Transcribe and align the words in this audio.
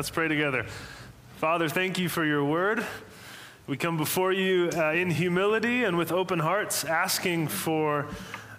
Let's 0.00 0.08
pray 0.08 0.28
together. 0.28 0.64
Father, 1.36 1.68
thank 1.68 1.98
you 1.98 2.08
for 2.08 2.24
your 2.24 2.42
word. 2.42 2.86
We 3.66 3.76
come 3.76 3.98
before 3.98 4.32
you 4.32 4.70
uh, 4.74 4.92
in 4.92 5.10
humility 5.10 5.84
and 5.84 5.98
with 5.98 6.10
open 6.10 6.38
hearts, 6.38 6.86
asking 6.86 7.48
for 7.48 8.06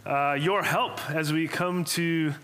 uh, 0.06 0.38
your 0.40 0.62
help 0.62 1.00
as 1.10 1.34
we 1.34 1.48
come 1.48 1.84
to 1.86 2.36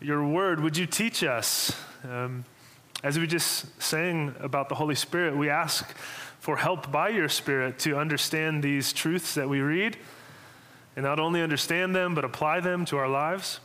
your 0.00 0.26
word. 0.26 0.60
Would 0.60 0.78
you 0.78 0.86
teach 0.86 1.22
us? 1.22 1.76
Um, 2.02 2.46
as 3.02 3.18
we 3.18 3.26
just 3.26 3.82
sang 3.82 4.34
about 4.40 4.70
the 4.70 4.76
Holy 4.76 4.94
Spirit, 4.94 5.36
we 5.36 5.50
ask 5.50 5.94
for 6.40 6.56
help 6.56 6.90
by 6.90 7.10
your 7.10 7.28
Spirit 7.28 7.78
to 7.80 7.98
understand 7.98 8.62
these 8.62 8.94
truths 8.94 9.34
that 9.34 9.50
we 9.50 9.60
read 9.60 9.98
and 10.96 11.04
not 11.04 11.20
only 11.20 11.42
understand 11.42 11.94
them, 11.94 12.14
but 12.14 12.24
apply 12.24 12.60
them 12.60 12.86
to 12.86 12.96
our 12.96 13.10
lives. 13.10 13.60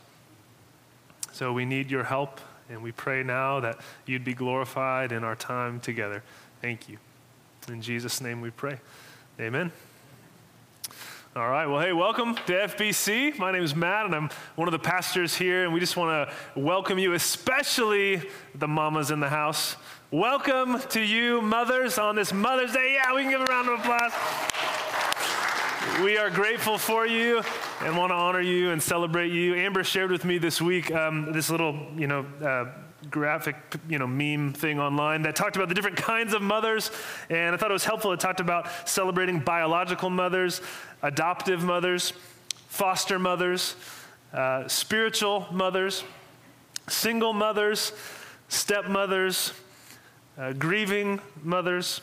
So 1.32 1.54
we 1.54 1.64
need 1.64 1.90
your 1.90 2.04
help, 2.04 2.38
and 2.68 2.82
we 2.82 2.92
pray 2.92 3.22
now 3.22 3.60
that 3.60 3.78
you'd 4.06 4.24
be 4.24 4.34
glorified 4.34 5.12
in 5.12 5.24
our 5.24 5.36
time 5.36 5.80
together. 5.80 6.22
Thank 6.60 6.88
you. 6.88 6.98
In 7.68 7.82
Jesus' 7.82 8.20
name 8.20 8.40
we 8.40 8.50
pray. 8.50 8.78
Amen. 9.40 9.72
All 11.36 11.48
right. 11.48 11.66
Well, 11.66 11.80
hey, 11.80 11.92
welcome 11.92 12.36
to 12.36 12.52
FBC. 12.52 13.36
My 13.38 13.50
name 13.50 13.64
is 13.64 13.74
Matt, 13.74 14.06
and 14.06 14.14
I'm 14.14 14.30
one 14.54 14.68
of 14.68 14.72
the 14.72 14.78
pastors 14.78 15.34
here, 15.34 15.64
and 15.64 15.74
we 15.74 15.80
just 15.80 15.96
want 15.96 16.28
to 16.28 16.60
welcome 16.60 16.96
you, 16.98 17.14
especially 17.14 18.22
the 18.54 18.68
mamas 18.68 19.10
in 19.10 19.18
the 19.18 19.28
house. 19.28 19.74
Welcome 20.12 20.78
to 20.90 21.00
you, 21.00 21.42
mothers, 21.42 21.98
on 21.98 22.14
this 22.14 22.32
Mother's 22.32 22.72
Day. 22.72 22.94
Yeah, 22.94 23.12
we 23.14 23.22
can 23.22 23.32
give 23.32 23.40
a 23.40 23.46
round 23.46 23.68
of 23.68 23.80
applause. 23.80 24.12
We 26.02 26.18
are 26.18 26.30
grateful 26.30 26.78
for 26.78 27.06
you 27.06 27.42
and 27.80 27.96
want 27.96 28.10
to 28.10 28.14
honor 28.14 28.40
you 28.40 28.70
and 28.70 28.82
celebrate 28.82 29.32
you. 29.32 29.54
Amber 29.54 29.84
shared 29.84 30.10
with 30.10 30.24
me 30.24 30.38
this 30.38 30.60
week 30.60 30.90
um, 30.92 31.32
this 31.32 31.50
little, 31.50 31.78
you 31.96 32.06
know, 32.06 32.26
uh, 32.42 32.66
graphic, 33.10 33.56
you 33.88 33.98
know, 33.98 34.06
meme 34.06 34.52
thing 34.52 34.80
online 34.80 35.22
that 35.22 35.36
talked 35.36 35.56
about 35.56 35.68
the 35.68 35.74
different 35.74 35.96
kinds 36.12 36.34
of 36.34 36.42
mothers, 36.42 36.90
and 37.30 37.54
I 37.54 37.58
thought 37.58 37.70
it 37.70 37.74
was 37.74 37.84
helpful. 37.84 38.12
It 38.12 38.20
talked 38.20 38.40
about 38.40 38.88
celebrating 38.88 39.40
biological 39.40 40.10
mothers, 40.10 40.60
adoptive 41.02 41.62
mothers, 41.62 42.12
foster 42.68 43.18
mothers, 43.18 43.76
uh, 44.32 44.66
spiritual 44.68 45.46
mothers, 45.52 46.02
single 46.88 47.32
mothers, 47.32 47.92
stepmothers, 48.48 49.52
uh, 50.38 50.52
grieving 50.52 51.20
mothers, 51.42 52.00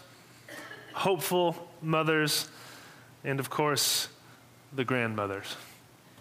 hopeful 0.94 1.56
mothers, 1.82 2.48
and 3.24 3.40
of 3.40 3.50
course, 3.50 4.08
the 4.74 4.84
grandmothers. 4.84 5.56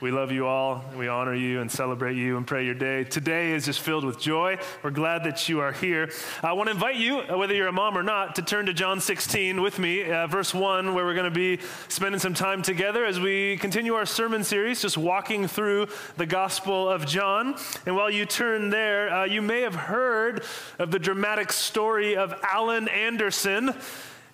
We 0.01 0.11
love 0.11 0.33
you 0.33 0.47
all. 0.47 0.83
We 0.97 1.09
honor 1.09 1.35
you 1.35 1.61
and 1.61 1.71
celebrate 1.71 2.17
you 2.17 2.39
and 2.39 2.47
pray 2.47 2.65
your 2.65 2.75
day. 2.75 3.05
Today 3.05 3.53
is 3.53 3.67
just 3.67 3.81
filled 3.81 4.03
with 4.03 4.19
joy. 4.19 4.57
We're 4.83 4.93
glad 4.93 5.25
that 5.25 5.47
you 5.47 5.61
are 5.61 5.73
here. 5.73 6.11
I 6.43 6.55
want 6.55 6.69
to 6.69 6.71
invite 6.71 6.97
you, 6.97 7.19
whether 7.19 7.55
you're 7.55 7.69
a 7.69 7.73
mom 7.73 7.99
or 7.99 8.03
not, 8.03 8.35
to 8.37 8.43
turn 8.43 8.65
to 8.65 8.73
John 8.73 8.99
16 8.99 9.61
with 9.61 9.79
me, 9.79 10.11
uh, 10.11 10.27
verse 10.27 10.55
1, 10.55 10.95
where 10.95 11.05
we're 11.05 11.15
going 11.15 11.31
to 11.31 11.31
be 11.31 11.59
spending 11.89 12.19
some 12.19 12.33
time 12.33 12.63
together 12.63 13.05
as 13.05 13.21
we 13.21 13.59
continue 13.59 13.93
our 13.93 14.07
sermon 14.07 14.43
series, 14.43 14.81
just 14.81 14.97
walking 14.97 15.47
through 15.47 15.87
the 16.17 16.25
Gospel 16.25 16.89
of 16.89 17.05
John. 17.05 17.57
And 17.85 17.95
while 17.95 18.11
you 18.11 18.25
turn 18.25 18.71
there, 18.71 19.13
uh, 19.13 19.25
you 19.27 19.43
may 19.43 19.61
have 19.61 19.75
heard 19.75 20.45
of 20.79 20.93
the 20.93 20.99
dramatic 20.99 21.53
story 21.53 22.17
of 22.17 22.35
Alan 22.43 22.89
Anderson. 22.89 23.75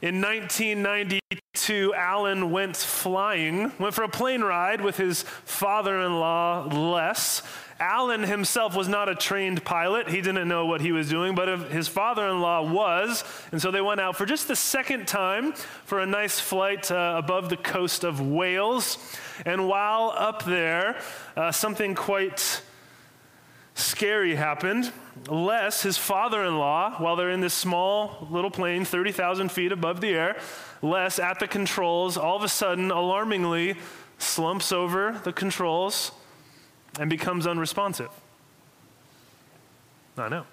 In 0.01 0.21
1992, 1.57 1.95
Alan 1.95 2.51
went 2.51 2.77
flying, 2.77 3.73
went 3.79 3.95
for 3.95 4.03
a 4.03 4.09
plane 4.09 4.43
ride 4.43 4.83
with 4.83 4.99
his 4.99 5.23
father 5.23 6.03
in 6.03 6.21
law, 6.21 6.65
Les. 6.65 7.43
Alan 7.81 8.23
himself 8.23 8.77
was 8.77 8.89
not 8.89 9.09
a 9.09 9.15
trained 9.15 9.65
pilot. 9.65 10.09
He 10.09 10.21
didn't 10.21 10.49
know 10.49 10.67
what 10.67 10.83
he 10.83 10.93
was 10.93 11.09
doing, 11.09 11.35
but 11.35 11.71
his 11.71 11.89
father 11.89 12.27
in 12.29 12.43
law 12.43 12.71
was. 12.71 13.25
And 13.53 13.61
so 13.61 13.71
they 13.71 13.81
went 13.81 14.01
out 14.01 14.17
for 14.17 14.27
just 14.27 14.49
the 14.49 14.57
second 14.57 15.09
time 15.09 15.53
for 15.85 16.01
a 16.01 16.07
nice 16.07 16.39
flight 16.39 16.91
uh, 16.91 17.15
above 17.17 17.49
the 17.49 17.57
coast 17.57 18.05
of 18.05 18.21
Wales. 18.21 18.99
And 19.47 19.67
while 19.67 20.13
up 20.15 20.45
there, 20.45 21.01
uh, 21.37 21.53
something 21.53 21.95
quite 21.95 22.61
scary 23.75 24.35
happened. 24.35 24.93
Les, 25.29 25.83
his 25.83 25.97
father 25.97 26.45
in 26.45 26.59
law, 26.59 26.97
while 26.99 27.17
they're 27.17 27.31
in 27.31 27.41
this 27.41 27.55
small 27.55 28.27
little 28.31 28.51
plane, 28.51 28.85
30,000 28.85 29.51
feet 29.51 29.73
above 29.73 30.01
the 30.01 30.09
air, 30.09 30.37
Les 30.83 31.19
at 31.19 31.39
the 31.39 31.49
controls, 31.49 32.17
all 32.17 32.37
of 32.37 32.43
a 32.43 32.49
sudden, 32.49 32.91
alarmingly, 32.91 33.77
slumps 34.19 34.73
over 34.73 35.21
the 35.25 35.33
controls 35.33 36.13
and 36.99 37.11
becomes 37.11 37.47
unresponsive. 37.47 38.11
I 40.17 40.29
know. 40.29 40.47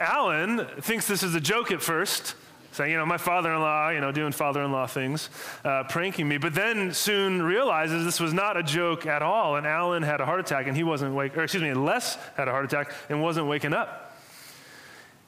Alan 0.00 0.66
thinks 0.80 1.06
this 1.06 1.22
is 1.22 1.34
a 1.34 1.40
joke 1.40 1.70
at 1.72 1.82
first, 1.82 2.34
saying, 2.72 2.92
you 2.92 2.96
know, 2.96 3.04
my 3.04 3.18
father 3.18 3.52
in 3.52 3.60
law, 3.60 3.90
you 3.90 4.00
know, 4.00 4.12
doing 4.12 4.32
father 4.32 4.62
in 4.62 4.72
law 4.72 4.86
things, 4.86 5.28
uh, 5.64 5.84
pranking 5.84 6.26
me, 6.26 6.38
but 6.38 6.54
then 6.54 6.94
soon 6.94 7.42
realizes 7.42 8.04
this 8.04 8.20
was 8.20 8.32
not 8.32 8.56
a 8.56 8.62
joke 8.62 9.04
at 9.04 9.22
all. 9.22 9.56
And 9.56 9.66
Alan 9.66 10.02
had 10.02 10.20
a 10.20 10.24
heart 10.24 10.40
attack 10.40 10.68
and 10.68 10.76
he 10.76 10.84
wasn't 10.84 11.14
wake, 11.14 11.36
or 11.36 11.42
excuse 11.42 11.62
me, 11.62 11.74
Les 11.74 12.16
had 12.36 12.48
a 12.48 12.50
heart 12.50 12.64
attack 12.64 12.94
and 13.08 13.20
wasn't 13.20 13.46
waking 13.46 13.74
up. 13.74 14.09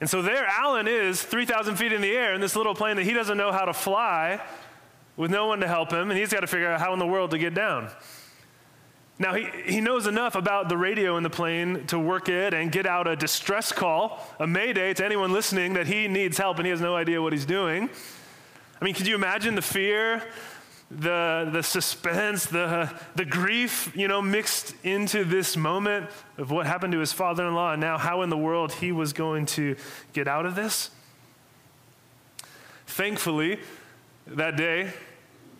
And 0.01 0.09
so 0.09 0.21
there 0.21 0.45
Alan 0.45 0.87
is 0.87 1.21
3,000 1.21 1.75
feet 1.75 1.93
in 1.93 2.01
the 2.01 2.11
air 2.11 2.33
in 2.33 2.41
this 2.41 2.55
little 2.55 2.75
plane 2.75 2.97
that 2.97 3.05
he 3.05 3.13
doesn't 3.13 3.37
know 3.37 3.51
how 3.51 3.65
to 3.65 3.73
fly 3.73 4.41
with 5.15 5.31
no 5.31 5.47
one 5.47 5.59
to 5.59 5.67
help 5.67 5.91
him, 5.91 6.09
and 6.09 6.19
he's 6.19 6.31
got 6.31 6.41
to 6.41 6.47
figure 6.47 6.71
out 6.71 6.79
how 6.79 6.91
in 6.93 6.99
the 6.99 7.07
world 7.07 7.31
to 7.31 7.37
get 7.37 7.53
down. 7.53 7.89
Now, 9.19 9.35
he, 9.35 9.47
he 9.65 9.79
knows 9.79 10.07
enough 10.07 10.35
about 10.35 10.69
the 10.69 10.77
radio 10.77 11.17
in 11.17 11.23
the 11.23 11.29
plane 11.29 11.85
to 11.87 11.99
work 11.99 12.29
it 12.29 12.53
and 12.53 12.71
get 12.71 12.87
out 12.87 13.07
a 13.07 13.15
distress 13.15 13.71
call, 13.71 14.27
a 14.39 14.47
mayday 14.47 14.93
to 14.95 15.05
anyone 15.05 15.31
listening 15.31 15.73
that 15.73 15.85
he 15.85 16.07
needs 16.07 16.37
help 16.37 16.57
and 16.57 16.65
he 16.65 16.71
has 16.71 16.81
no 16.81 16.95
idea 16.95 17.21
what 17.21 17.31
he's 17.31 17.45
doing. 17.45 17.89
I 18.81 18.85
mean, 18.85 18.95
could 18.95 19.07
you 19.07 19.15
imagine 19.15 19.55
the 19.55 19.61
fear, 19.61 20.23
the, 20.91 21.49
the 21.51 21.63
suspense, 21.63 22.45
the, 22.45 22.91
the 23.15 23.25
grief, 23.25 23.91
you 23.95 24.07
know, 24.07 24.21
mixed 24.21 24.75
into 24.83 25.23
this 25.23 25.57
moment 25.57 26.09
of 26.37 26.51
what 26.51 26.65
happened 26.65 26.93
to 26.93 26.99
his 26.99 27.11
father 27.11 27.47
in 27.47 27.53
law 27.53 27.71
and 27.73 27.81
now 27.81 27.97
how 27.97 28.21
in 28.21 28.29
the 28.29 28.37
world 28.37 28.71
he 28.73 28.91
was 28.91 29.13
going 29.13 29.45
to 29.47 29.75
get 30.13 30.27
out 30.27 30.45
of 30.45 30.55
this? 30.55 30.89
Thankfully, 32.85 33.59
that 34.27 34.55
day, 34.55 34.93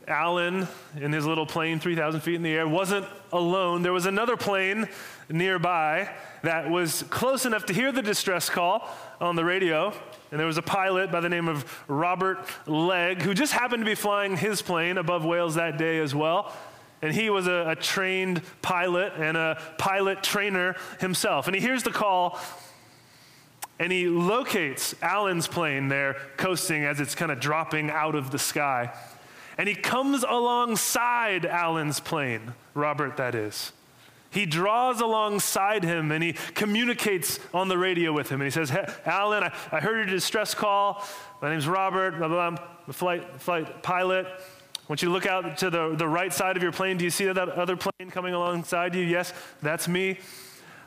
Alan, 0.08 0.68
in 1.00 1.12
his 1.12 1.26
little 1.26 1.46
plane, 1.46 1.80
3,000 1.80 2.22
feet 2.22 2.36
in 2.36 2.44
the 2.44 2.54
air, 2.54 2.68
wasn't 2.68 3.06
alone. 3.32 3.82
There 3.82 3.94
was 3.94 4.06
another 4.06 4.38
plane 4.38 4.88
nearby 5.30 6.10
that 6.42 6.70
was 6.70 7.04
close 7.04 7.46
enough 7.46 7.66
to 7.66 7.74
hear 7.74 7.92
the 7.92 8.02
distress 8.02 8.50
call 8.50 8.90
on 9.22 9.36
the 9.36 9.46
radio. 9.46 9.94
And 10.32 10.40
there 10.40 10.48
was 10.48 10.58
a 10.58 10.64
pilot 10.64 11.12
by 11.12 11.20
the 11.20 11.30
name 11.30 11.48
of 11.48 11.84
Robert 11.88 12.40
Legg 12.68 13.22
who 13.22 13.34
just 13.34 13.54
happened 13.54 13.82
to 13.82 13.86
be 13.86 13.96
flying 13.96 14.36
his 14.36 14.62
plane 14.62 14.98
above 14.98 15.24
Wales 15.26 15.56
that 15.56 15.78
day 15.78 16.00
as 16.00 16.14
well. 16.14 16.54
And 17.02 17.14
he 17.14 17.30
was 17.30 17.48
a, 17.48 17.66
a 17.70 17.76
trained 17.76 18.42
pilot 18.62 19.14
and 19.18 19.38
a 19.38 19.62
pilot 19.78 20.24
trainer 20.24 20.76
himself. 21.00 21.48
And 21.48 21.56
he 21.56 21.62
hears 21.62 21.84
the 21.84 21.92
call 21.92 22.40
and 23.80 23.92
he 23.92 24.08
locates 24.08 24.96
Alan's 25.02 25.48
plane 25.48 25.90
there 25.90 26.16
coasting 26.38 26.84
as 26.86 27.00
it's 27.00 27.16
kind 27.16 27.32
of 27.32 27.40
dropping 27.40 27.90
out 27.90 28.16
of 28.16 28.32
the 28.32 28.40
sky. 28.40 28.94
And 29.58 29.68
he 29.68 29.76
comes 29.76 30.24
alongside 30.24 31.46
Alan's 31.46 32.00
plane, 32.00 32.54
Robert, 32.74 33.18
that 33.18 33.36
is. 33.36 33.72
He 34.34 34.48
draws 34.48 35.00
alongside 35.00 35.84
him 35.84 36.12
and 36.12 36.24
he 36.24 36.34
communicates 36.34 37.40
on 37.54 37.68
the 37.68 37.78
radio 37.78 38.12
with 38.12 38.30
him. 38.30 38.42
And 38.42 38.48
he 38.48 38.52
says, 38.52 38.72
hey, 38.72 38.86
Alan, 39.06 39.44
I, 39.44 39.54
I 39.72 39.80
heard 39.80 39.98
your 39.98 40.16
distress 40.16 40.56
call. 40.56 41.06
My 41.42 41.52
name's 41.52 41.68
Robert, 41.68 42.18
blah, 42.18 42.28
blah, 42.28 42.50
blah. 42.50 42.62
I'm 42.62 42.68
a 42.88 42.94
flight, 42.94 43.40
flight 43.40 43.84
pilot. 43.84 44.26
I 44.26 44.86
want 44.90 45.02
you 45.02 45.10
to 45.10 45.14
look 45.14 45.28
out 45.28 45.58
to 45.60 45.70
the, 45.70 45.96
the 45.96 46.08
right 46.08 46.34
side 46.34 46.58
of 46.58 46.64
your 46.64 46.72
plane. 46.72 46.98
Do 46.98 47.06
you 47.06 47.12
see 47.12 47.26
that 47.26 47.38
other 47.38 47.78
plane 47.78 48.10
coming 48.10 48.34
alongside 48.34 48.96
you? 48.96 49.04
Yes, 49.04 49.34
that's 49.62 49.88
me. 49.88 50.18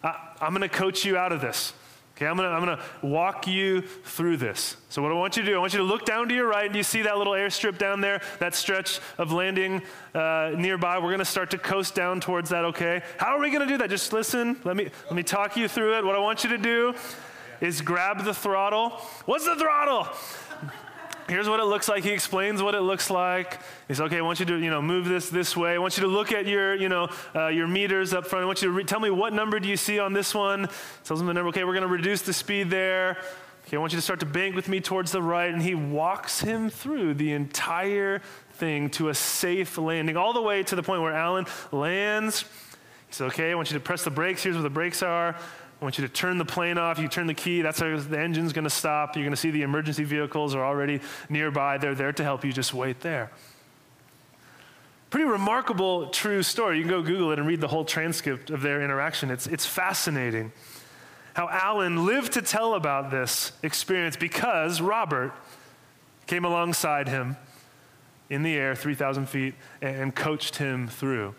I, 0.03 0.17
I'm 0.41 0.51
going 0.51 0.69
to 0.69 0.69
coach 0.69 1.05
you 1.05 1.17
out 1.17 1.33
of 1.33 1.41
this. 1.41 1.73
Okay, 2.17 2.27
I'm 2.27 2.37
gonna, 2.37 2.49
I'm 2.49 2.61
gonna 2.61 2.81
walk 3.03 3.47
you 3.47 3.83
through 3.83 4.39
this. 4.39 4.79
So, 4.89 5.03
what 5.03 5.13
I 5.13 5.15
want 5.15 5.37
you 5.37 5.43
to 5.43 5.51
do, 5.51 5.55
I 5.55 5.59
want 5.59 5.75
you 5.75 5.81
to 5.81 5.85
look 5.85 6.07
down 6.07 6.31
to 6.31 6.35
your 6.35 6.49
right, 6.49 6.65
and 6.65 6.75
you 6.75 6.83
see 6.83 7.03
that 7.03 7.19
little 7.19 7.35
airstrip 7.35 7.77
down 7.77 8.01
there, 8.01 8.23
that 8.39 8.55
stretch 8.55 9.01
of 9.19 9.33
landing 9.33 9.83
uh, 10.15 10.53
nearby. 10.57 10.99
We're 10.99 11.11
gonna 11.11 11.27
start 11.27 11.51
to 11.51 11.59
coast 11.59 11.95
down 11.95 12.21
towards 12.21 12.49
that, 12.49 12.65
okay? 12.65 13.03
How 13.19 13.37
are 13.37 13.41
we 13.41 13.51
gonna 13.51 13.67
do 13.67 13.77
that? 13.77 13.91
Just 13.91 14.15
listen. 14.15 14.59
Let 14.65 14.77
me, 14.77 14.89
let 15.05 15.13
me 15.13 15.23
talk 15.23 15.59
you 15.59 15.69
through 15.69 15.99
it. 15.99 16.07
What 16.07 16.17
I 16.17 16.19
want 16.19 16.43
you 16.43 16.49
to 16.49 16.59
do 16.59 16.95
is 17.61 17.83
grab 17.83 18.25
the 18.25 18.33
throttle. 18.33 18.91
What's 19.27 19.45
the 19.45 19.57
throttle? 19.57 20.09
Here's 21.29 21.49
what 21.49 21.61
it 21.61 21.65
looks 21.65 21.89
like. 21.89 22.05
He 22.05 22.11
explains 22.11 22.63
what 22.63 22.75
it 22.75 22.81
looks 22.81 23.11
like. 23.11 23.59
He's 23.89 24.01
okay. 24.01 24.19
I 24.19 24.21
want 24.21 24.41
you 24.41 24.47
to, 24.47 24.57
you 24.57 24.71
know, 24.71 24.83
move 24.83 25.07
this 25.07 25.29
this 25.29 25.57
way. 25.57 25.75
I 25.75 25.79
want 25.79 25.97
you 25.97 26.03
to 26.03 26.09
look 26.09 26.33
at 26.33 26.47
your, 26.47 26.75
you 26.75 26.89
know, 26.89 27.09
uh, 27.35 27.49
your 27.49 27.67
meters 27.67 28.13
up 28.13 28.27
front. 28.27 28.43
I 28.43 28.47
want 28.47 28.63
you 28.63 28.69
to 28.69 28.75
re- 28.75 28.85
tell 28.85 29.01
me 29.01 29.11
what 29.11 29.33
number 29.33 29.61
do 29.61 29.69
you 29.69 29.77
see 29.77 29.99
on 29.99 30.13
this 30.13 30.35
one. 30.35 30.69
Tells 31.05 31.21
him 31.21 31.27
the 31.27 31.35
number. 31.35 31.49
Okay, 31.49 31.65
we're 31.65 31.73
going 31.73 31.83
to 31.83 31.89
reduce 31.89 32.23
the 32.23 32.33
speed 32.33 32.71
there. 32.71 33.19
Okay, 33.67 33.77
I 33.77 33.81
want 33.81 33.93
you 33.93 33.99
to 33.99 34.03
start 34.03 34.21
to 34.21 34.27
bank 34.27 34.55
with 34.55 34.69
me 34.69 34.81
towards 34.81 35.11
the 35.11 35.21
right. 35.21 35.53
And 35.53 35.61
he 35.61 35.75
walks 35.75 36.41
him 36.41 36.71
through 36.71 37.15
the 37.15 37.33
entire 37.33 38.21
thing 38.55 38.91
to 38.91 39.09
a 39.09 39.15
safe 39.15 39.77
landing, 39.77 40.17
all 40.17 40.33
the 40.33 40.43
way 40.43 40.63
to 40.63 40.77
the 40.77 40.83
point 40.83 41.03
where 41.03 41.13
Alan 41.13 41.47
lands. 41.73 42.43
He 43.09 43.15
says, 43.15 43.33
okay, 43.33 43.51
I 43.51 43.55
want 43.55 43.71
you 43.71 43.79
to 43.79 43.85
press 43.85 44.05
the 44.05 44.11
brakes. 44.11 44.43
Here's 44.43 44.55
where 44.57 44.63
the 44.63 44.71
brakes 44.71 45.03
are. 45.03 45.37
I 45.81 45.85
want 45.85 45.99
you 45.99 46.07
to 46.07 46.13
turn 46.13 46.39
the 46.39 46.45
plane 46.45 46.79
off. 46.79 46.99
You 46.99 47.09
turn 47.09 47.27
the 47.27 47.35
key, 47.35 47.61
that's 47.61 47.81
how 47.81 47.97
the 47.99 48.19
engine's 48.19 48.53
going 48.53 48.65
to 48.65 48.71
stop. 48.71 49.15
You're 49.15 49.25
going 49.25 49.35
to 49.35 49.41
see 49.41 49.51
the 49.51 49.63
emergency 49.63 50.05
vehicles 50.05 50.55
are 50.55 50.65
already 50.65 51.01
nearby. 51.29 51.77
They're 51.77 51.95
there 51.95 52.13
to 52.13 52.23
help 52.23 52.45
you. 52.45 52.53
Just 52.53 52.73
wait 52.73 53.01
there. 53.01 53.31
Pretty 55.11 55.27
remarkable, 55.27 56.09
true 56.09 56.43
story. 56.43 56.79
You 56.79 56.83
can 56.83 56.91
go 56.91 57.03
Google 57.03 57.31
it 57.31 57.39
and 57.39 57.47
read 57.47 57.61
the 57.61 57.69
whole 57.69 57.85
transcript 57.85 58.51
of 58.51 58.63
their 58.63 58.83
interaction. 58.83 59.31
It's, 59.31 59.47
it's 59.47 59.67
fascinating 59.67 60.53
how 61.35 61.49
Alan 61.51 62.07
lived 62.07 62.33
to 62.33 62.43
tell 62.43 62.75
about 62.75 63.11
this 63.11 63.53
experience 63.63 64.17
because 64.17 64.81
Robert 64.81 65.33
came 66.27 66.47
alongside 66.47 67.09
him 67.09 67.37
in 68.31 68.43
the 68.43 68.55
air, 68.55 68.75
3,000 68.75 69.29
feet, 69.29 69.55
and 69.83 70.15
coached 70.15 70.57
him 70.57 70.89
through. 70.89 71.35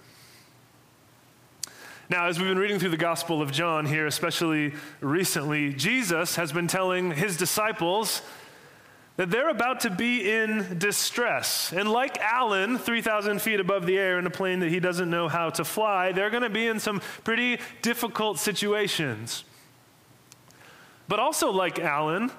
Now, 2.09 2.27
as 2.27 2.39
we've 2.39 2.47
been 2.47 2.57
reading 2.57 2.79
through 2.79 2.91
the 2.91 2.97
Gospel 2.97 3.41
of 3.41 3.51
John 3.51 3.85
here, 3.85 4.07
especially 4.07 4.73
recently, 5.01 5.73
Jesus 5.73 6.37
has 6.37 6.53
been 6.53 6.67
telling 6.67 7.11
his 7.11 7.35
disciples 7.35 8.21
that 9.17 9.29
they're 9.29 9.49
about 9.49 9.81
to 9.81 9.89
be 9.89 10.31
in 10.31 10.77
distress. 10.79 11.73
And 11.73 11.91
like 11.91 12.17
Alan, 12.19 12.77
3,000 12.77 13.41
feet 13.41 13.59
above 13.59 13.85
the 13.85 13.97
air 13.97 14.19
in 14.19 14.25
a 14.25 14.29
plane 14.29 14.59
that 14.59 14.69
he 14.69 14.79
doesn't 14.79 15.09
know 15.09 15.27
how 15.27 15.49
to 15.49 15.65
fly, 15.65 16.13
they're 16.13 16.29
going 16.29 16.43
to 16.43 16.49
be 16.49 16.67
in 16.67 16.79
some 16.79 17.01
pretty 17.25 17.59
difficult 17.81 18.39
situations. 18.39 19.43
But 21.09 21.19
also, 21.19 21.51
like 21.51 21.77
Alan, 21.77 22.31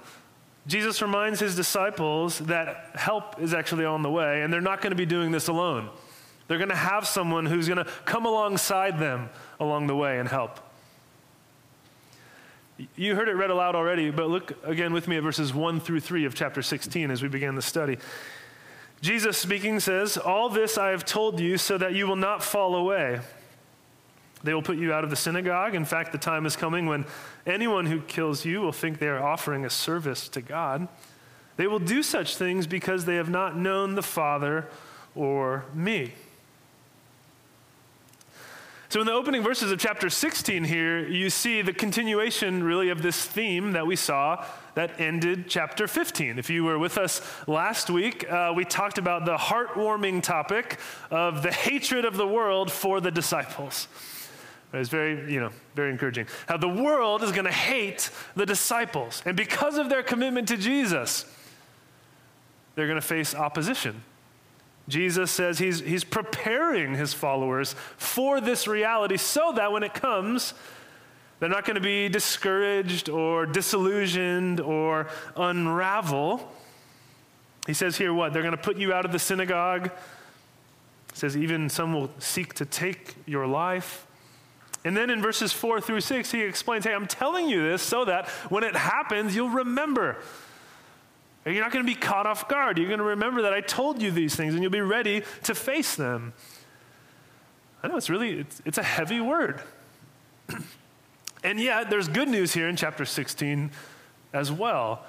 Jesus 0.67 1.03
reminds 1.03 1.41
his 1.41 1.55
disciples 1.55 2.39
that 2.39 2.93
help 2.95 3.39
is 3.39 3.53
actually 3.53 3.85
on 3.85 4.01
the 4.01 4.11
way, 4.11 4.41
and 4.41 4.51
they're 4.51 4.63
not 4.63 4.81
going 4.81 4.93
to 4.93 4.97
be 4.97 5.07
doing 5.07 5.31
this 5.31 5.49
alone. 5.49 5.91
They're 6.47 6.57
going 6.57 6.71
to 6.71 6.75
have 6.75 7.07
someone 7.07 7.45
who's 7.45 7.69
going 7.69 7.85
to 7.85 7.91
come 8.07 8.25
alongside 8.25 8.99
them 8.99 9.29
along 9.61 9.87
the 9.87 9.97
way 9.97 10.19
and 10.19 10.29
help. 10.29 10.61
You 12.95 13.17
heard 13.17 13.29
it 13.29 13.33
read 13.33 13.51
aloud 13.51 13.75
already, 13.75 14.11
but 14.11 14.29
look 14.29 14.53
again 14.65 14.93
with 14.93 15.09
me 15.09 15.17
at 15.17 15.23
verses 15.23 15.53
1 15.53 15.81
through 15.81 16.01
3 16.01 16.25
of 16.27 16.35
chapter 16.35 16.63
16 16.63 17.11
as 17.11 17.23
we 17.23 17.29
begin 17.29 17.57
the 17.57 17.63
study. 17.63 17.99
Jesus 19.01 19.37
speaking 19.37 19.81
says, 19.81 20.17
All 20.17 20.49
this 20.49 20.79
I 20.79 20.91
have 20.91 21.05
told 21.05 21.41
you 21.41 21.59
so 21.59 21.77
that 21.79 21.95
you 21.95 22.07
will 22.07 22.17
not 22.17 22.43
fall 22.43 22.77
away. 22.77 23.21
They 24.45 24.55
will 24.55 24.63
put 24.63 24.79
you 24.79 24.93
out 24.93 25.03
of 25.03 25.11
the 25.11 25.17
synagogue. 25.17 25.75
In 25.75 25.85
fact, 25.85 26.13
the 26.13 26.19
time 26.19 26.47
is 26.47 26.55
coming 26.55 26.87
when 26.87 27.05
anyone 27.47 27.87
who 27.87 28.01
kills 28.01 28.45
you 28.45 28.61
will 28.61 28.73
think 28.73 28.99
they 28.99 29.09
are 29.09 29.23
offering 29.23 29.65
a 29.65 29.71
service 29.71 30.29
to 30.31 30.41
God. 30.41 30.87
They 31.57 31.67
will 31.67 31.81
do 31.81 32.05
such 32.05 32.37
things 32.37 32.69
because 32.69 33.05
they 33.05 33.17
have 33.17 33.29
not 33.29 33.57
known 33.57 33.97
the 33.97 34.03
Father 34.03 34.69
or 35.17 35.65
me. 35.75 36.13
So, 38.91 39.01
in 39.01 39.07
the 39.07 39.13
opening 39.13 39.43
verses 39.43 39.71
of 39.71 39.79
chapter 39.79 40.09
16 40.09 40.65
here, 40.65 41.07
you 41.07 41.29
see 41.29 41.61
the 41.61 41.75
continuation 41.75 42.65
really 42.65 42.89
of 42.89 43.03
this 43.03 43.23
theme 43.23 43.73
that 43.73 43.87
we 43.87 43.97
saw 43.97 44.47
that 44.77 44.99
ended 44.99 45.45
chapter 45.47 45.87
15. 45.87 46.39
If 46.39 46.49
you 46.49 46.65
were 46.65 46.79
with 46.79 46.97
us 46.97 47.21
last 47.47 47.91
week, 47.91 48.31
uh, 48.33 48.55
we 48.57 48.65
talked 48.65 48.97
about 48.97 49.27
the 49.27 49.37
heartwarming 49.37 50.23
topic 50.23 50.79
of 51.11 51.43
the 51.43 51.53
hatred 51.53 52.07
of 52.07 52.17
the 52.17 52.27
world 52.27 52.73
for 52.73 52.99
the 53.03 53.11
disciples. 53.11 53.89
It's 54.73 54.89
very, 54.89 55.31
you 55.31 55.41
know, 55.41 55.51
very 55.75 55.91
encouraging. 55.91 56.27
How 56.47 56.57
the 56.57 56.69
world 56.69 57.23
is 57.23 57.31
going 57.31 57.45
to 57.45 57.53
hate 57.53 58.09
the 58.37 58.47
disciples. 58.47 59.23
And 59.27 59.37
because 59.37 59.77
of 59.77 59.91
their 59.91 60.03
commitment 60.03 60.49
to 60.49 60.57
Jesus, 60.57 61.27
they're 62.75 62.87
going 62.87 63.01
to 63.01 63.07
face 63.07 63.35
opposition. 63.35 64.03
Jesus 64.89 65.31
says 65.31 65.59
he's, 65.59 65.81
he's 65.81 66.03
preparing 66.03 66.95
his 66.95 67.13
followers 67.13 67.75
for 67.97 68.41
this 68.41 68.67
reality 68.67 69.19
so 69.19 69.53
that 69.55 69.71
when 69.71 69.83
it 69.83 69.93
comes, 69.93 70.55
they're 71.39 71.49
not 71.49 71.65
going 71.65 71.77
to 71.77 71.81
be 71.81 72.09
discouraged 72.09 73.09
or 73.09 73.47
disillusioned 73.47 74.61
or 74.61 75.09
unravel. 75.37 76.51
He 77.67 77.75
says 77.75 77.99
here 77.99 78.15
what? 78.15 78.33
They're 78.33 78.43
going 78.43 78.57
to 78.57 78.63
put 78.63 78.79
you 78.79 78.95
out 78.95 79.05
of 79.05 79.13
the 79.13 79.19
synagogue. 79.19 79.91
He 81.13 81.19
says 81.19 81.37
even 81.37 81.69
some 81.69 81.93
will 81.93 82.11
seek 82.19 82.55
to 82.55 82.65
take 82.65 83.15
your 83.27 83.47
life. 83.47 84.07
And 84.85 84.97
then 84.97 85.11
in 85.11 85.21
verses 85.21 85.53
4 85.53 85.81
through 85.81 86.01
6, 86.01 86.31
he 86.31 86.43
explains, 86.43 86.85
hey, 86.85 86.95
I'm 86.95 87.07
telling 87.07 87.49
you 87.49 87.63
this 87.63 87.83
so 87.83 88.07
that 88.07 88.29
when 88.49 88.65
it 88.65 88.75
happens, 88.75 89.37
you'll 89.37 89.51
remember. 89.51 90.17
You're 91.55 91.63
not 91.63 91.73
going 91.73 91.85
to 91.85 91.91
be 91.91 91.99
caught 91.99 92.27
off 92.27 92.49
guard. 92.49 92.79
You're 92.79 92.89
going 92.89 92.99
to 92.99 93.05
remember 93.05 93.43
that 93.43 93.53
I 93.53 93.61
told 93.61 94.03
you 94.03 94.11
these 94.11 94.35
things 94.35 94.55
and 94.55 94.63
you'll 94.63 94.73
be 94.73 94.81
ready 94.81 95.23
to 95.45 95.55
face 95.55 95.95
them. 95.95 96.33
I 97.83 97.89
know 97.89 97.97
it's 97.97 98.11
really, 98.11 98.41
it's, 98.41 98.63
it's 98.65 98.79
a 98.79 98.83
heavy 98.83 99.21
word. 99.21 99.63
and 101.45 101.61
yet, 101.61 101.91
there's 101.91 102.09
good 102.09 102.29
news 102.29 102.53
here 102.53 102.69
in 102.69 102.77
chapter 102.77 103.05
16 103.05 103.71
as 104.33 104.51
well. 104.51 105.05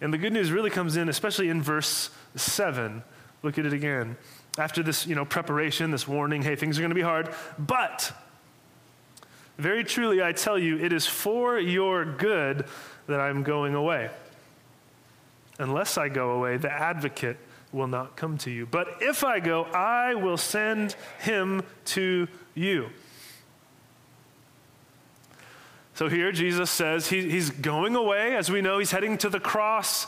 And 0.00 0.12
the 0.12 0.18
good 0.18 0.32
news 0.32 0.50
really 0.50 0.70
comes 0.70 0.96
in, 0.96 1.08
especially 1.08 1.48
in 1.48 1.62
verse 1.62 2.10
7. 2.34 3.02
Look 3.42 3.58
at 3.58 3.66
it 3.66 3.72
again. 3.72 4.16
After 4.58 4.82
this, 4.82 5.06
you 5.06 5.14
know, 5.14 5.24
preparation, 5.24 5.90
this 5.90 6.08
warning, 6.08 6.42
hey, 6.42 6.56
things 6.56 6.78
are 6.78 6.80
going 6.80 6.90
to 6.90 6.94
be 6.94 7.02
hard, 7.02 7.34
but 7.58 8.12
very 9.58 9.84
truly 9.84 10.22
I 10.22 10.32
tell 10.32 10.58
you, 10.58 10.78
it 10.78 10.92
is 10.92 11.06
for 11.06 11.58
your 11.58 12.04
good 12.04 12.66
that 13.06 13.20
I'm 13.20 13.42
going 13.42 13.74
away. 13.74 14.10
Unless 15.58 15.98
I 15.98 16.08
go 16.08 16.30
away, 16.30 16.56
the 16.56 16.72
advocate 16.72 17.36
will 17.72 17.86
not 17.86 18.16
come 18.16 18.38
to 18.38 18.50
you. 18.50 18.66
But 18.66 18.88
if 19.00 19.24
I 19.24 19.40
go, 19.40 19.64
I 19.64 20.14
will 20.14 20.36
send 20.36 20.96
him 21.20 21.62
to 21.86 22.28
you. 22.54 22.88
So 25.94 26.08
here 26.08 26.32
Jesus 26.32 26.70
says 26.70 27.08
he, 27.08 27.30
he's 27.30 27.50
going 27.50 27.94
away. 27.94 28.36
As 28.36 28.50
we 28.50 28.60
know, 28.60 28.78
he's 28.78 28.90
heading 28.90 29.16
to 29.18 29.28
the 29.28 29.38
cross. 29.38 30.06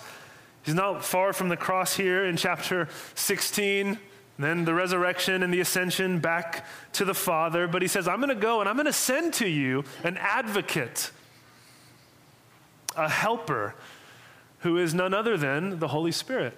He's 0.65 0.75
not 0.75 1.05
far 1.05 1.33
from 1.33 1.49
the 1.49 1.57
cross 1.57 1.97
here 1.97 2.25
in 2.25 2.37
chapter 2.37 2.89
16. 3.15 3.99
Then 4.39 4.65
the 4.65 4.75
resurrection 4.75 5.43
and 5.43 5.55
the 5.55 5.61
ascension 5.61 6.19
back 6.19 6.67
to 6.95 7.05
the 7.05 7.15
Father. 7.15 7.69
But 7.69 7.83
he 7.83 7.89
says, 7.89 8.09
I'm 8.09 8.19
going 8.21 8.29
to 8.29 8.35
go 8.35 8.61
and 8.61 8.69
I'm 8.69 8.75
going 8.75 8.87
to 8.87 8.93
send 8.93 9.35
to 9.35 9.49
you 9.49 9.85
an 10.03 10.17
advocate, 10.19 11.13
a 12.97 13.09
helper 13.09 13.75
who 14.61 14.79
is 14.79 14.95
none 14.95 15.15
other 15.15 15.37
than 15.37 15.79
the 15.79 15.89
Holy 15.89 16.13
Spirit. 16.13 16.57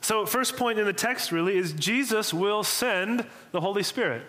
So, 0.00 0.26
first 0.26 0.56
point 0.56 0.78
in 0.78 0.84
the 0.84 0.92
text 0.92 1.30
really 1.30 1.56
is 1.56 1.72
Jesus 1.72 2.34
will 2.34 2.64
send 2.64 3.24
the 3.52 3.60
Holy 3.60 3.84
Spirit. 3.84 4.22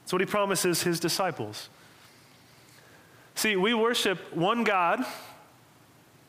That's 0.00 0.12
what 0.12 0.20
he 0.20 0.26
promises 0.26 0.82
his 0.82 0.98
disciples. 0.98 1.68
See, 3.34 3.56
we 3.56 3.74
worship 3.74 4.34
one 4.34 4.64
God, 4.64 5.04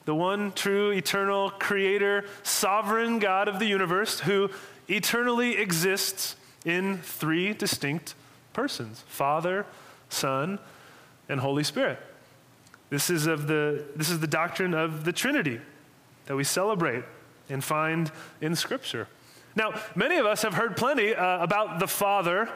the 0.05 0.15
one 0.15 0.51
true, 0.51 0.91
eternal, 0.91 1.49
creator, 1.49 2.25
sovereign 2.43 3.19
God 3.19 3.47
of 3.47 3.59
the 3.59 3.65
universe, 3.65 4.19
who 4.19 4.49
eternally 4.89 5.57
exists 5.57 6.35
in 6.65 6.97
three 6.97 7.53
distinct 7.53 8.15
persons 8.51 9.03
Father, 9.07 9.65
Son, 10.09 10.59
and 11.29 11.39
Holy 11.39 11.63
Spirit. 11.63 11.99
This 12.93 13.09
is, 13.09 13.25
of 13.25 13.47
the, 13.47 13.83
this 13.95 14.11
is 14.11 14.19
the 14.19 14.27
doctrine 14.27 14.75
of 14.75 15.03
the 15.03 15.11
Trinity 15.11 15.59
that 16.27 16.35
we 16.35 16.43
celebrate 16.43 17.03
and 17.49 17.63
find 17.63 18.11
in 18.39 18.55
Scripture. 18.55 19.07
Now, 19.55 19.81
many 19.95 20.17
of 20.17 20.27
us 20.27 20.43
have 20.43 20.53
heard 20.53 20.77
plenty 20.77 21.15
uh, 21.15 21.39
about 21.39 21.79
the 21.79 21.87
Father 21.87 22.51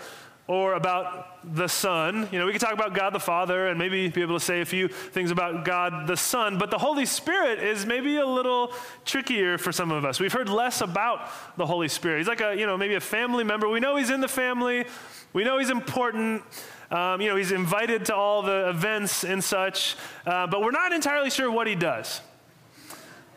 or 0.45 0.75
about 0.75 1.55
the 1.55 1.67
Son. 1.67 2.29
You 2.31 2.37
know, 2.37 2.45
we 2.45 2.51
can 2.51 2.61
talk 2.61 2.73
about 2.73 2.93
God 2.93 3.13
the 3.13 3.19
Father 3.19 3.69
and 3.69 3.79
maybe 3.79 4.09
be 4.09 4.21
able 4.21 4.37
to 4.37 4.45
say 4.45 4.61
a 4.61 4.65
few 4.65 4.89
things 4.89 5.31
about 5.31 5.65
God 5.65 6.05
the 6.05 6.15
Son, 6.15 6.59
but 6.59 6.69
the 6.69 6.77
Holy 6.77 7.07
Spirit 7.07 7.57
is 7.57 7.87
maybe 7.87 8.17
a 8.17 8.25
little 8.25 8.71
trickier 9.05 9.57
for 9.57 9.71
some 9.71 9.89
of 9.89 10.05
us. 10.05 10.19
We've 10.19 10.31
heard 10.31 10.49
less 10.49 10.81
about 10.81 11.31
the 11.57 11.65
Holy 11.65 11.87
Spirit. 11.87 12.19
He's 12.19 12.27
like 12.27 12.41
a, 12.41 12.55
you 12.55 12.67
know, 12.67 12.77
maybe 12.77 12.93
a 12.93 13.01
family 13.01 13.43
member. 13.43 13.67
We 13.67 13.79
know 13.79 13.95
he's 13.95 14.11
in 14.11 14.21
the 14.21 14.27
family, 14.27 14.85
we 15.33 15.43
know 15.43 15.57
he's 15.57 15.71
important, 15.71 16.43
um, 16.91 17.21
you 17.21 17.27
know, 17.29 17.35
he's 17.35 17.51
invited 17.51 18.05
to 18.05 18.15
all 18.15 18.41
the 18.41 18.69
events 18.69 19.23
and 19.23 19.43
such, 19.43 19.95
uh, 20.25 20.47
but 20.47 20.61
we're 20.61 20.71
not 20.71 20.93
entirely 20.93 21.29
sure 21.29 21.51
what 21.51 21.67
he 21.67 21.75
does. 21.75 22.21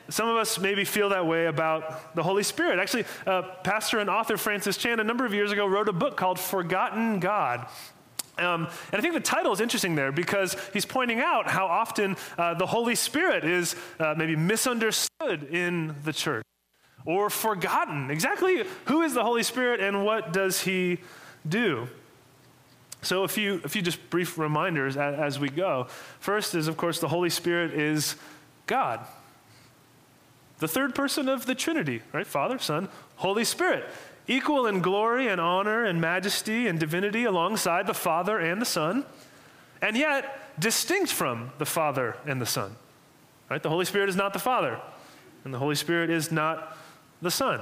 Some 0.08 0.28
of 0.28 0.36
us 0.36 0.58
maybe 0.58 0.84
feel 0.84 1.10
that 1.10 1.26
way 1.26 1.46
about 1.46 2.14
the 2.16 2.22
Holy 2.22 2.42
Spirit. 2.42 2.80
Actually, 2.80 3.04
uh, 3.26 3.42
pastor 3.62 4.00
and 4.00 4.10
author 4.10 4.36
Francis 4.36 4.76
Chan, 4.76 4.98
a 4.98 5.04
number 5.04 5.24
of 5.24 5.32
years 5.32 5.52
ago, 5.52 5.66
wrote 5.66 5.88
a 5.88 5.92
book 5.92 6.16
called 6.16 6.38
Forgotten 6.38 7.20
God. 7.20 7.66
Um, 8.38 8.68
and 8.90 8.98
I 8.98 9.00
think 9.00 9.14
the 9.14 9.20
title 9.20 9.52
is 9.52 9.60
interesting 9.60 9.94
there 9.94 10.10
because 10.10 10.56
he's 10.72 10.86
pointing 10.86 11.20
out 11.20 11.48
how 11.48 11.66
often 11.66 12.16
uh, 12.38 12.54
the 12.54 12.66
Holy 12.66 12.94
Spirit 12.94 13.44
is 13.44 13.76
uh, 13.98 14.14
maybe 14.16 14.34
misunderstood 14.34 15.44
in 15.52 15.94
the 16.04 16.12
church 16.12 16.44
or 17.04 17.30
forgotten. 17.30 18.10
Exactly 18.10 18.64
who 18.86 19.02
is 19.02 19.14
the 19.14 19.22
Holy 19.22 19.42
Spirit 19.42 19.80
and 19.80 20.04
what 20.04 20.32
does 20.32 20.62
he 20.62 20.98
do? 21.48 21.88
So, 23.02 23.24
a 23.24 23.28
few, 23.28 23.60
a 23.64 23.68
few 23.68 23.82
just 23.82 24.10
brief 24.10 24.36
reminders 24.36 24.96
as, 24.96 25.18
as 25.18 25.38
we 25.38 25.48
go. 25.48 25.86
First 26.18 26.54
is, 26.54 26.68
of 26.68 26.76
course, 26.76 27.00
the 27.00 27.08
Holy 27.08 27.30
Spirit 27.30 27.72
is 27.72 28.16
God, 28.66 29.00
the 30.58 30.68
third 30.68 30.94
person 30.94 31.28
of 31.28 31.46
the 31.46 31.54
Trinity, 31.54 32.02
right? 32.12 32.26
Father, 32.26 32.58
Son, 32.58 32.88
Holy 33.16 33.44
Spirit. 33.44 33.84
Equal 34.28 34.66
in 34.66 34.80
glory 34.80 35.26
and 35.26 35.40
honor 35.40 35.84
and 35.84 36.00
majesty 36.00 36.68
and 36.68 36.78
divinity 36.78 37.24
alongside 37.24 37.86
the 37.86 37.94
Father 37.94 38.38
and 38.38 38.60
the 38.60 38.66
Son. 38.66 39.04
And 39.82 39.96
yet, 39.96 40.38
distinct 40.60 41.10
from 41.12 41.50
the 41.58 41.66
Father 41.66 42.16
and 42.26 42.40
the 42.40 42.46
Son. 42.46 42.76
Right? 43.48 43.62
The 43.62 43.70
Holy 43.70 43.86
Spirit 43.86 44.08
is 44.08 44.16
not 44.16 44.32
the 44.32 44.38
Father, 44.38 44.78
and 45.44 45.52
the 45.52 45.58
Holy 45.58 45.74
Spirit 45.74 46.10
is 46.10 46.30
not 46.30 46.76
the 47.22 47.30
Son. 47.30 47.60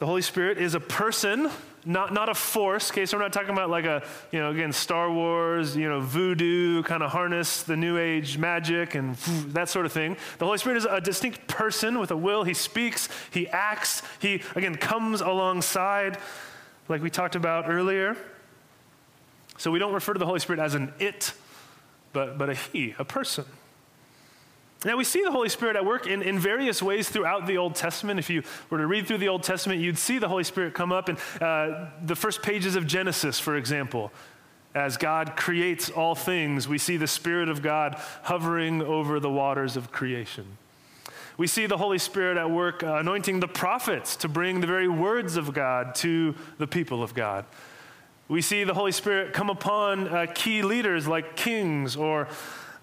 The 0.00 0.06
Holy 0.06 0.22
Spirit 0.22 0.58
is 0.58 0.74
a 0.74 0.80
person, 0.80 1.50
not, 1.84 2.12
not 2.12 2.28
a 2.28 2.34
force. 2.34 2.90
Okay, 2.90 3.06
so 3.06 3.16
we're 3.16 3.22
not 3.22 3.32
talking 3.32 3.50
about 3.50 3.70
like 3.70 3.84
a, 3.84 4.02
you 4.30 4.40
know, 4.40 4.50
again, 4.50 4.72
Star 4.72 5.10
Wars, 5.10 5.76
you 5.76 5.88
know, 5.88 6.00
voodoo 6.00 6.82
kind 6.82 7.02
of 7.02 7.10
harness, 7.10 7.62
the 7.62 7.76
new 7.76 7.98
age 7.98 8.38
magic 8.38 8.94
and 8.94 9.16
that 9.52 9.68
sort 9.68 9.86
of 9.86 9.92
thing. 9.92 10.16
The 10.38 10.44
Holy 10.44 10.58
Spirit 10.58 10.78
is 10.78 10.84
a 10.84 11.00
distinct 11.00 11.46
person 11.46 11.98
with 11.98 12.10
a 12.10 12.16
will. 12.16 12.44
He 12.44 12.54
speaks, 12.54 13.08
he 13.30 13.48
acts, 13.48 14.02
he, 14.20 14.42
again, 14.54 14.76
comes 14.76 15.20
alongside, 15.20 16.18
like 16.88 17.02
we 17.02 17.10
talked 17.10 17.36
about 17.36 17.68
earlier. 17.68 18.16
So 19.58 19.70
we 19.70 19.78
don't 19.78 19.92
refer 19.92 20.12
to 20.12 20.18
the 20.18 20.26
Holy 20.26 20.40
Spirit 20.40 20.60
as 20.60 20.74
an 20.74 20.92
it, 20.98 21.32
but, 22.12 22.38
but 22.38 22.50
a 22.50 22.54
he, 22.54 22.94
a 22.98 23.04
person. 23.04 23.44
Now, 24.84 24.96
we 24.98 25.04
see 25.04 25.22
the 25.22 25.30
Holy 25.30 25.48
Spirit 25.48 25.76
at 25.76 25.84
work 25.84 26.06
in, 26.06 26.20
in 26.22 26.38
various 26.38 26.82
ways 26.82 27.08
throughout 27.08 27.46
the 27.46 27.56
Old 27.56 27.74
Testament. 27.74 28.18
If 28.18 28.28
you 28.28 28.42
were 28.68 28.78
to 28.78 28.86
read 28.86 29.06
through 29.06 29.18
the 29.18 29.28
Old 29.28 29.42
Testament, 29.42 29.80
you'd 29.80 29.96
see 29.96 30.18
the 30.18 30.28
Holy 30.28 30.44
Spirit 30.44 30.74
come 30.74 30.92
up 30.92 31.08
in 31.08 31.16
uh, 31.40 31.90
the 32.04 32.14
first 32.14 32.42
pages 32.42 32.76
of 32.76 32.86
Genesis, 32.86 33.40
for 33.40 33.56
example. 33.56 34.12
As 34.74 34.96
God 34.96 35.36
creates 35.36 35.88
all 35.88 36.14
things, 36.14 36.68
we 36.68 36.78
see 36.78 36.96
the 36.96 37.06
Spirit 37.06 37.48
of 37.48 37.62
God 37.62 37.94
hovering 38.24 38.82
over 38.82 39.20
the 39.20 39.30
waters 39.30 39.76
of 39.76 39.90
creation. 39.90 40.58
We 41.36 41.46
see 41.46 41.66
the 41.66 41.78
Holy 41.78 41.98
Spirit 41.98 42.36
at 42.36 42.50
work 42.50 42.82
uh, 42.82 42.96
anointing 42.96 43.40
the 43.40 43.48
prophets 43.48 44.16
to 44.16 44.28
bring 44.28 44.60
the 44.60 44.66
very 44.66 44.88
words 44.88 45.36
of 45.36 45.54
God 45.54 45.94
to 45.96 46.34
the 46.58 46.66
people 46.66 47.02
of 47.02 47.14
God. 47.14 47.46
We 48.28 48.40
see 48.40 48.64
the 48.64 48.74
Holy 48.74 48.92
Spirit 48.92 49.32
come 49.32 49.50
upon 49.50 50.08
uh, 50.08 50.26
key 50.34 50.62
leaders 50.62 51.06
like 51.06 51.36
kings 51.36 51.96
or 51.96 52.28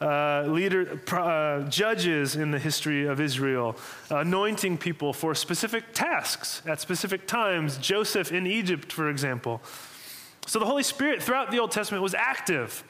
uh, 0.01 1.15
uh, 1.15 1.69
judges 1.69 2.35
in 2.35 2.51
the 2.51 2.59
history 2.59 3.05
of 3.05 3.19
Israel, 3.19 3.75
anointing 4.09 4.77
people 4.77 5.13
for 5.13 5.35
specific 5.35 5.93
tasks 5.93 6.61
at 6.65 6.81
specific 6.81 7.27
times. 7.27 7.77
Joseph 7.77 8.31
in 8.31 8.47
Egypt, 8.47 8.91
for 8.91 9.09
example. 9.09 9.61
So 10.47 10.59
the 10.59 10.65
Holy 10.65 10.83
Spirit 10.83 11.21
throughout 11.21 11.51
the 11.51 11.59
Old 11.59 11.71
Testament 11.71 12.01
was 12.01 12.15
active 12.15 12.83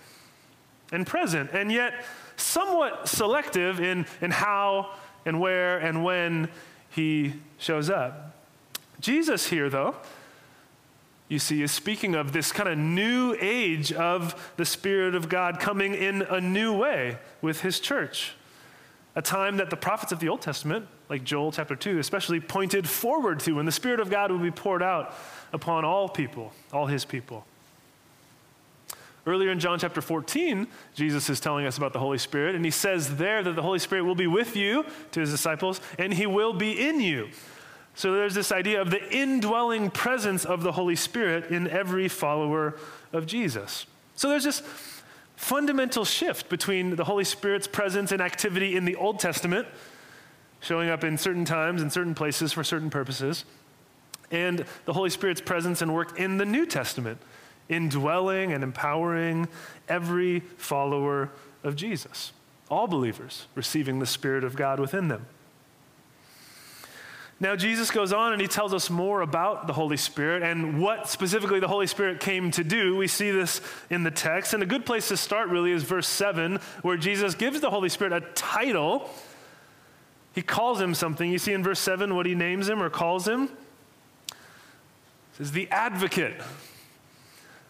and 0.92 1.06
present, 1.06 1.52
and 1.52 1.72
yet 1.72 2.06
somewhat 2.38 3.08
selective 3.08 3.80
in, 3.80 4.06
in 4.22 4.32
how 4.32 4.92
and 5.26 5.40
where 5.40 5.78
and 5.78 6.04
when 6.04 6.50
he 6.90 7.34
shows 7.58 7.90
up. 7.90 8.36
Jesus 9.00 9.48
here, 9.48 9.70
though, 9.70 9.96
you 11.32 11.40
see, 11.40 11.62
is 11.62 11.72
speaking 11.72 12.14
of 12.14 12.34
this 12.34 12.52
kind 12.52 12.68
of 12.68 12.78
new 12.78 13.34
age 13.40 13.94
of 13.94 14.52
the 14.58 14.66
Spirit 14.66 15.16
of 15.16 15.30
God 15.30 15.62
coming 15.62 15.94
in 15.94 16.24
a 16.24 16.42
new 16.42 16.76
way 16.76 17.20
with 17.42 17.62
his 17.62 17.80
church. 17.80 18.34
A 19.16 19.22
time 19.22 19.56
that 19.56 19.70
the 19.70 19.78
prophets 19.78 20.12
of 20.12 20.20
the 20.20 20.28
Old 20.28 20.42
Testament, 20.42 20.88
like 21.08 21.24
Joel 21.24 21.54
chapter 21.54 21.74
2, 21.74 22.00
especially 22.00 22.42
pointed 22.42 22.88
forward 22.88 23.40
to 23.42 23.54
when 23.54 23.66
the 23.66 23.72
Spirit 23.72 24.02
of 24.02 24.10
God 24.10 24.30
would 24.30 24.42
be 24.42 24.52
poured 24.52 24.84
out 24.84 25.16
upon 25.54 25.86
all 25.86 26.10
people, 26.10 26.52
all 26.74 26.88
his 26.88 27.06
people. 27.06 27.46
Earlier 29.26 29.52
in 29.52 29.62
John 29.62 29.80
chapter 29.80 30.02
14, 30.02 30.68
Jesus 30.96 31.30
is 31.30 31.40
telling 31.40 31.66
us 31.66 31.78
about 31.78 31.94
the 31.94 32.00
Holy 32.00 32.18
Spirit, 32.18 32.56
and 32.56 32.66
he 32.66 32.72
says 32.72 33.16
there 33.16 33.42
that 33.42 33.56
the 33.56 33.62
Holy 33.62 33.80
Spirit 33.80 34.04
will 34.04 34.16
be 34.16 34.28
with 34.28 34.58
you, 34.58 34.84
to 35.14 35.22
his 35.22 35.32
disciples, 35.32 35.80
and 35.98 36.14
he 36.14 36.26
will 36.26 36.52
be 36.52 36.86
in 36.86 37.00
you. 37.00 37.30
So 37.96 38.14
there's 38.14 38.34
this 38.34 38.52
idea 38.52 38.82
of 38.82 38.90
the 38.90 39.12
indwelling 39.14 39.90
presence 39.92 40.46
of 40.46 40.64
the 40.64 40.72
Holy 40.72 40.96
Spirit 40.96 41.52
in 41.52 41.68
every 41.68 42.08
follower 42.08 42.76
of 43.12 43.26
Jesus. 43.26 43.86
So 44.16 44.30
there's 44.30 44.44
this 44.44 44.64
fundamental 45.36 46.06
shift 46.06 46.50
between 46.50 46.96
the 46.96 47.04
Holy 47.04 47.24
Spirit's 47.24 47.68
presence 47.68 48.12
and 48.12 48.22
activity 48.22 48.76
in 48.78 48.86
the 48.86 48.96
Old 48.96 49.20
Testament, 49.20 49.68
showing 50.60 50.90
up 50.90 51.04
in 51.04 51.18
certain 51.18 51.46
times 51.46 51.82
and 51.82 51.92
certain 51.92 52.16
places 52.16 52.54
for 52.54 52.64
certain 52.64 52.90
purposes, 52.90 53.46
and 54.30 54.64
the 54.86 54.94
Holy 54.94 55.10
Spirit's 55.10 55.42
presence 55.42 55.82
and 55.82 55.94
work 55.94 56.18
in 56.20 56.38
the 56.38 56.46
New 56.46 56.66
Testament, 56.66 57.20
indwelling 57.68 58.54
and 58.54 58.64
empowering 58.64 59.48
every 59.90 60.42
follower 60.58 61.32
of 61.64 61.76
Jesus, 61.76 62.32
all 62.70 62.88
believers 62.88 63.48
receiving 63.56 64.00
the 64.00 64.06
Spirit 64.06 64.44
of 64.44 64.56
God 64.56 64.80
within 64.80 65.08
them. 65.08 65.26
Now, 67.42 67.56
Jesus 67.56 67.90
goes 67.90 68.14
on 68.14 68.34
and 68.34 68.40
he 68.40 68.48
tells 68.48 68.72
us 68.72 68.92
more 68.92 69.22
about 69.22 69.66
the 69.66 69.74
Holy 69.74 69.98
Spirit 69.98 70.44
and 70.44 70.80
what 70.80 71.10
specifically 71.10 71.60
the 71.60 71.68
Holy 71.68 71.88
Spirit 71.88 72.20
came 72.20 72.52
to 72.52 72.64
do. 72.64 72.96
We 72.96 73.08
see 73.08 73.32
this 73.32 73.62
in 73.90 74.04
the 74.04 74.12
text. 74.12 74.54
And 74.54 74.62
a 74.62 74.66
good 74.68 74.86
place 74.86 75.08
to 75.08 75.18
start 75.18 75.50
really 75.50 75.72
is 75.72 75.82
verse 75.82 76.08
7, 76.08 76.58
where 76.84 76.98
Jesus 76.98 77.34
gives 77.34 77.60
the 77.60 77.72
Holy 77.72 77.90
Spirit 77.90 78.14
a 78.14 78.22
title. 78.36 79.10
He 80.36 80.44
calls 80.44 80.80
him 80.80 80.94
something. 80.94 81.32
You 81.32 81.40
see 81.40 81.52
in 81.52 81.64
verse 81.64 81.80
7 81.80 82.16
what 82.16 82.28
he 82.28 82.36
names 82.36 82.70
him 82.70 82.80
or 82.80 82.92
calls 82.92 83.28
him? 83.28 83.46
It 84.30 84.38
says, 85.40 85.52
the 85.52 85.68
advocate. 85.72 86.40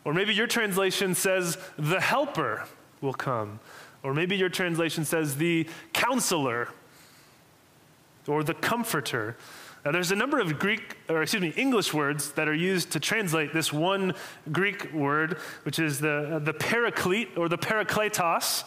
Or 0.04 0.14
maybe 0.14 0.34
your 0.34 0.48
translation 0.48 1.16
says, 1.16 1.58
the 1.78 2.02
helper 2.02 2.66
will 3.00 3.14
come. 3.14 3.62
Or 4.04 4.14
maybe 4.14 4.36
your 4.36 4.50
translation 4.50 5.06
says, 5.06 5.38
the 5.38 5.66
counselor 5.94 6.68
or 8.28 8.44
the 8.44 8.54
comforter. 8.54 9.38
Now, 9.84 9.92
there's 9.92 10.12
a 10.12 10.16
number 10.16 10.40
of 10.40 10.60
Greek, 10.60 10.98
or 11.10 11.24
excuse 11.24 11.42
me, 11.42 11.54
English 11.58 11.92
words 11.92 12.34
that 12.34 12.48
are 12.48 12.54
used 12.54 12.92
to 12.92 13.00
translate 13.00 13.52
this 13.52 13.74
one 13.74 14.14
Greek 14.52 14.94
word, 14.94 15.40
which 15.64 15.80
is 15.80 16.00
the, 16.00 16.40
the 16.44 16.54
paraclete 16.54 17.36
or 17.36 17.50
the 17.50 17.58
parakletos 17.58 18.64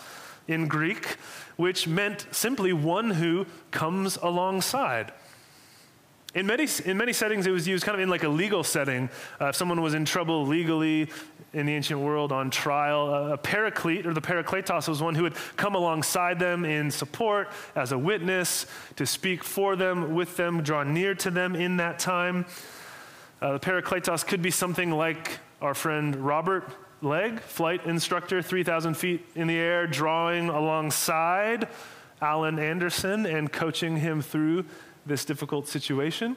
in 0.49 0.67
Greek, 0.67 1.17
which 1.57 1.87
meant 1.87 2.27
simply 2.33 2.73
one 2.73 3.11
who 3.11 3.47
comes 3.71 4.17
alongside. 4.23 5.13
In 6.35 6.47
many, 6.47 6.67
in 6.85 6.97
many 6.97 7.13
settings, 7.13 7.47
it 7.47 7.53
was 7.53 7.69
used 7.69 7.85
kind 7.85 7.95
of 7.95 8.03
in 8.03 8.09
like 8.09 8.25
a 8.25 8.29
legal 8.29 8.65
setting. 8.65 9.09
Uh, 9.41 9.47
if 9.47 9.57
someone 9.57 9.81
was 9.81 9.95
in 9.95 10.05
trouble 10.05 10.45
legally 10.45 11.09
in 11.53 11.67
the 11.67 11.73
ancient 11.73 12.01
world 12.01 12.33
on 12.33 12.51
trial, 12.51 13.33
a 13.33 13.39
paraclete 13.39 14.05
or 14.05 14.13
the 14.13 14.21
parakletos 14.21 14.89
was 14.89 15.01
one 15.01 15.15
who 15.15 15.23
would 15.23 15.37
come 15.57 15.77
alongside 15.77 16.41
them 16.41 16.65
in 16.65 16.91
support 16.91 17.51
as 17.77 17.93
a 17.93 17.99
witness, 17.99 18.67
to 18.97 19.07
speak 19.07 19.45
for 19.45 19.77
them, 19.77 20.17
with 20.17 20.37
them, 20.37 20.61
draw 20.61 20.83
near 20.83 21.15
to 21.15 21.31
them 21.31 21.55
in 21.55 21.77
that 21.77 22.01
time. 22.01 22.45
Uh, 23.41 23.53
the 23.53 23.61
parakletos 23.61 24.27
could 24.27 24.43
be 24.43 24.51
something 24.51 24.91
like 24.91 25.39
our 25.63 25.75
friend 25.75 26.17
Robert 26.17 26.69
Legg, 27.01 27.39
flight 27.39 27.87
instructor, 27.87 28.43
3,000 28.43 28.95
feet 28.95 29.25
in 29.37 29.47
the 29.47 29.57
air, 29.57 29.87
drawing 29.87 30.49
alongside 30.49 31.69
Alan 32.21 32.59
Anderson 32.59 33.25
and 33.25 33.53
coaching 33.53 33.99
him 33.99 34.21
through 34.21 34.65
this 35.07 35.25
difficult 35.25 35.69
situation. 35.69 36.37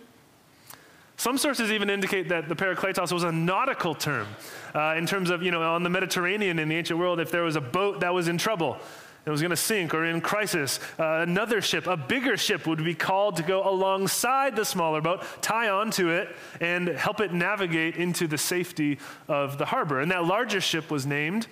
Some 1.17 1.39
sources 1.39 1.71
even 1.71 1.89
indicate 1.89 2.29
that 2.29 2.47
the 2.47 2.55
parakletos 2.55 3.11
was 3.11 3.23
a 3.23 3.31
nautical 3.31 3.95
term 3.95 4.27
uh, 4.75 4.93
in 4.95 5.07
terms 5.07 5.31
of, 5.31 5.41
you 5.41 5.49
know, 5.49 5.63
on 5.63 5.81
the 5.81 5.89
Mediterranean 5.89 6.59
in 6.59 6.69
the 6.69 6.75
ancient 6.75 6.99
world, 6.99 7.19
if 7.19 7.31
there 7.31 7.41
was 7.41 7.55
a 7.55 7.61
boat 7.61 8.01
that 8.01 8.13
was 8.13 8.27
in 8.27 8.37
trouble, 8.37 8.77
it 9.25 9.31
was 9.31 9.41
going 9.41 9.49
to 9.49 9.57
sink 9.57 9.93
or 9.93 10.05
in 10.05 10.21
crisis, 10.21 10.79
uh, 10.99 11.21
another 11.21 11.59
ship, 11.59 11.87
a 11.87 11.97
bigger 11.97 12.37
ship, 12.37 12.67
would 12.67 12.83
be 12.83 12.93
called 12.93 13.35
to 13.37 13.43
go 13.43 13.67
alongside 13.67 14.55
the 14.55 14.63
smaller 14.63 15.01
boat, 15.01 15.23
tie 15.41 15.69
onto 15.69 16.09
it, 16.09 16.33
and 16.61 16.87
help 16.87 17.19
it 17.19 17.33
navigate 17.33 17.97
into 17.97 18.27
the 18.27 18.37
safety 18.37 18.99
of 19.27 19.57
the 19.57 19.65
harbor. 19.65 19.99
And 19.99 20.11
that 20.11 20.23
larger 20.23 20.61
ship 20.61 20.91
was 20.91 21.05
named 21.05 21.47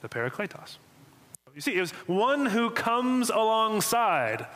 the 0.00 0.08
Parakletos. 0.08 0.78
You 1.54 1.60
see, 1.60 1.76
it 1.76 1.80
was 1.80 1.92
one 2.06 2.46
who 2.46 2.70
comes 2.70 3.30
alongside 3.30 4.46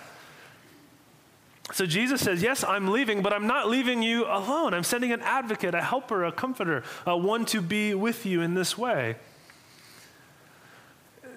so 1.73 1.87
Jesus 1.87 2.21
says, 2.21 2.43
Yes, 2.43 2.65
I'm 2.65 2.89
leaving, 2.89 3.23
but 3.23 3.33
I'm 3.33 3.47
not 3.47 3.69
leaving 3.69 4.03
you 4.03 4.25
alone. 4.27 4.75
I'm 4.75 4.85
sending 4.85 5.13
an 5.13 5.21
advocate, 5.23 5.75
a 5.75 5.83
helper, 5.83 6.25
a 6.25 6.33
comforter, 6.33 6.83
a 7.07 7.17
one 7.17 7.45
to 7.47 7.61
be 7.61 7.95
with 7.95 8.27
you 8.27 8.43
in 8.43 8.55
this 8.55 8.77
way. 8.77 9.17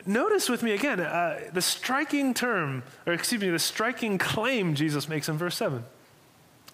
Notice 0.06 0.50
with 0.50 0.64
me 0.64 0.72
again 0.72 1.00
uh, 1.00 1.40
the 1.54 1.62
striking 1.62 2.34
term, 2.34 2.84
or 3.06 3.14
excuse 3.14 3.42
me, 3.42 3.50
the 3.50 3.60
striking 3.60 4.18
claim 4.18 4.76
Jesus 4.76 5.08
makes 5.08 5.30
in 5.30 5.38
verse 5.38 5.56
7. 5.56 5.84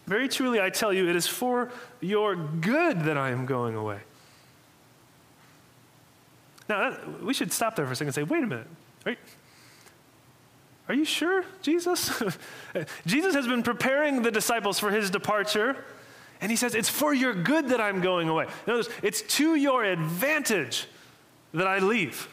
Very 0.08 0.28
truly, 0.28 0.60
I 0.60 0.72
tell 0.72 0.92
you, 0.92 1.08
it 1.08 1.16
is 1.16 1.28
for 1.28 1.70
your 2.02 2.36
good 2.36 3.02
that 3.02 3.18
I 3.18 3.30
am 3.30 3.46
going 3.46 3.76
away. 3.76 4.00
Now, 6.68 6.90
that, 6.90 7.24
we 7.24 7.34
should 7.34 7.52
stop 7.52 7.76
there 7.76 7.86
for 7.86 7.92
a 7.92 7.96
second 7.96 8.08
and 8.08 8.16
say, 8.16 8.24
wait 8.24 8.44
a 8.44 8.48
minute, 8.48 8.68
right? 9.06 9.20
Are 10.90 10.96
you 10.96 11.06
sure, 11.06 11.46
Jesus? 11.62 12.22
Jesus 13.06 13.36
has 13.36 13.48
been 13.48 13.62
preparing 13.62 14.24
the 14.24 14.32
disciples 14.32 14.80
for 14.80 14.90
his 14.90 15.12
departure, 15.12 15.86
and 16.42 16.50
he 16.50 16.58
says, 16.58 16.74
It's 16.74 16.90
for 16.90 17.14
your 17.14 17.36
good 17.36 17.70
that 17.70 17.80
I'm 17.80 18.02
going 18.02 18.28
away. 18.28 18.48
Notice, 18.66 18.90
it's 19.04 19.22
to 19.38 19.54
your 19.54 19.84
advantage 19.84 20.88
that 21.54 21.68
I 21.68 21.78
leave. 21.78 22.28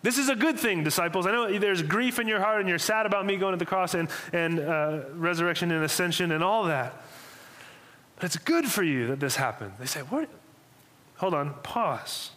This 0.00 0.16
is 0.16 0.28
a 0.28 0.36
good 0.36 0.58
thing, 0.58 0.82
disciples. 0.82 1.26
I 1.26 1.32
know 1.32 1.58
there's 1.58 1.82
grief 1.82 2.18
in 2.18 2.26
your 2.28 2.40
heart 2.40 2.60
and 2.60 2.68
you're 2.68 2.78
sad 2.78 3.04
about 3.04 3.26
me 3.26 3.36
going 3.36 3.52
to 3.52 3.58
the 3.58 3.66
cross 3.66 3.94
and, 3.94 4.08
and 4.32 4.60
uh, 4.60 5.00
resurrection 5.12 5.72
and 5.72 5.84
ascension 5.84 6.30
and 6.30 6.42
all 6.42 6.64
that. 6.64 7.02
But 8.14 8.24
it's 8.24 8.36
good 8.36 8.66
for 8.66 8.84
you 8.84 9.08
that 9.08 9.18
this 9.18 9.36
happened. 9.36 9.72
They 9.78 9.86
say, 9.86 10.00
What? 10.00 10.30
Hold 11.16 11.34
on, 11.34 11.54
pause. 11.62 12.30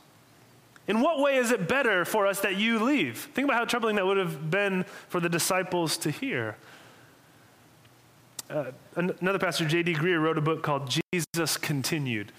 In 0.87 1.01
what 1.01 1.19
way 1.19 1.37
is 1.37 1.51
it 1.51 1.67
better 1.67 2.05
for 2.05 2.27
us 2.27 2.41
that 2.41 2.55
you 2.55 2.83
leave? 2.83 3.29
Think 3.33 3.45
about 3.45 3.57
how 3.57 3.65
troubling 3.65 3.95
that 3.97 4.05
would 4.05 4.17
have 4.17 4.49
been 4.49 4.85
for 5.09 5.19
the 5.19 5.29
disciples 5.29 5.97
to 5.97 6.11
hear. 6.11 6.57
Uh, 8.49 8.71
another 8.95 9.39
pastor, 9.39 9.65
J.D. 9.65 9.93
Greear, 9.93 10.21
wrote 10.21 10.37
a 10.37 10.41
book 10.41 10.63
called 10.63 10.89
Jesus 11.13 11.57
Continued. 11.57 12.31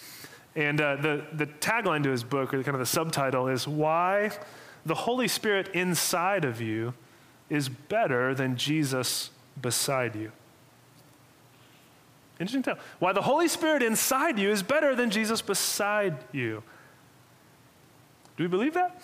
And 0.55 0.81
uh, 0.81 0.97
the, 0.97 1.25
the 1.33 1.47
tagline 1.47 2.03
to 2.03 2.11
his 2.11 2.25
book, 2.25 2.53
or 2.53 2.63
kind 2.63 2.75
of 2.75 2.81
the 2.81 2.87
subtitle, 2.87 3.49
is 3.49 3.67
Why 3.67 4.31
the 4.85 4.95
Holy 4.95 5.29
Spirit 5.29 5.69
inside 5.69 6.45
of 6.45 6.61
you 6.61 6.95
is 7.49 7.69
better 7.69 8.35
than 8.35 8.57
Jesus 8.57 9.31
beside 9.61 10.17
you. 10.17 10.33
Interesting 12.41 12.63
tell. 12.63 12.79
Why 12.99 13.13
the 13.13 13.23
Holy 13.23 13.49
Spirit 13.49 13.83
inside 13.83 14.39
you 14.39 14.51
is 14.51 14.63
better 14.63 14.95
than 14.95 15.11
Jesus 15.11 15.41
beside 15.41 16.17
you. 16.33 16.63
Do 18.43 18.47
we 18.47 18.51
believe 18.51 18.75
that? 18.75 19.01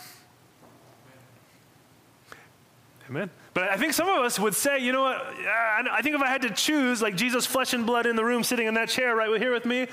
Amen. 3.09 3.31
But 3.55 3.69
I 3.69 3.77
think 3.77 3.93
some 3.93 4.09
of 4.09 4.25
us 4.25 4.37
would 4.37 4.57
say, 4.57 4.81
you 4.81 4.91
know 4.91 5.05
what? 5.05 5.17
I 5.17 6.01
think 6.03 6.17
if 6.17 6.21
I 6.21 6.27
had 6.27 6.43
to 6.43 6.51
choose, 6.51 7.01
like 7.01 7.15
Jesus, 7.15 7.47
flesh 7.47 7.73
and 7.73 7.87
blood 7.87 8.07
in 8.07 8.17
the 8.17 8.25
room, 8.25 8.43
sitting 8.43 8.67
in 8.67 8.75
that 8.75 8.89
chair 8.89 9.15
right 9.15 9.31
here 9.41 9.53
with 9.53 9.65
me, 9.65 9.87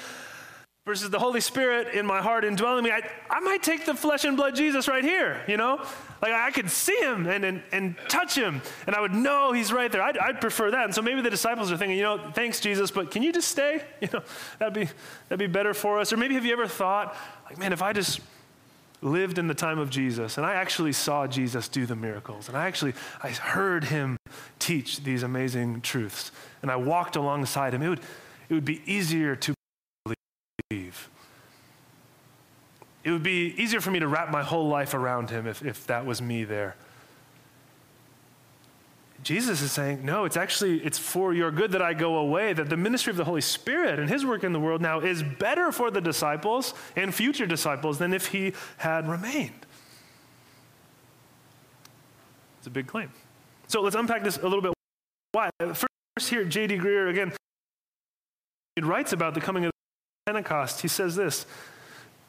versus 0.84 1.12
the 1.12 1.20
Holy 1.20 1.42
Spirit 1.42 1.94
in 1.94 2.08
my 2.08 2.24
heart 2.24 2.44
indwelling 2.44 2.84
me, 2.84 2.90
I, 2.90 3.08
I 3.30 3.40
might 3.40 3.62
take 3.62 3.86
the 3.86 3.94
flesh 3.94 4.24
and 4.24 4.36
blood 4.36 4.56
Jesus 4.56 4.88
right 4.88 5.04
here, 5.04 5.44
you 5.48 5.58
know? 5.58 5.78
Like 6.24 6.34
I 6.34 6.50
could 6.50 6.72
see 6.72 6.98
him 6.98 7.28
and, 7.28 7.46
and, 7.46 7.62
and 7.72 7.96
touch 8.08 8.36
him, 8.36 8.64
and 8.88 8.96
I 8.96 9.02
would 9.02 9.14
know 9.14 9.52
he's 9.52 9.72
right 9.72 9.92
there. 9.92 10.02
I'd, 10.02 10.18
I'd 10.18 10.42
prefer 10.42 10.72
that. 10.72 10.86
And 10.86 10.96
so 10.96 11.04
maybe 11.04 11.22
the 11.22 11.30
disciples 11.30 11.72
are 11.72 11.78
thinking, 11.78 11.98
you 11.98 12.04
know, 12.04 12.32
thanks, 12.34 12.60
Jesus, 12.60 12.90
but 12.90 13.12
can 13.12 13.22
you 13.22 13.32
just 13.32 13.50
stay? 13.50 13.84
You 14.02 14.10
know, 14.12 14.24
that'd 14.58 14.74
be, 14.74 14.90
that'd 15.30 15.38
be 15.38 15.52
better 15.52 15.76
for 15.76 16.00
us. 16.00 16.12
Or 16.12 16.18
maybe 16.18 16.34
have 16.34 16.46
you 16.46 16.54
ever 16.54 16.68
thought, 16.68 17.16
like, 17.46 17.60
man, 17.60 17.72
if 17.72 17.84
I 17.84 17.94
just 17.94 18.22
lived 19.06 19.38
in 19.38 19.48
the 19.48 19.54
time 19.54 19.78
of 19.78 19.90
Jesus, 19.90 20.38
and 20.38 20.46
I 20.46 20.56
actually 20.56 20.92
saw 20.92 21.28
Jesus 21.28 21.68
do 21.68 21.86
the 21.86 21.96
miracles, 21.96 22.48
and 22.50 22.58
I 22.58 22.66
actually 22.66 22.94
I 23.22 23.30
heard 23.30 23.86
him 23.86 24.18
teach 24.60 25.04
these 25.04 25.22
amazing 25.24 25.82
truths, 25.82 26.32
and 26.62 26.72
I 26.72 26.76
walked 26.76 27.16
alongside 27.16 27.74
him, 27.74 27.84
it 27.84 27.90
would, 27.90 28.02
it 28.50 28.54
would 28.54 28.66
be 28.66 28.82
easier 28.86 29.36
to 29.36 29.54
believe. 30.70 31.10
It 33.04 33.12
would 33.12 33.24
be 33.24 33.54
easier 33.62 33.80
for 33.80 33.92
me 33.92 34.00
to 34.00 34.08
wrap 34.08 34.32
my 34.32 34.42
whole 34.42 34.68
life 34.68 34.96
around 34.96 35.30
him 35.30 35.46
if, 35.46 35.64
if 35.64 35.86
that 35.86 36.08
was 36.08 36.22
me 36.22 36.44
there. 36.44 36.76
Jesus 39.26 39.64
is 39.64 39.72
saying, 39.72 40.06
no, 40.06 40.26
it's 40.26 40.38
actually 40.38 40.78
it's 40.86 41.00
for 41.00 41.34
your 41.34 41.50
good 41.50 41.72
that 41.72 41.82
I 41.82 41.96
go 41.96 42.18
away, 42.18 42.54
that 42.54 42.70
the 42.70 42.78
ministry 42.78 43.10
of 43.10 43.18
the 43.18 43.24
Holy 43.24 43.42
Spirit 43.42 43.98
and 43.98 44.08
his 44.08 44.24
work 44.24 44.44
in 44.44 44.54
the 44.54 44.60
world 44.60 44.84
now 44.84 45.00
is 45.00 45.24
better 45.24 45.72
for 45.72 45.90
the 45.90 46.00
disciples 46.00 46.76
and 46.96 47.14
future 47.14 47.48
disciples 47.48 47.98
than 47.98 48.14
if 48.14 48.28
he 48.28 48.54
had 48.78 49.10
remained. 49.10 49.66
It's 52.60 52.68
a 52.68 52.70
big 52.70 52.86
claim. 52.86 53.12
So 53.68 53.82
let's 53.82 53.96
unpack 53.96 54.24
this 54.24 54.38
a 54.38 54.44
little 54.44 54.62
bit. 54.62 54.74
Why? 55.32 55.50
First, 55.60 56.30
here, 56.30 56.46
J.D. 56.46 56.78
Greear 56.78 57.10
again, 57.10 57.34
he 58.76 58.84
writes 58.84 59.12
about 59.12 59.34
the 59.34 59.42
coming 59.42 59.66
of 59.66 59.72
Pentecost. 60.28 60.82
He 60.82 60.88
says 60.88 61.16
this 61.16 61.48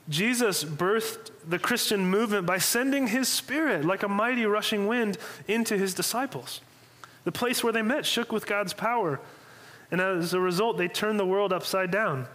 Jesus 0.09 0.65
birthed 0.65 1.31
the 1.47 1.59
Christian 1.59 2.09
movement 2.09 2.47
by 2.47 2.57
sending 2.57 3.09
his 3.09 3.29
spirit 3.29 3.85
like 3.85 4.03
a 4.03 4.09
mighty 4.09 4.47
rushing 4.47 4.87
wind 4.87 5.19
into 5.47 5.77
his 5.77 5.93
disciples. 5.93 6.63
The 7.27 7.33
place 7.33 7.65
where 7.65 7.73
they 7.73 7.83
met 7.83 8.07
shook 8.07 8.31
with 8.31 8.47
God's 8.47 8.73
power. 8.73 9.21
And 9.91 10.01
as 10.01 10.33
a 10.33 10.39
result, 10.39 10.79
they 10.79 10.87
turned 10.87 11.19
the 11.19 11.27
world 11.27 11.53
upside 11.53 11.91
down. 11.91 12.29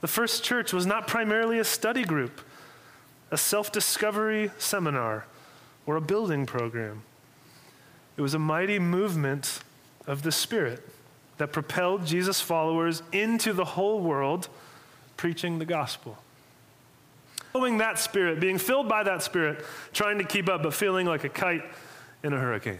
The 0.00 0.08
first 0.08 0.42
church 0.42 0.72
was 0.72 0.86
not 0.86 1.06
primarily 1.06 1.58
a 1.58 1.64
study 1.64 2.02
group, 2.02 2.40
a 3.30 3.36
self 3.36 3.70
discovery 3.70 4.50
seminar, 4.56 5.26
or 5.84 5.96
a 5.96 6.00
building 6.00 6.46
program. 6.46 7.02
It 8.16 8.22
was 8.22 8.32
a 8.32 8.38
mighty 8.38 8.78
movement 8.78 9.60
of 10.06 10.22
the 10.22 10.32
Spirit 10.32 10.82
that 11.36 11.52
propelled 11.52 12.06
Jesus' 12.06 12.40
followers 12.40 13.02
into 13.12 13.52
the 13.52 13.66
whole 13.66 14.00
world 14.00 14.48
preaching 15.18 15.58
the 15.58 15.66
gospel. 15.66 16.16
Following 17.52 17.76
that 17.78 17.98
Spirit, 17.98 18.40
being 18.40 18.56
filled 18.56 18.88
by 18.88 19.02
that 19.02 19.22
Spirit, 19.22 19.62
trying 19.92 20.16
to 20.16 20.24
keep 20.24 20.48
up, 20.48 20.62
but 20.62 20.72
feeling 20.72 21.06
like 21.06 21.24
a 21.24 21.28
kite 21.28 21.64
in 22.22 22.32
a 22.32 22.38
hurricane. 22.38 22.78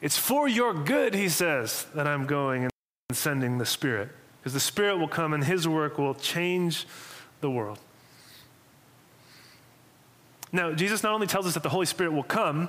It's 0.00 0.16
for 0.16 0.48
your 0.48 0.72
good, 0.72 1.14
he 1.14 1.28
says, 1.28 1.86
that 1.94 2.06
I'm 2.06 2.26
going 2.26 2.64
and 2.64 2.72
sending 3.12 3.58
the 3.58 3.66
Spirit. 3.66 4.08
Because 4.40 4.54
the 4.54 4.60
Spirit 4.60 4.96
will 4.98 5.08
come 5.08 5.34
and 5.34 5.44
his 5.44 5.68
work 5.68 5.98
will 5.98 6.14
change 6.14 6.86
the 7.40 7.50
world. 7.50 7.78
Now, 10.52 10.72
Jesus 10.72 11.02
not 11.02 11.12
only 11.12 11.26
tells 11.26 11.46
us 11.46 11.54
that 11.54 11.62
the 11.62 11.68
Holy 11.68 11.86
Spirit 11.86 12.12
will 12.12 12.22
come, 12.22 12.68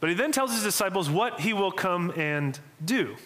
but 0.00 0.08
he 0.08 0.14
then 0.14 0.32
tells 0.32 0.52
his 0.52 0.62
disciples 0.62 1.10
what 1.10 1.40
he 1.40 1.52
will 1.52 1.70
come 1.70 2.12
and 2.16 2.58
do. 2.84 3.16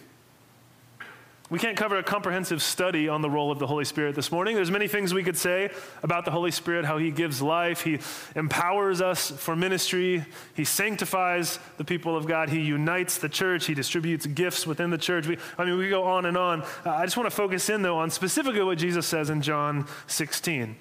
We 1.51 1.59
can't 1.59 1.77
cover 1.77 1.99
a 1.99 2.03
comprehensive 2.03 2.63
study 2.63 3.07
on 3.07 3.21
the 3.21 3.29
role 3.29 3.53
of 3.53 3.59
the 3.59 3.67
Holy 3.67 3.85
Spirit 3.85 4.15
this 4.15 4.33
morning. 4.33 4.57
There's 4.57 4.71
many 4.71 4.89
things 4.89 5.13
we 5.13 5.23
could 5.23 5.37
say 5.37 5.71
about 6.03 6.25
the 6.25 6.31
Holy 6.31 6.51
Spirit, 6.51 6.87
how 6.87 6.97
he 6.97 7.11
gives 7.11 7.43
life, 7.43 7.83
he 7.83 7.99
empowers 8.35 9.03
us 9.03 9.31
for 9.31 9.55
ministry, 9.55 10.25
he 10.55 10.65
sanctifies 10.65 11.59
the 11.77 11.85
people 11.85 12.17
of 12.17 12.27
God, 12.27 12.49
he 12.49 12.63
unites 12.63 13.19
the 13.19 13.29
church, 13.29 13.67
he 13.67 13.75
distributes 13.75 14.25
gifts 14.25 14.67
within 14.67 14.89
the 14.89 14.97
church. 14.97 15.27
We, 15.27 15.37
I 15.59 15.67
mean, 15.67 15.77
we 15.77 15.91
go 15.91 16.05
on 16.05 16.25
and 16.25 16.39
on. 16.39 16.63
Uh, 16.63 16.93
I 16.93 17.05
just 17.05 17.19
want 17.19 17.29
to 17.29 17.37
focus 17.37 17.69
in, 17.69 17.83
though, 17.83 17.99
on 17.99 18.09
specifically 18.09 18.63
what 18.63 18.79
Jesus 18.79 19.07
says 19.07 19.29
in 19.29 19.43
John 19.43 19.87
16. 20.07 20.75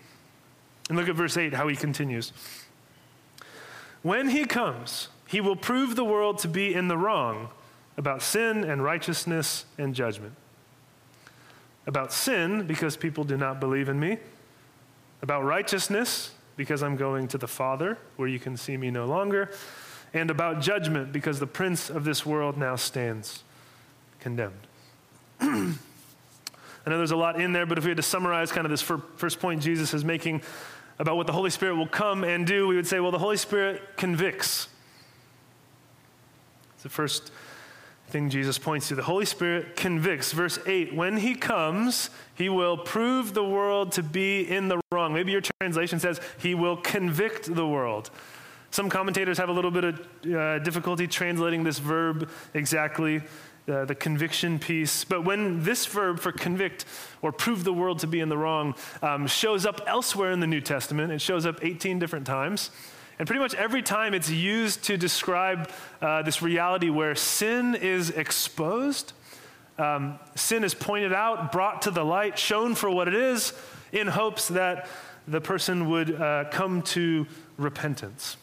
And 0.87 0.97
look 0.97 1.09
at 1.09 1.15
verse 1.15 1.35
8, 1.35 1.53
how 1.53 1.67
he 1.67 1.75
continues. 1.75 2.31
When 4.01 4.29
he 4.29 4.45
comes, 4.45 5.09
he 5.27 5.41
will 5.41 5.57
prove 5.57 5.97
the 5.97 6.05
world 6.05 6.37
to 6.39 6.47
be 6.47 6.73
in 6.73 6.87
the 6.87 6.97
wrong 6.97 7.49
about 7.97 8.21
sin 8.21 8.63
and 8.63 8.81
righteousness 8.81 9.65
and 9.77 9.93
judgment 9.93 10.35
about 11.85 12.13
sin 12.13 12.65
because 12.65 12.95
people 12.95 13.23
do 13.23 13.37
not 13.37 13.59
believe 13.59 13.89
in 13.89 13.99
me, 13.99 14.17
about 15.21 15.43
righteousness 15.43 16.31
because 16.55 16.83
I'm 16.83 16.95
going 16.95 17.27
to 17.29 17.37
the 17.37 17.47
Father 17.47 17.97
where 18.15 18.27
you 18.27 18.39
can 18.39 18.57
see 18.57 18.77
me 18.77 18.91
no 18.91 19.05
longer, 19.05 19.49
and 20.13 20.29
about 20.29 20.61
judgment 20.61 21.11
because 21.11 21.39
the 21.39 21.47
prince 21.47 21.89
of 21.89 22.03
this 22.03 22.25
world 22.25 22.57
now 22.57 22.75
stands 22.75 23.43
condemned. 24.19 24.67
I 25.39 26.89
know 26.89 26.97
there's 26.97 27.11
a 27.11 27.15
lot 27.15 27.39
in 27.39 27.53
there, 27.53 27.65
but 27.65 27.77
if 27.77 27.85
we 27.85 27.89
had 27.89 27.97
to 27.97 28.03
summarize 28.03 28.51
kind 28.51 28.65
of 28.65 28.71
this 28.71 28.81
first 28.81 29.39
point 29.39 29.61
Jesus 29.61 29.93
is 29.93 30.03
making 30.03 30.41
about 30.99 31.15
what 31.15 31.27
the 31.27 31.33
Holy 31.33 31.49
Spirit 31.49 31.75
will 31.75 31.87
come 31.87 32.23
and 32.23 32.45
do, 32.45 32.67
we 32.67 32.75
would 32.75 32.87
say, 32.87 32.99
well, 32.99 33.11
the 33.11 33.19
Holy 33.19 33.37
Spirit 33.37 33.81
convicts. 33.97 34.67
It's 36.75 36.83
the 36.83 36.89
first 36.89 37.31
thing 38.13 38.29
Jesus 38.29 38.59
points 38.59 38.87
to. 38.87 38.95
The 38.95 39.03
Holy 39.03 39.25
Spirit 39.25 39.75
convicts. 39.75 40.31
Verse 40.31 40.59
8 40.65 40.95
When 40.95 41.17
he 41.17 41.33
comes, 41.35 42.11
he 42.35 42.47
will 42.47 42.77
prove 42.77 43.33
the 43.33 43.43
world 43.43 43.91
to 43.93 44.03
be 44.03 44.49
in 44.49 44.69
the 44.69 44.79
wrong. 44.91 45.13
Maybe 45.13 45.31
your 45.31 45.41
translation 45.59 45.99
says, 45.99 46.21
He 46.37 46.55
will 46.55 46.77
convict 46.77 47.53
the 47.53 47.67
world. 47.67 48.11
Some 48.69 48.89
commentators 48.89 49.37
have 49.39 49.49
a 49.49 49.51
little 49.51 49.71
bit 49.71 49.83
of 49.83 50.07
uh, 50.31 50.59
difficulty 50.59 51.07
translating 51.07 51.63
this 51.63 51.79
verb 51.79 52.29
exactly, 52.53 53.21
uh, 53.67 53.85
the 53.85 53.95
conviction 53.95 54.59
piece. 54.59 55.03
But 55.03 55.25
when 55.25 55.63
this 55.63 55.85
verb 55.87 56.19
for 56.19 56.31
convict 56.31 56.85
or 57.23 57.31
prove 57.31 57.63
the 57.63 57.73
world 57.73 57.99
to 57.99 58.07
be 58.07 58.19
in 58.19 58.29
the 58.29 58.37
wrong 58.37 58.75
um, 59.01 59.25
shows 59.25 59.65
up 59.65 59.81
elsewhere 59.87 60.31
in 60.31 60.39
the 60.39 60.47
New 60.47 60.61
Testament, 60.61 61.11
it 61.11 61.19
shows 61.19 61.45
up 61.45 61.63
18 61.63 61.97
different 61.97 62.27
times. 62.27 62.69
And 63.19 63.27
pretty 63.27 63.41
much 63.41 63.53
every 63.55 63.81
time 63.81 64.13
it's 64.13 64.29
used 64.29 64.83
to 64.85 64.97
describe 64.97 65.69
uh, 66.01 66.23
this 66.23 66.41
reality 66.41 66.89
where 66.89 67.15
sin 67.15 67.75
is 67.75 68.09
exposed, 68.09 69.13
um, 69.77 70.19
sin 70.35 70.63
is 70.63 70.73
pointed 70.73 71.13
out, 71.13 71.51
brought 71.51 71.83
to 71.83 71.91
the 71.91 72.03
light, 72.03 72.37
shown 72.37 72.75
for 72.75 72.89
what 72.89 73.07
it 73.07 73.13
is, 73.13 73.53
in 73.91 74.07
hopes 74.07 74.47
that 74.49 74.87
the 75.27 75.39
person 75.39 75.89
would 75.89 76.19
uh, 76.19 76.45
come 76.51 76.81
to 76.81 77.27
repentance, 77.57 78.37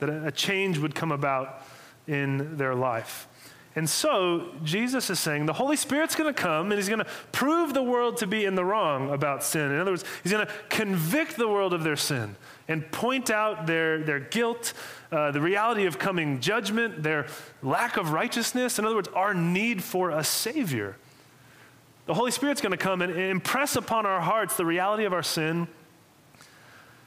that 0.00 0.08
a, 0.08 0.32
change 0.32 0.78
would 0.78 0.94
come 0.94 1.12
about 1.12 1.62
in 2.06 2.56
their 2.56 2.74
life. 2.74 3.28
And 3.76 3.88
so 3.88 4.48
Jesus 4.64 5.08
is 5.08 5.20
saying 5.20 5.46
the 5.46 5.52
Holy 5.52 5.76
Spirit's 5.76 6.16
going 6.16 6.32
to 6.32 6.38
come 6.38 6.72
and 6.72 6.78
he's 6.78 6.88
going 6.88 6.98
to 6.98 7.06
prove 7.30 7.74
the 7.74 7.82
world 7.82 8.16
to 8.18 8.26
be 8.26 8.44
in 8.44 8.56
the 8.56 8.64
wrong 8.64 9.10
about 9.10 9.44
sin. 9.44 9.70
In 9.70 9.78
other 9.78 9.92
words, 9.92 10.04
he's 10.24 10.32
going 10.32 10.44
to 10.44 10.52
convict 10.68 11.36
the 11.36 11.46
world 11.46 11.72
of 11.72 11.84
their 11.84 11.96
sin 11.96 12.34
and 12.68 12.90
point 12.92 13.30
out 13.30 13.66
their, 13.66 13.98
their 13.98 14.20
guilt, 14.20 14.74
uh, 15.10 15.30
the 15.30 15.40
reality 15.40 15.86
of 15.86 15.98
coming 15.98 16.38
judgment, 16.40 17.02
their 17.02 17.26
lack 17.62 17.96
of 17.96 18.12
righteousness. 18.12 18.78
In 18.78 18.84
other 18.84 18.94
words, 18.94 19.08
our 19.14 19.32
need 19.32 19.82
for 19.82 20.10
a 20.10 20.22
Savior. 20.22 20.96
The 22.06 22.14
Holy 22.14 22.30
Spirit's 22.30 22.60
going 22.60 22.72
to 22.72 22.78
come 22.78 23.02
and 23.02 23.12
impress 23.12 23.74
upon 23.74 24.06
our 24.06 24.20
hearts 24.20 24.56
the 24.56 24.66
reality 24.66 25.04
of 25.04 25.12
our 25.12 25.22
sin, 25.22 25.66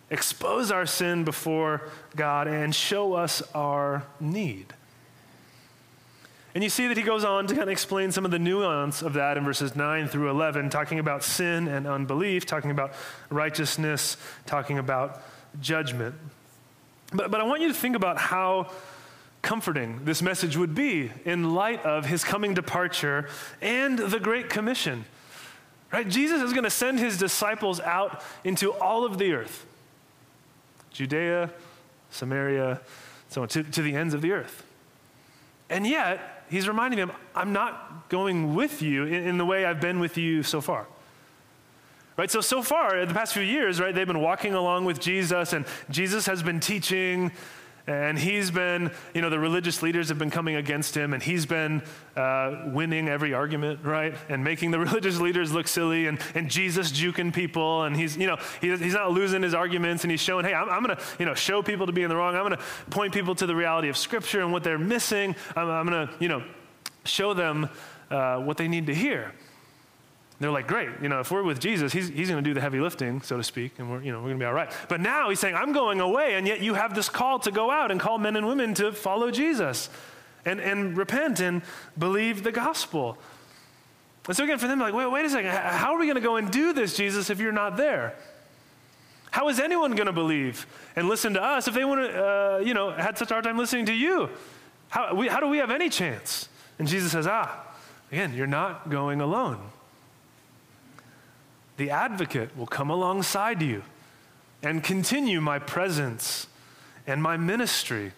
expose 0.10 0.72
our 0.72 0.86
sin 0.86 1.24
before 1.24 1.82
God, 2.16 2.48
and 2.48 2.74
show 2.74 3.14
us 3.14 3.42
our 3.54 4.04
need. 4.20 4.74
And 6.54 6.64
you 6.64 6.70
see 6.70 6.88
that 6.88 6.98
he 6.98 7.04
goes 7.04 7.24
on 7.24 7.48
to 7.48 7.54
kind 7.54 7.64
of 7.64 7.70
explain 7.70 8.12
some 8.12 8.26
of 8.26 8.32
the 8.32 8.40
nuance 8.40 9.02
of 9.02 9.14
that 9.14 9.38
in 9.38 9.46
verses 9.46 9.76
9 9.76 10.08
through 10.08 10.30
11, 10.30 10.70
talking 10.70 11.00
about 11.00 11.24
sin 11.24 11.68
and 11.68 11.88
unbelief, 11.88 12.46
talking 12.46 12.72
about 12.72 12.94
righteousness, 13.30 14.18
talking 14.46 14.78
about 14.78 15.22
judgment. 15.60 16.16
But, 17.14 17.32
but 17.32 17.42
I 17.42 17.44
want 17.44 17.62
you 17.62 17.68
to 17.68 17.74
think 17.74 17.96
about 17.96 18.18
how 18.18 18.72
comforting 19.42 20.06
this 20.06 20.22
message 20.22 20.56
would 20.56 20.76
be 20.76 21.12
in 21.26 21.54
light 21.54 21.84
of 21.84 22.06
his 22.06 22.24
coming 22.24 22.54
departure 22.54 23.28
and 23.62 23.98
the 23.98 24.20
Great 24.20 24.50
Commission. 24.50 25.06
Right? 25.92 26.08
Jesus 26.08 26.42
is 26.42 26.54
going 26.54 26.64
to 26.64 26.70
send 26.70 27.00
his 27.00 27.18
disciples 27.18 27.80
out 27.82 28.24
into 28.44 28.72
all 28.74 29.06
of 29.06 29.18
the 29.18 29.34
earth 29.34 29.66
Judea, 30.92 31.50
Samaria, 32.10 32.82
so 33.30 33.44
on, 33.44 33.48
to, 33.48 33.64
to 33.64 33.82
the 33.82 33.96
ends 33.96 34.14
of 34.14 34.22
the 34.22 34.34
earth. 34.34 34.66
And 35.70 35.88
yet, 35.88 36.44
he's 36.50 36.68
reminding 36.68 37.00
them, 37.00 37.14
I'm 37.34 37.54
not 37.54 38.10
going 38.10 38.56
with 38.56 38.82
you 38.82 39.06
in, 39.06 39.26
in 39.26 39.38
the 39.38 39.46
way 39.46 39.64
I've 39.64 39.80
been 39.80 40.02
with 40.02 40.18
you 40.18 40.44
so 40.44 40.60
far. 40.60 40.86
Right? 42.18 42.30
So, 42.30 42.42
so 42.42 42.62
far, 42.62 43.06
the 43.06 43.14
past 43.14 43.34
few 43.34 43.44
years, 43.44 43.80
right, 43.80 43.96
they've 43.96 44.06
been 44.06 44.22
walking 44.22 44.54
along 44.54 44.86
with 44.86 45.00
Jesus, 45.00 45.54
and 45.54 45.66
Jesus 45.90 46.26
has 46.26 46.44
been 46.44 46.60
teaching 46.60 47.32
and 47.88 48.18
he's 48.18 48.52
been, 48.52 48.92
you 49.14 49.22
know, 49.22 49.30
the 49.30 49.40
religious 49.40 49.82
leaders 49.82 50.10
have 50.10 50.20
been 50.20 50.30
coming 50.30 50.56
against 50.56 50.96
him, 50.96 51.14
and 51.14 51.24
he's 51.24 51.46
been 51.46 51.82
uh, 52.16 52.66
winning 52.68 53.10
every 53.10 53.34
argument, 53.34 53.84
right? 53.84 54.16
And 54.30 54.44
making 54.44 54.72
the 54.72 54.80
religious 54.88 55.20
leaders 55.20 55.52
look 55.52 55.68
silly, 55.68 56.08
and, 56.08 56.20
and 56.36 56.50
Jesus 56.50 56.92
juking 56.92 57.34
people, 57.34 57.84
and 57.84 57.96
he's, 57.96 58.16
you 58.18 58.28
know, 58.28 58.38
he, 58.60 58.76
he's 58.78 58.94
not 58.94 59.12
losing 59.12 59.42
his 59.42 59.54
arguments, 59.54 60.04
and 60.04 60.12
he's 60.12 60.22
showing, 60.22 60.46
hey, 60.46 60.54
I'm, 60.54 60.70
I'm 60.70 60.84
going 60.84 60.96
to, 60.96 61.04
you 61.20 61.26
know, 61.26 61.34
show 61.34 61.62
people 61.64 61.88
to 61.88 61.92
be 61.92 62.04
in 62.04 62.10
the 62.10 62.16
wrong. 62.16 62.36
I'm 62.36 62.46
going 62.46 62.58
to 62.58 62.64
point 62.90 63.14
people 63.14 63.36
to 63.36 63.46
the 63.46 63.56
reality 63.56 63.90
of 63.90 63.98
Scripture 63.98 64.42
and 64.42 64.52
what 64.52 64.64
they're 64.64 64.78
missing. 64.78 65.36
I'm, 65.56 65.70
I'm 65.70 65.88
going 65.88 66.08
to, 66.08 66.14
you 66.20 66.30
know, 66.30 66.44
show 67.04 67.34
them 67.34 67.70
uh, 68.10 68.38
what 68.38 68.58
they 68.58 68.68
need 68.68 68.88
to 68.88 68.96
hear. 68.96 69.34
They're 70.42 70.50
like, 70.50 70.66
great, 70.66 70.90
you 71.04 71.08
know, 71.08 71.20
if 71.20 71.30
we're 71.30 71.44
with 71.44 71.60
Jesus, 71.60 71.94
he's, 71.94 72.08
he's 72.08 72.28
going 72.28 72.44
to 72.44 72.50
do 72.50 72.56
the 72.56 72.62
heavy 72.62 72.80
lifting, 72.80 73.22
so 73.22 73.38
to 73.38 73.44
speak, 73.44 73.74
and 73.78 73.92
we're, 73.92 74.02
you 74.02 74.12
know, 74.12 74.18
we're 74.18 74.30
going 74.30 74.40
to 74.40 74.44
be 74.44 74.48
all 74.48 74.54
right. 74.54 74.72
But 74.90 75.00
now 75.00 75.30
he's 75.30 75.40
saying, 75.40 75.54
I'm 75.54 75.72
going 75.72 76.02
away, 76.02 76.34
and 76.34 76.48
yet 76.48 76.62
you 76.62 76.74
have 76.74 76.96
this 76.96 77.10
call 77.10 77.38
to 77.42 77.52
go 77.52 77.70
out 77.70 77.92
and 77.92 78.00
call 78.00 78.18
men 78.18 78.36
and 78.36 78.48
women 78.48 78.74
to 78.74 78.92
follow 78.92 79.30
Jesus 79.30 79.88
and, 80.44 80.60
and 80.60 80.98
repent 80.98 81.42
and 81.42 81.62
believe 81.96 82.42
the 82.42 82.52
gospel. 82.52 83.20
And 84.28 84.36
so 84.36 84.44
again, 84.44 84.58
for 84.58 84.68
them, 84.68 84.80
like, 84.80 84.96
wait, 84.96 85.12
wait 85.12 85.26
a 85.26 85.30
second, 85.30 85.52
how 85.52 85.94
are 85.94 86.00
we 86.00 86.08
going 86.08 86.16
to 86.16 86.22
go 86.22 86.38
and 86.38 86.50
do 86.50 86.74
this, 86.74 86.98
Jesus, 86.98 87.30
if 87.30 87.40
you're 87.40 87.52
not 87.52 87.78
there? 87.78 88.16
How 89.30 89.48
is 89.48 89.60
anyone 89.60 89.92
going 89.92 90.08
to 90.08 90.12
believe 90.12 90.66
and 90.96 91.08
listen 91.08 91.36
to 91.36 91.44
us 91.44 91.68
if 91.68 91.76
they 91.76 91.86
want 91.86 92.02
to, 92.02 92.26
uh, 92.26 92.58
you 92.66 92.74
know, 92.74 92.90
had 92.90 93.16
such 93.16 93.30
a 93.30 93.36
hard 93.36 93.44
time 93.44 93.60
listening 93.60 93.86
to 93.86 93.94
you? 93.94 94.28
How, 94.90 95.14
we, 95.14 95.28
how 95.28 95.40
do 95.40 95.48
we 95.48 95.60
have 95.60 95.70
any 95.70 95.90
chance? 95.90 96.50
And 96.80 96.88
Jesus 96.88 97.12
says, 97.12 97.28
ah, 97.28 97.64
again, 98.12 98.34
you're 98.34 98.48
not 98.48 98.90
going 98.90 99.22
alone 99.22 99.60
the 101.82 101.90
advocate 101.90 102.56
will 102.56 102.68
come 102.68 102.92
alongside 102.92 103.60
you 103.60 103.82
and 104.62 104.84
continue 104.84 105.42
my 105.42 105.58
presence 105.58 106.46
and 107.08 107.24
my 107.24 107.36
ministry, 107.36 108.12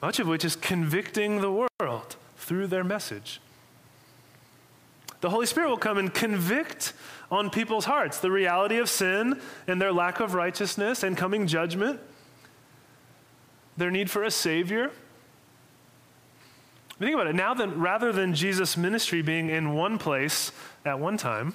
much 0.00 0.18
of 0.18 0.26
which 0.26 0.42
is 0.42 0.56
convicting 0.56 1.42
the 1.42 1.52
world 1.52 2.16
through 2.38 2.66
their 2.68 2.82
message. 2.82 3.38
The 5.20 5.28
Holy 5.28 5.44
Spirit 5.44 5.68
will 5.68 5.76
come 5.76 5.98
and 5.98 6.12
convict 6.12 6.94
on 7.30 7.50
people's 7.50 7.84
hearts 7.84 8.18
the 8.18 8.30
reality 8.30 8.78
of 8.78 8.88
sin 8.88 9.38
and 9.66 9.78
their 9.78 9.92
lack 9.92 10.18
of 10.18 10.32
righteousness 10.32 11.02
and 11.02 11.18
coming 11.18 11.46
judgment, 11.46 12.00
their 13.76 13.90
need 13.90 14.10
for 14.10 14.24
a 14.24 14.30
Savior. 14.30 14.90
Think 16.98 17.12
about 17.12 17.26
it. 17.26 17.34
Now, 17.34 17.52
then, 17.52 17.78
rather 17.78 18.10
than 18.10 18.34
Jesus' 18.34 18.74
ministry 18.74 19.20
being 19.20 19.50
in 19.50 19.74
one 19.74 19.98
place 19.98 20.50
at 20.86 20.98
one 20.98 21.18
time, 21.18 21.52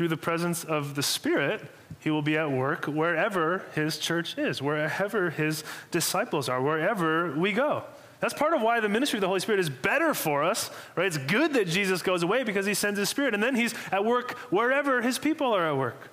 through 0.00 0.08
the 0.08 0.16
presence 0.16 0.64
of 0.64 0.94
the 0.94 1.02
Spirit, 1.02 1.60
he 1.98 2.08
will 2.10 2.22
be 2.22 2.34
at 2.38 2.50
work 2.50 2.86
wherever 2.86 3.66
his 3.74 3.98
church 3.98 4.38
is, 4.38 4.62
wherever 4.62 5.28
his 5.28 5.62
disciples 5.90 6.48
are, 6.48 6.62
wherever 6.62 7.32
we 7.32 7.52
go. 7.52 7.84
That's 8.18 8.32
part 8.32 8.54
of 8.54 8.62
why 8.62 8.80
the 8.80 8.88
ministry 8.88 9.18
of 9.18 9.20
the 9.20 9.26
Holy 9.26 9.40
Spirit 9.40 9.60
is 9.60 9.68
better 9.68 10.14
for 10.14 10.42
us, 10.42 10.70
right? 10.96 11.06
It's 11.06 11.18
good 11.18 11.52
that 11.52 11.68
Jesus 11.68 12.00
goes 12.00 12.22
away 12.22 12.44
because 12.44 12.64
he 12.64 12.72
sends 12.72 12.98
his 12.98 13.10
Spirit, 13.10 13.34
and 13.34 13.42
then 13.42 13.54
he's 13.54 13.74
at 13.92 14.02
work 14.02 14.38
wherever 14.50 15.02
his 15.02 15.18
people 15.18 15.54
are 15.54 15.66
at 15.66 15.76
work. 15.76 16.08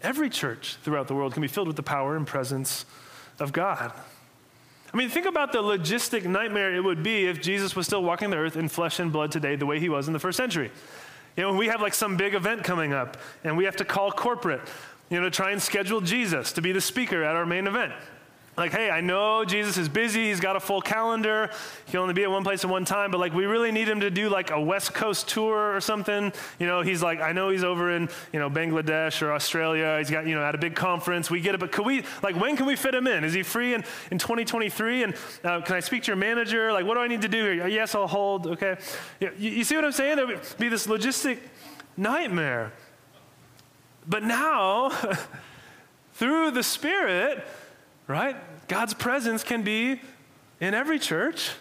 Every 0.00 0.30
church 0.30 0.78
throughout 0.82 1.06
the 1.06 1.14
world 1.14 1.34
can 1.34 1.42
be 1.42 1.48
filled 1.48 1.66
with 1.66 1.76
the 1.76 1.82
power 1.82 2.16
and 2.16 2.26
presence 2.26 2.86
of 3.38 3.52
God. 3.52 3.92
I 4.94 4.96
mean, 4.96 5.10
think 5.10 5.26
about 5.26 5.52
the 5.52 5.62
logistic 5.62 6.24
nightmare 6.24 6.74
it 6.74 6.80
would 6.80 7.02
be 7.02 7.26
if 7.26 7.42
Jesus 7.42 7.76
was 7.76 7.86
still 7.86 8.02
walking 8.02 8.30
the 8.30 8.38
earth 8.38 8.56
in 8.56 8.70
flesh 8.70 9.00
and 9.00 9.12
blood 9.12 9.30
today 9.30 9.54
the 9.54 9.66
way 9.66 9.78
he 9.78 9.90
was 9.90 10.06
in 10.06 10.14
the 10.14 10.18
first 10.18 10.38
century. 10.38 10.70
You 11.38 11.44
know, 11.44 11.50
when 11.50 11.58
we 11.58 11.68
have 11.68 11.80
like 11.80 11.94
some 11.94 12.16
big 12.16 12.34
event 12.34 12.64
coming 12.64 12.92
up 12.92 13.16
and 13.44 13.56
we 13.56 13.64
have 13.64 13.76
to 13.76 13.84
call 13.84 14.10
corporate, 14.10 14.60
you 15.08 15.20
know, 15.20 15.26
to 15.26 15.30
try 15.30 15.52
and 15.52 15.62
schedule 15.62 16.00
Jesus 16.00 16.50
to 16.54 16.60
be 16.60 16.72
the 16.72 16.80
speaker 16.80 17.22
at 17.22 17.36
our 17.36 17.46
main 17.46 17.68
event. 17.68 17.92
Like, 18.58 18.72
hey, 18.72 18.90
I 18.90 19.00
know 19.00 19.44
Jesus 19.44 19.78
is 19.78 19.88
busy. 19.88 20.30
He's 20.30 20.40
got 20.40 20.56
a 20.56 20.60
full 20.60 20.80
calendar. 20.80 21.48
He 21.86 21.92
can 21.92 22.00
only 22.00 22.12
be 22.12 22.24
at 22.24 22.30
one 22.30 22.42
place 22.42 22.64
at 22.64 22.70
one 22.70 22.84
time, 22.84 23.12
but 23.12 23.20
like, 23.20 23.32
we 23.32 23.46
really 23.46 23.70
need 23.70 23.88
him 23.88 24.00
to 24.00 24.10
do 24.10 24.28
like 24.28 24.50
a 24.50 24.60
West 24.60 24.92
Coast 24.92 25.28
tour 25.28 25.76
or 25.76 25.80
something. 25.80 26.32
You 26.58 26.66
know, 26.66 26.80
he's 26.80 27.00
like, 27.00 27.20
I 27.20 27.30
know 27.30 27.50
he's 27.50 27.62
over 27.62 27.94
in, 27.94 28.08
you 28.32 28.40
know, 28.40 28.50
Bangladesh 28.50 29.22
or 29.22 29.32
Australia. 29.32 29.96
He's 29.98 30.10
got, 30.10 30.26
you 30.26 30.34
know, 30.34 30.42
at 30.42 30.56
a 30.56 30.58
big 30.58 30.74
conference. 30.74 31.30
We 31.30 31.40
get 31.40 31.54
it, 31.54 31.60
but 31.60 31.70
could 31.70 31.86
we, 31.86 32.02
like, 32.20 32.34
when 32.34 32.56
can 32.56 32.66
we 32.66 32.74
fit 32.74 32.96
him 32.96 33.06
in? 33.06 33.22
Is 33.22 33.32
he 33.32 33.44
free 33.44 33.74
in, 33.74 33.84
in 34.10 34.18
2023? 34.18 35.04
And 35.04 35.14
uh, 35.44 35.60
can 35.60 35.76
I 35.76 35.80
speak 35.80 36.02
to 36.02 36.06
your 36.08 36.16
manager? 36.16 36.72
Like, 36.72 36.84
what 36.84 36.94
do 36.94 37.00
I 37.00 37.06
need 37.06 37.22
to 37.22 37.28
do 37.28 37.44
here? 37.44 37.68
Yes, 37.68 37.94
I'll 37.94 38.08
hold. 38.08 38.48
Okay. 38.48 38.76
You, 39.20 39.30
you 39.38 39.62
see 39.62 39.76
what 39.76 39.84
I'm 39.84 39.92
saying? 39.92 40.16
There 40.16 40.26
would 40.26 40.40
be 40.58 40.68
this 40.68 40.88
logistic 40.88 41.38
nightmare. 41.96 42.72
But 44.08 44.24
now, 44.24 44.90
through 46.14 46.50
the 46.50 46.64
Spirit, 46.64 47.46
right? 48.08 48.36
God's 48.68 48.94
presence 48.94 49.42
can 49.42 49.62
be 49.62 50.00
in 50.60 50.74
every 50.74 50.98
church, 50.98 51.52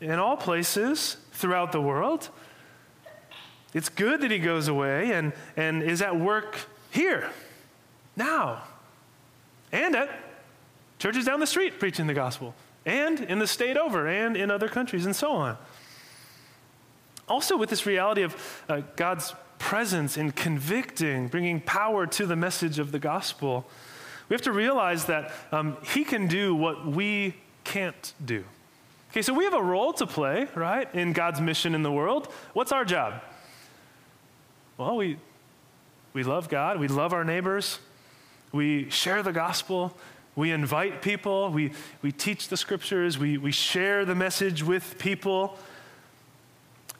in 0.00 0.12
all 0.12 0.36
places 0.36 1.16
throughout 1.32 1.72
the 1.72 1.80
world. 1.80 2.30
It's 3.74 3.88
good 3.88 4.20
that 4.22 4.30
he 4.30 4.38
goes 4.38 4.68
away 4.68 5.12
and, 5.12 5.32
and 5.56 5.82
is 5.82 6.00
at 6.00 6.18
work 6.18 6.56
here, 6.90 7.28
now, 8.16 8.62
and 9.72 9.94
at 9.94 10.08
churches 10.98 11.24
down 11.24 11.40
the 11.40 11.46
street 11.46 11.78
preaching 11.78 12.06
the 12.06 12.14
gospel, 12.14 12.54
and 12.86 13.20
in 13.20 13.38
the 13.38 13.46
state 13.46 13.76
over, 13.76 14.06
and 14.06 14.36
in 14.36 14.50
other 14.50 14.68
countries, 14.68 15.04
and 15.04 15.14
so 15.14 15.32
on. 15.32 15.58
Also, 17.28 17.56
with 17.56 17.68
this 17.68 17.84
reality 17.84 18.22
of 18.22 18.64
uh, 18.68 18.80
God's 18.96 19.34
presence 19.58 20.16
in 20.16 20.32
convicting, 20.32 21.28
bringing 21.28 21.60
power 21.60 22.06
to 22.06 22.24
the 22.24 22.36
message 22.36 22.78
of 22.78 22.90
the 22.90 22.98
gospel 22.98 23.68
we 24.28 24.34
have 24.34 24.42
to 24.42 24.52
realize 24.52 25.06
that 25.06 25.32
um, 25.52 25.76
He 25.82 26.04
can 26.04 26.26
do 26.26 26.54
what 26.54 26.86
we 26.86 27.34
can't 27.64 28.12
do. 28.24 28.44
Okay, 29.10 29.22
so 29.22 29.32
we 29.32 29.44
have 29.44 29.54
a 29.54 29.62
role 29.62 29.92
to 29.94 30.06
play, 30.06 30.48
right, 30.54 30.92
in 30.94 31.12
God's 31.12 31.40
mission 31.40 31.74
in 31.74 31.82
the 31.82 31.92
world. 31.92 32.26
What's 32.52 32.72
our 32.72 32.84
job? 32.84 33.22
Well, 34.76 34.96
we, 34.96 35.16
we 36.12 36.22
love 36.22 36.48
God, 36.48 36.78
we 36.78 36.88
love 36.88 37.12
our 37.12 37.24
neighbors, 37.24 37.78
we 38.52 38.88
share 38.90 39.22
the 39.22 39.32
gospel, 39.32 39.96
we 40.36 40.52
invite 40.52 41.02
people, 41.02 41.50
we, 41.50 41.72
we 42.00 42.12
teach 42.12 42.48
the 42.48 42.56
scriptures, 42.56 43.18
we, 43.18 43.38
we 43.38 43.50
share 43.50 44.04
the 44.04 44.14
message 44.14 44.62
with 44.62 44.96
people. 44.98 45.58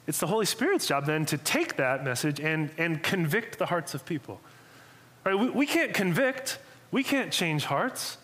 It's 0.07 0.19
the 0.19 0.27
Holy 0.27 0.45
Spirit's 0.45 0.87
job 0.87 1.05
then 1.05 1.25
to 1.27 1.37
take 1.37 1.77
that 1.77 2.03
message 2.03 2.39
and, 2.41 2.69
and 2.77 3.01
convict 3.01 3.59
the 3.59 3.67
hearts 3.67 3.93
of 3.93 4.05
people. 4.05 4.41
Right? 5.23 5.35
We, 5.35 5.49
we 5.51 5.65
can't 5.65 5.93
convict, 5.93 6.59
we 6.91 7.03
can't 7.03 7.31
change 7.31 7.65
hearts. 7.65 8.17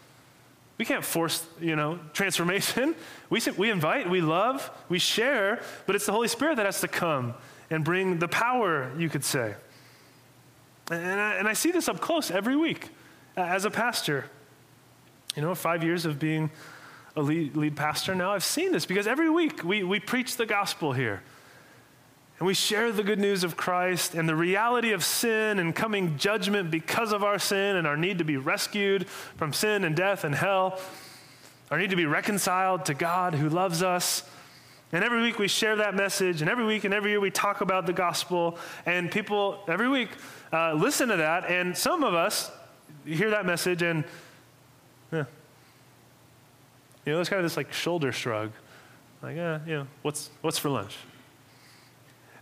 We 0.78 0.86
can't 0.86 1.06
force, 1.06 1.46
you 1.62 1.76
know, 1.76 2.00
transformation. 2.14 2.96
We, 3.28 3.42
we 3.58 3.72
invite, 3.72 4.08
we 4.08 4.22
love, 4.22 4.70
we 4.88 5.00
share, 5.00 5.60
but 5.88 5.96
it's 5.96 6.06
the 6.06 6.12
Holy 6.12 6.28
Spirit 6.28 6.58
that 6.58 6.68
has 6.68 6.82
to 6.82 6.88
come 6.88 7.34
and 7.72 7.84
bring 7.84 8.20
the 8.20 8.28
power, 8.28 8.92
you 9.00 9.10
could 9.10 9.26
say. 9.26 9.56
And 10.92 11.20
I, 11.20 11.34
and 11.34 11.48
I 11.48 11.54
see 11.54 11.72
this 11.72 11.90
up 11.90 12.00
close 12.00 12.30
every 12.30 12.56
week 12.56 12.90
as 13.36 13.66
a 13.66 13.72
pastor. 13.72 14.26
You 15.36 15.42
know, 15.42 15.56
five 15.56 15.84
years 15.84 16.06
of 16.06 16.20
being 16.20 16.52
a 17.16 17.22
lead, 17.22 17.58
lead 17.58 17.76
pastor 17.76 18.14
now, 18.14 18.32
I've 18.32 18.44
seen 18.44 18.72
this 18.72 18.86
because 18.86 19.08
every 19.08 19.30
week 19.30 19.64
we, 19.64 19.84
we 19.84 20.00
preach 20.00 20.38
the 20.38 20.46
gospel 20.46 20.94
here. 20.94 21.24
And 22.38 22.46
we 22.46 22.54
share 22.54 22.92
the 22.92 23.04
good 23.04 23.20
news 23.20 23.46
of 23.46 23.56
Christ 23.56 24.14
and 24.14 24.28
the 24.28 24.36
reality 24.36 24.92
of 24.92 25.06
sin 25.06 25.58
and 25.58 25.74
coming 25.74 26.18
judgment 26.18 26.70
because 26.70 27.14
of 27.14 27.24
our 27.24 27.40
sin 27.40 27.78
and 27.78 27.88
our 27.88 27.96
need 27.96 28.18
to 28.18 28.26
be 28.26 28.36
rescued 28.36 29.08
from 29.08 29.54
sin 29.54 29.86
and 29.86 29.96
death 29.96 30.26
and 30.26 30.36
hell, 30.36 30.80
our 31.72 31.78
need 31.78 31.92
to 31.92 31.96
be 31.96 32.06
reconciled 32.06 32.86
to 32.86 32.94
God 32.94 33.36
who 33.36 33.48
loves 33.48 33.82
us. 33.82 34.24
And 34.92 35.04
every 35.04 35.22
week 35.22 35.40
we 35.40 35.48
share 35.48 35.78
that 35.78 35.96
message, 35.96 36.42
and 36.42 36.50
every 36.50 36.66
week 36.66 36.84
and 36.84 36.94
every 36.94 37.12
year 37.12 37.20
we 37.20 37.32
talk 37.32 37.62
about 37.62 37.86
the 37.86 37.94
gospel, 37.94 38.58
and 38.86 39.10
people 39.10 39.60
every 39.68 39.90
week 39.90 40.10
uh, 40.54 40.74
listen 40.74 41.10
to 41.10 41.18
that, 41.18 41.50
and 41.50 41.76
some 41.76 42.04
of 42.04 42.14
us 42.14 42.52
hear 43.06 43.32
that 43.32 43.46
message 43.46 43.82
and, 43.82 44.04
eh. 45.12 45.24
You 47.06 47.14
know, 47.14 47.20
it's 47.20 47.30
kind 47.30 47.40
of 47.40 47.46
this 47.46 47.58
like 47.58 47.72
shoulder 47.74 48.12
shrug. 48.12 48.52
Like, 49.22 49.36
yeah, 49.36 49.60
you 49.66 49.74
know, 49.74 49.88
what's, 50.02 50.30
what's 50.42 50.58
for 50.58 50.70
lunch? 50.70 50.96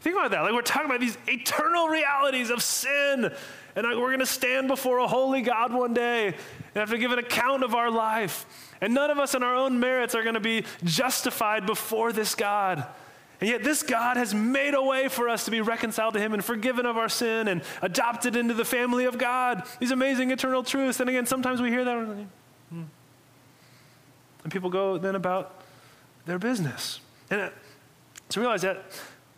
Think 0.03 0.17
about 0.17 0.31
that. 0.31 0.41
Like, 0.41 0.51
we're 0.51 0.61
talking 0.61 0.85
about 0.85 0.99
these 0.99 1.17
eternal 1.27 1.87
realities 1.87 2.49
of 2.49 2.61
sin. 2.61 3.31
And 3.75 3.87
we're 3.87 4.09
going 4.09 4.19
to 4.19 4.25
stand 4.25 4.67
before 4.67 4.97
a 4.97 5.07
holy 5.07 5.41
God 5.41 5.73
one 5.73 5.93
day 5.93 6.27
and 6.27 6.35
have 6.75 6.89
to 6.89 6.97
give 6.97 7.13
an 7.13 7.19
account 7.19 7.63
of 7.63 7.73
our 7.73 7.89
life. 7.89 8.45
And 8.81 8.93
none 8.93 9.09
of 9.09 9.17
us 9.17 9.33
in 9.33 9.43
our 9.43 9.55
own 9.55 9.79
merits 9.79 10.13
are 10.13 10.21
going 10.21 10.33
to 10.33 10.41
be 10.41 10.65
justified 10.83 11.65
before 11.65 12.11
this 12.11 12.35
God. 12.35 12.85
And 13.39 13.49
yet, 13.49 13.63
this 13.63 13.81
God 13.81 14.17
has 14.17 14.33
made 14.33 14.73
a 14.73 14.83
way 14.83 15.07
for 15.07 15.29
us 15.29 15.45
to 15.45 15.51
be 15.51 15.61
reconciled 15.61 16.15
to 16.15 16.19
Him 16.19 16.33
and 16.33 16.43
forgiven 16.43 16.85
of 16.85 16.97
our 16.97 17.09
sin 17.09 17.47
and 17.47 17.61
adopted 17.81 18.35
into 18.35 18.53
the 18.53 18.65
family 18.65 19.05
of 19.05 19.17
God. 19.17 19.63
These 19.79 19.91
amazing 19.91 20.31
eternal 20.31 20.63
truths. 20.63 20.99
And 20.99 21.09
again, 21.09 21.25
sometimes 21.25 21.61
we 21.61 21.69
hear 21.69 21.85
that. 21.85 22.07
Hmm. 22.69 22.83
And 24.43 24.51
people 24.51 24.69
go 24.69 24.97
then 24.97 25.15
about 25.15 25.61
their 26.25 26.39
business. 26.39 26.99
And 27.29 27.39
uh, 27.39 27.49
to 28.29 28.39
realize 28.41 28.63
that 28.63 28.83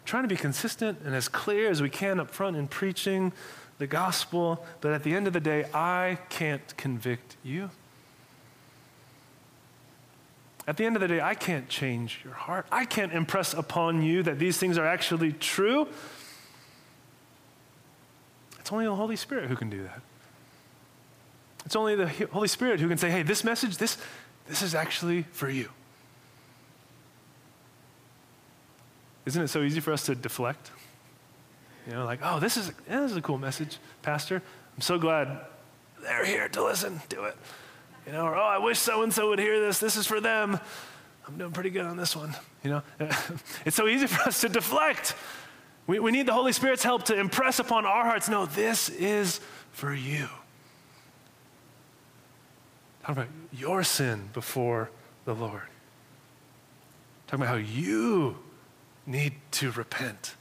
trying 0.05 0.23
to 0.23 0.29
be 0.29 0.35
consistent 0.35 0.99
and 1.03 1.13
as 1.13 1.27
clear 1.27 1.69
as 1.69 1.81
we 1.81 1.89
can 1.89 2.19
up 2.19 2.31
front 2.31 2.55
in 2.55 2.67
preaching 2.67 3.33
the 3.77 3.87
gospel, 3.87 4.63
but 4.79 4.93
at 4.93 5.03
the 5.03 5.13
end 5.13 5.27
of 5.27 5.33
the 5.33 5.39
day, 5.39 5.65
I 5.73 6.17
can't 6.29 6.77
convict 6.77 7.35
you. 7.43 7.69
At 10.67 10.77
the 10.77 10.85
end 10.85 10.95
of 10.95 11.01
the 11.01 11.07
day, 11.07 11.21
I 11.21 11.35
can't 11.35 11.67
change 11.69 12.21
your 12.23 12.33
heart. 12.33 12.65
I 12.71 12.85
can't 12.85 13.13
impress 13.13 13.53
upon 13.53 14.01
you 14.01 14.23
that 14.23 14.39
these 14.39 14.57
things 14.57 14.77
are 14.77 14.85
actually 14.85 15.33
true. 15.33 15.87
It's 18.59 18.71
only 18.71 18.85
the 18.85 18.95
Holy 18.95 19.15
Spirit 19.15 19.49
who 19.49 19.55
can 19.55 19.69
do 19.69 19.83
that. 19.83 20.01
It's 21.65 21.75
only 21.75 21.95
the 21.95 22.07
Holy 22.07 22.47
Spirit 22.47 22.79
who 22.79 22.87
can 22.87 22.97
say, 22.97 23.11
hey, 23.11 23.23
this 23.23 23.43
message, 23.43 23.77
this, 23.77 23.97
this 24.47 24.61
is 24.61 24.73
actually 24.73 25.23
for 25.31 25.49
you. 25.49 25.69
Isn't 29.25 29.41
it 29.41 29.47
so 29.47 29.61
easy 29.63 29.79
for 29.79 29.91
us 29.91 30.05
to 30.05 30.15
deflect? 30.15 30.71
You 31.88 31.93
know, 31.93 32.05
like, 32.05 32.19
oh, 32.23 32.39
this 32.39 32.57
is, 32.57 32.71
yeah, 32.89 33.01
this 33.01 33.11
is 33.11 33.17
a 33.17 33.21
cool 33.21 33.38
message, 33.38 33.77
Pastor. 34.01 34.41
I'm 34.75 34.81
so 34.81 34.97
glad 34.97 35.39
they're 36.01 36.25
here 36.25 36.47
to 36.49 36.63
listen. 36.63 37.01
Do 37.09 37.25
it. 37.25 37.35
You 38.05 38.13
know, 38.13 38.25
or 38.25 38.35
oh, 38.35 38.43
I 38.43 38.59
wish 38.59 38.79
so 38.79 39.03
and 39.03 39.13
so 39.13 39.29
would 39.29 39.39
hear 39.39 39.59
this. 39.59 39.79
This 39.79 39.95
is 39.95 40.05
for 40.05 40.19
them. 40.19 40.59
I'm 41.27 41.38
doing 41.38 41.51
pretty 41.51 41.71
good 41.71 41.85
on 41.85 41.97
this 41.97 42.15
one. 42.15 42.35
You 42.63 42.69
know, 42.71 42.81
it's 43.65 43.75
so 43.75 43.88
easy 43.88 44.07
for 44.07 44.27
us 44.27 44.41
to 44.41 44.49
deflect. 44.49 45.15
We, 45.88 45.99
we 45.99 46.11
need 46.11 46.27
the 46.27 46.33
Holy 46.33 46.51
Spirit's 46.51 46.83
help 46.83 47.05
to 47.05 47.19
impress 47.19 47.59
upon 47.59 47.85
our 47.85 48.03
hearts 48.03 48.29
no, 48.29 48.45
this 48.45 48.89
is 48.89 49.39
for 49.71 49.93
you. 49.93 50.27
Talk 53.01 53.11
about 53.11 53.27
your 53.53 53.83
sin 53.83 54.29
before 54.33 54.89
the 55.25 55.35
Lord. 55.35 55.61
Talk 57.27 57.39
about 57.39 57.47
how 57.47 57.55
you 57.55 58.38
need 59.05 59.33
to 59.51 59.71
repent 59.71 60.35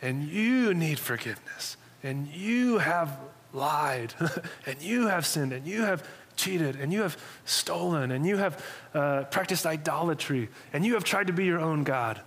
and 0.00 0.24
you 0.24 0.74
need 0.74 0.98
forgiveness 0.98 1.76
and 2.02 2.26
you 2.28 2.78
have 2.78 3.18
lied 3.52 4.14
and 4.66 4.82
you 4.82 5.06
have 5.06 5.24
sinned 5.24 5.52
and 5.52 5.66
you 5.66 5.82
have 5.82 6.06
cheated 6.36 6.76
and 6.76 6.92
you 6.92 7.02
have 7.02 7.16
stolen 7.44 8.10
and 8.10 8.26
you 8.26 8.36
have 8.36 8.64
uh, 8.94 9.24
practiced 9.24 9.66
idolatry 9.66 10.48
and 10.72 10.84
you 10.84 10.94
have 10.94 11.04
tried 11.04 11.28
to 11.28 11.32
be 11.32 11.44
your 11.44 11.60
own 11.60 11.84
God. 11.84 12.20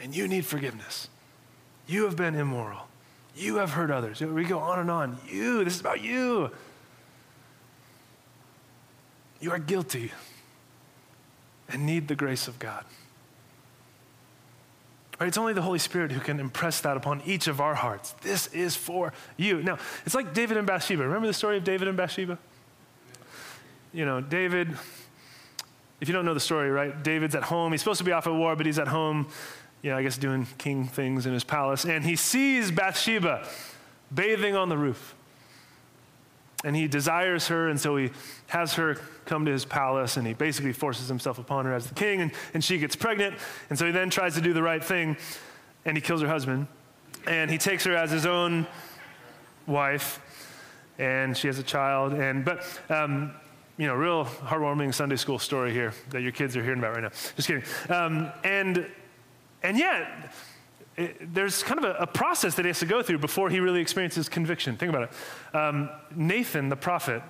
And 0.00 0.14
you 0.14 0.28
need 0.28 0.44
forgiveness. 0.44 1.08
You 1.86 2.04
have 2.04 2.16
been 2.16 2.34
immoral. 2.34 2.88
You 3.36 3.56
have 3.56 3.70
hurt 3.70 3.90
others. 3.90 4.20
We 4.20 4.44
go 4.44 4.58
on 4.58 4.78
and 4.78 4.90
on. 4.90 5.18
You, 5.28 5.64
this 5.64 5.74
is 5.74 5.80
about 5.80 6.02
you. 6.02 6.50
You 9.40 9.50
are 9.50 9.58
guilty 9.58 10.12
and 11.68 11.86
need 11.86 12.08
the 12.08 12.14
grace 12.14 12.48
of 12.48 12.58
God. 12.58 12.84
Right? 15.20 15.28
It's 15.28 15.38
only 15.38 15.52
the 15.52 15.62
Holy 15.62 15.78
Spirit 15.78 16.10
who 16.12 16.20
can 16.20 16.40
impress 16.40 16.80
that 16.80 16.96
upon 16.96 17.22
each 17.24 17.46
of 17.46 17.60
our 17.60 17.74
hearts. 17.74 18.12
This 18.22 18.48
is 18.48 18.74
for 18.74 19.12
you. 19.36 19.62
Now, 19.62 19.78
it's 20.04 20.14
like 20.14 20.34
David 20.34 20.56
and 20.56 20.66
Bathsheba. 20.66 21.04
Remember 21.04 21.26
the 21.26 21.34
story 21.34 21.56
of 21.56 21.64
David 21.64 21.86
and 21.86 21.96
Bathsheba? 21.96 22.38
You 23.92 24.04
know, 24.04 24.20
David, 24.20 24.76
if 26.00 26.08
you 26.08 26.14
don't 26.14 26.24
know 26.24 26.34
the 26.34 26.40
story, 26.40 26.70
right? 26.70 27.00
David's 27.02 27.36
at 27.36 27.44
home. 27.44 27.72
He's 27.72 27.80
supposed 27.80 27.98
to 27.98 28.04
be 28.04 28.12
off 28.12 28.26
at 28.26 28.32
war, 28.32 28.56
but 28.56 28.66
he's 28.66 28.80
at 28.80 28.88
home, 28.88 29.28
you 29.82 29.90
know, 29.90 29.96
I 29.96 30.02
guess 30.02 30.18
doing 30.18 30.46
king 30.58 30.88
things 30.88 31.26
in 31.26 31.32
his 31.32 31.44
palace. 31.44 31.84
And 31.84 32.04
he 32.04 32.16
sees 32.16 32.72
Bathsheba 32.72 33.46
bathing 34.12 34.56
on 34.56 34.68
the 34.68 34.76
roof. 34.76 35.14
And 36.64 36.74
he 36.74 36.88
desires 36.88 37.46
her, 37.48 37.68
and 37.68 37.78
so 37.78 37.96
he 37.96 38.10
has 38.48 38.72
her 38.74 38.96
come 39.26 39.44
to 39.44 39.52
his 39.52 39.64
palace 39.64 40.16
and 40.16 40.26
he 40.26 40.34
basically 40.34 40.72
forces 40.72 41.08
himself 41.08 41.38
upon 41.38 41.64
her 41.64 41.74
as 41.74 41.86
the 41.86 41.94
king 41.94 42.20
and, 42.20 42.32
and 42.52 42.62
she 42.62 42.78
gets 42.78 42.96
pregnant. 42.96 43.36
And 43.70 43.78
so 43.78 43.86
he 43.86 43.92
then 43.92 44.10
tries 44.10 44.34
to 44.34 44.40
do 44.40 44.52
the 44.52 44.62
right 44.62 44.82
thing 44.82 45.16
and 45.84 45.96
he 45.96 46.00
kills 46.00 46.20
her 46.20 46.28
husband. 46.28 46.66
And 47.26 47.50
he 47.50 47.58
takes 47.58 47.84
her 47.84 47.96
as 47.96 48.10
his 48.10 48.26
own 48.26 48.66
wife 49.66 50.20
and 50.98 51.36
she 51.36 51.46
has 51.46 51.58
a 51.58 51.62
child. 51.62 52.12
And, 52.12 52.44
but, 52.44 52.64
um, 52.88 53.32
you 53.76 53.86
know, 53.86 53.94
real 53.94 54.24
heartwarming 54.24 54.94
Sunday 54.94 55.16
school 55.16 55.38
story 55.38 55.72
here 55.72 55.92
that 56.10 56.22
your 56.22 56.32
kids 56.32 56.56
are 56.56 56.62
hearing 56.62 56.78
about 56.78 56.94
right 56.94 57.02
now. 57.02 57.10
Just 57.36 57.48
kidding. 57.48 57.64
Um, 57.88 58.30
and, 58.44 58.86
and 59.62 59.78
yet, 59.78 60.32
it, 60.96 61.34
there's 61.34 61.62
kind 61.62 61.82
of 61.82 61.84
a, 61.84 62.02
a, 62.02 62.06
process 62.06 62.54
that 62.54 62.64
he 62.64 62.68
has 62.68 62.78
to 62.78 62.86
go 62.86 63.02
through 63.02 63.18
before 63.18 63.50
he 63.50 63.60
really 63.60 63.80
experiences 63.80 64.28
conviction. 64.28 64.76
Think 64.76 64.90
about 64.90 65.10
it. 65.10 65.56
Um, 65.56 65.90
Nathan, 66.14 66.68
the 66.68 66.76
prophet, 66.76 67.22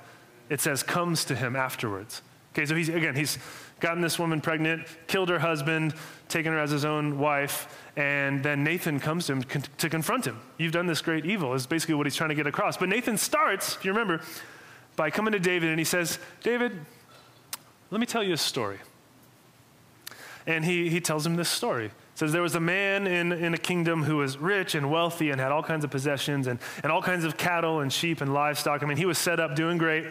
it 0.51 0.61
says, 0.61 0.83
comes 0.83 1.25
to 1.27 1.35
him 1.35 1.57
afterwards. 1.57 2.23
Okay, 2.53 2.67
so 2.67 2.75
he's, 2.75 2.89
again, 2.89 3.17
he's 3.17 3.39
gotten 3.81 4.01
this 4.01 4.19
woman 4.19 4.41
pregnant, 4.41 4.87
killed 5.07 5.29
her 5.29 5.39
husband, 5.39 5.95
taken 6.29 6.53
her 6.53 6.59
as 6.59 6.71
his 6.71 6.85
own 6.85 7.19
wife, 7.19 7.83
and 7.97 8.43
then 8.43 8.63
Nathan 8.63 9.01
comes 9.01 9.27
to 9.27 9.33
him 9.33 9.43
con- 9.43 9.65
to 9.79 9.89
confront 9.89 10.25
him. 10.27 10.41
You've 10.59 10.73
done 10.73 10.87
this 10.87 11.01
great 11.01 11.27
evil, 11.27 11.55
is 11.55 11.67
basically 11.67 11.97
what 11.97 12.07
he's 12.07 12.15
trying 12.15 12.29
to 12.29 12.35
get 12.35 12.47
across. 12.47 12.77
But 12.77 12.89
Nathan 12.89 13.17
starts, 13.17 13.77
if 13.77 13.85
you 13.85 13.93
remember, 13.93 14.21
by 14.97 15.11
coming 15.11 15.33
to 15.33 15.41
David 15.41 15.71
and 15.71 15.79
he 15.79 15.85
says, 15.85 16.19
David, 16.43 16.73
let 17.91 18.01
me 18.01 18.07
tell 18.07 18.23
you 18.23 18.35
a 18.35 18.39
story. 18.39 18.79
And 20.47 20.65
he, 20.65 20.91
he 20.91 21.01
tells 21.01 21.27
him 21.27 21.37
this 21.37 21.49
story. 21.49 21.91
Says 22.15 22.31
there 22.31 22.43
was 22.43 22.55
a 22.55 22.61
man 22.61 23.07
in, 23.09 23.33
in 23.33 23.55
a 23.55 23.59
kingdom 23.59 24.05
who 24.05 24.19
was 24.19 24.39
rich 24.39 24.77
and 24.77 24.89
wealthy 24.91 25.31
and 25.31 25.41
had 25.41 25.51
all 25.51 25.65
kinds 25.65 25.85
of 25.85 25.91
possessions 25.91 26.47
and, 26.47 26.61
and 26.83 26.93
all 26.93 27.03
kinds 27.03 27.25
of 27.25 27.37
cattle 27.37 27.81
and 27.81 27.93
sheep 27.93 28.21
and 28.21 28.33
livestock. 28.33 28.83
I 28.83 28.87
mean, 28.87 28.97
he 28.97 29.07
was 29.07 29.19
set 29.19 29.41
up 29.41 29.57
doing 29.57 29.79
great. 29.79 30.07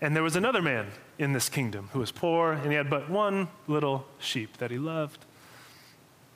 And 0.00 0.14
there 0.14 0.22
was 0.22 0.36
another 0.36 0.62
man 0.62 0.86
in 1.18 1.32
this 1.32 1.48
kingdom 1.48 1.88
who 1.92 1.98
was 1.98 2.12
poor, 2.12 2.52
and 2.52 2.66
he 2.66 2.74
had 2.74 2.90
but 2.90 3.10
one 3.10 3.48
little 3.66 4.06
sheep 4.18 4.56
that 4.58 4.70
he 4.70 4.78
loved 4.78 5.24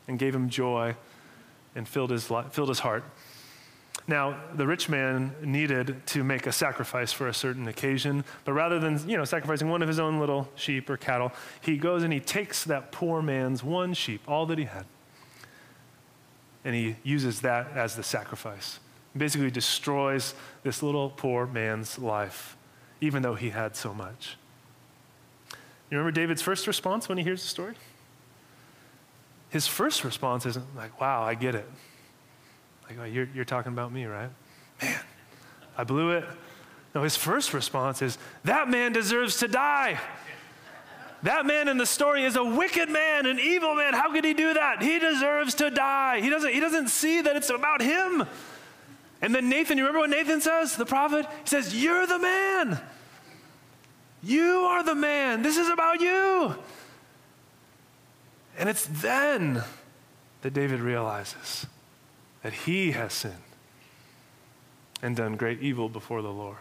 and 0.09 0.18
gave 0.18 0.35
him 0.35 0.49
joy 0.49 0.97
and 1.77 1.87
filled 1.87 2.11
his, 2.11 2.25
filled 2.51 2.68
his 2.68 2.81
heart. 2.81 3.05
Now, 4.09 4.40
the 4.55 4.66
rich 4.66 4.88
man 4.88 5.35
needed 5.42 6.05
to 6.07 6.25
make 6.25 6.47
a 6.47 6.53
sacrifice 6.53 7.12
for 7.12 7.29
a 7.29 7.35
certain 7.35 7.68
occasion, 7.68 8.25
but 8.44 8.55
rather 8.55 8.81
than, 8.81 9.07
you 9.09 9.16
know, 9.16 9.25
sacrificing 9.25 9.68
one 9.68 9.83
of 9.83 9.88
his 9.88 10.01
own 10.01 10.18
little 10.18 10.49
sheep 10.57 10.88
or 10.88 10.97
cattle, 10.97 11.31
he 11.61 11.77
goes 11.77 12.03
and 12.03 12.12
he 12.12 12.18
takes 12.18 12.64
that 12.64 12.90
poor 12.90 13.21
man's 13.21 13.62
one 13.62 13.92
sheep, 13.92 14.23
all 14.27 14.47
that 14.47 14.59
he 14.59 14.64
had, 14.64 14.87
and 16.64 16.75
he 16.75 16.97
uses 17.03 17.42
that 17.42 17.68
as 17.77 17.94
the 17.97 18.03
sacrifice. 18.03 18.81
Basically 19.16 19.51
destroys 19.51 20.35
this 20.62 20.83
little 20.83 21.11
poor 21.11 21.47
man's 21.47 21.99
life 21.99 22.57
even 23.01 23.23
though 23.23 23.35
he 23.35 23.51
had 23.51 23.77
so 23.77 23.94
much. 23.94 24.37
You 25.90 25.99
remember 25.99 26.12
David's 26.12 26.42
first 26.42 26.66
response 26.66 27.09
when 27.09 27.18
he 27.18 27.25
hears 27.25 27.42
the 27.42 27.49
story? 27.49 27.75
His 29.51 29.66
first 29.66 30.05
response 30.05 30.44
isn't 30.44 30.77
like, 30.77 31.01
wow, 31.01 31.23
I 31.23 31.35
get 31.35 31.55
it. 31.55 31.68
Like, 32.88 32.98
oh, 33.01 33.05
you're, 33.05 33.29
you're 33.35 33.44
talking 33.44 33.72
about 33.72 33.92
me, 33.92 34.07
right? 34.07 34.31
Man, 34.83 35.01
I 35.77 35.85
blew 35.85 36.12
it. 36.12 36.24
No, 36.94 37.03
his 37.03 37.16
first 37.16 37.53
response 37.53 38.01
is, 38.01 38.16
that 38.44 38.68
man 38.68 38.92
deserves 38.92 39.37
to 39.38 39.48
die. 39.48 40.01
That 41.22 41.46
man 41.46 41.68
in 41.68 41.77
the 41.77 41.87
story 41.87 42.24
is 42.24 42.37
a 42.37 42.44
wicked 42.44 42.88
man, 42.88 43.27
an 43.27 43.38
evil 43.40 43.74
man. 43.74 43.92
How 43.92 44.12
could 44.12 44.24
he 44.24 44.35
do 44.35 44.55
that? 44.55 44.83
He 44.83 44.98
deserves 44.98 45.55
to 45.57 45.70
die. 45.70 46.20
He 46.20 46.31
doesn't, 46.31 46.53
he 46.53 46.61
doesn't 46.61 46.88
see 46.88 47.20
that 47.20 47.37
it's 47.37 47.51
about 47.51 47.83
him. 47.83 48.24
And 49.20 49.35
then 49.35 49.48
Nathan, 49.48 49.77
you 49.79 49.85
remember 49.85 50.01
what 50.01 50.11
Nathan 50.11 50.40
says, 50.40 50.77
the 50.77 50.87
prophet? 50.87 51.27
He 51.42 51.48
says, 51.48 51.74
You're 51.74 52.07
the 52.07 52.20
man. 52.20 52.81
You 54.22 54.61
are 54.62 54.83
the 54.83 54.94
man. 54.94 55.42
This 55.42 55.57
is 55.57 55.68
about 55.68 56.01
you. 56.01 56.55
And 58.57 58.68
it's 58.68 58.87
then 58.87 59.62
that 60.42 60.55
David 60.55 60.81
realizes 60.81 61.66
that 62.48 62.54
he 62.54 62.92
has 62.92 63.12
sinned 63.12 63.34
and 65.02 65.14
done 65.14 65.37
great 65.37 65.61
evil 65.61 65.90
before 65.90 66.22
the 66.22 66.30
Lord. 66.30 66.56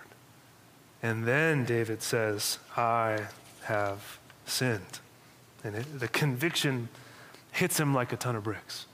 And 1.02 1.24
then 1.24 1.64
David 1.64 2.02
says, 2.02 2.60
I 2.76 3.28
have 3.64 4.20
sinned. 4.46 5.00
And 5.64 5.78
it, 5.78 5.98
the 5.98 6.10
conviction 6.10 6.90
hits 7.54 7.80
him 7.80 7.94
like 7.94 8.12
a 8.12 8.18
ton 8.18 8.36
of 8.36 8.44
bricks. 8.44 8.86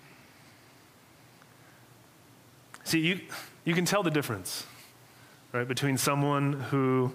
See, 2.84 3.00
you, 3.00 3.22
you 3.66 3.74
can 3.74 3.86
tell 3.86 4.04
the 4.04 4.12
difference, 4.12 4.68
right, 5.52 5.68
between 5.68 5.98
someone 5.98 6.54
who 6.54 7.12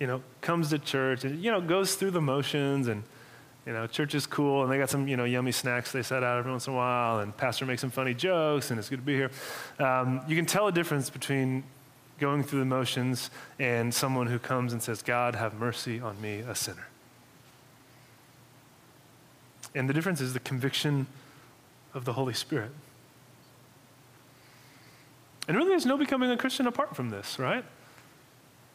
you 0.00 0.08
know, 0.08 0.24
comes 0.40 0.70
to 0.70 0.80
church 0.80 1.22
and, 1.22 1.40
you 1.40 1.52
know, 1.52 1.60
goes 1.60 1.94
through 1.94 2.10
the 2.10 2.20
motions 2.20 2.88
and, 2.88 3.04
you 3.66 3.72
know, 3.72 3.86
church 3.86 4.14
is 4.14 4.26
cool 4.26 4.62
and 4.62 4.70
they 4.70 4.78
got 4.78 4.90
some, 4.90 5.08
you 5.08 5.16
know, 5.16 5.24
yummy 5.24 5.52
snacks 5.52 5.90
they 5.90 6.02
set 6.02 6.22
out 6.22 6.38
every 6.38 6.50
once 6.50 6.66
in 6.66 6.74
a 6.74 6.76
while 6.76 7.20
and 7.20 7.34
pastor 7.36 7.64
makes 7.64 7.80
some 7.80 7.90
funny 7.90 8.12
jokes 8.12 8.70
and 8.70 8.78
it's 8.78 8.90
good 8.90 8.98
to 8.98 9.02
be 9.02 9.14
here. 9.14 9.30
Um, 9.78 10.20
you 10.28 10.36
can 10.36 10.44
tell 10.44 10.66
a 10.66 10.72
difference 10.72 11.08
between 11.08 11.64
going 12.18 12.42
through 12.42 12.60
the 12.60 12.66
motions 12.66 13.30
and 13.58 13.92
someone 13.92 14.26
who 14.26 14.38
comes 14.38 14.72
and 14.72 14.82
says, 14.82 15.02
God, 15.02 15.34
have 15.34 15.54
mercy 15.54 15.98
on 15.98 16.20
me, 16.20 16.40
a 16.40 16.54
sinner. 16.54 16.86
And 19.74 19.88
the 19.88 19.94
difference 19.94 20.20
is 20.20 20.34
the 20.34 20.40
conviction 20.40 21.06
of 21.94 22.04
the 22.04 22.12
Holy 22.12 22.34
Spirit. 22.34 22.70
And 25.48 25.56
really, 25.56 25.70
there's 25.70 25.86
no 25.86 25.96
becoming 25.96 26.30
a 26.30 26.36
Christian 26.36 26.66
apart 26.66 26.94
from 26.94 27.10
this, 27.10 27.38
right? 27.38 27.64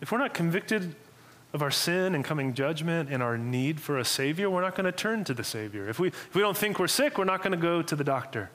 If 0.02 0.12
we're 0.12 0.18
not 0.18 0.34
convicted 0.34 0.96
of 1.54 1.62
our 1.62 1.72
sin 1.72 2.14
and 2.14 2.24
coming 2.24 2.54
judgment 2.54 3.10
and 3.12 3.24
our 3.24 3.38
need 3.38 3.82
for 3.82 3.98
a 3.98 4.06
Savior, 4.06 4.50
we're 4.50 4.62
not 4.62 4.76
going 4.76 4.86
to 4.86 4.92
turn 4.92 5.24
to 5.24 5.34
the 5.34 5.44
Savior. 5.44 5.90
If 5.90 6.00
we, 6.00 6.10
if 6.10 6.36
we 6.36 6.42
don't 6.42 6.58
think 6.58 6.78
we're 6.78 6.88
sick, 6.88 7.18
we're 7.18 7.24
not 7.24 7.42
going 7.42 7.52
to 7.52 7.58
go 7.58 7.82
to 7.82 7.96
the 7.96 8.04
doctor. 8.04 8.50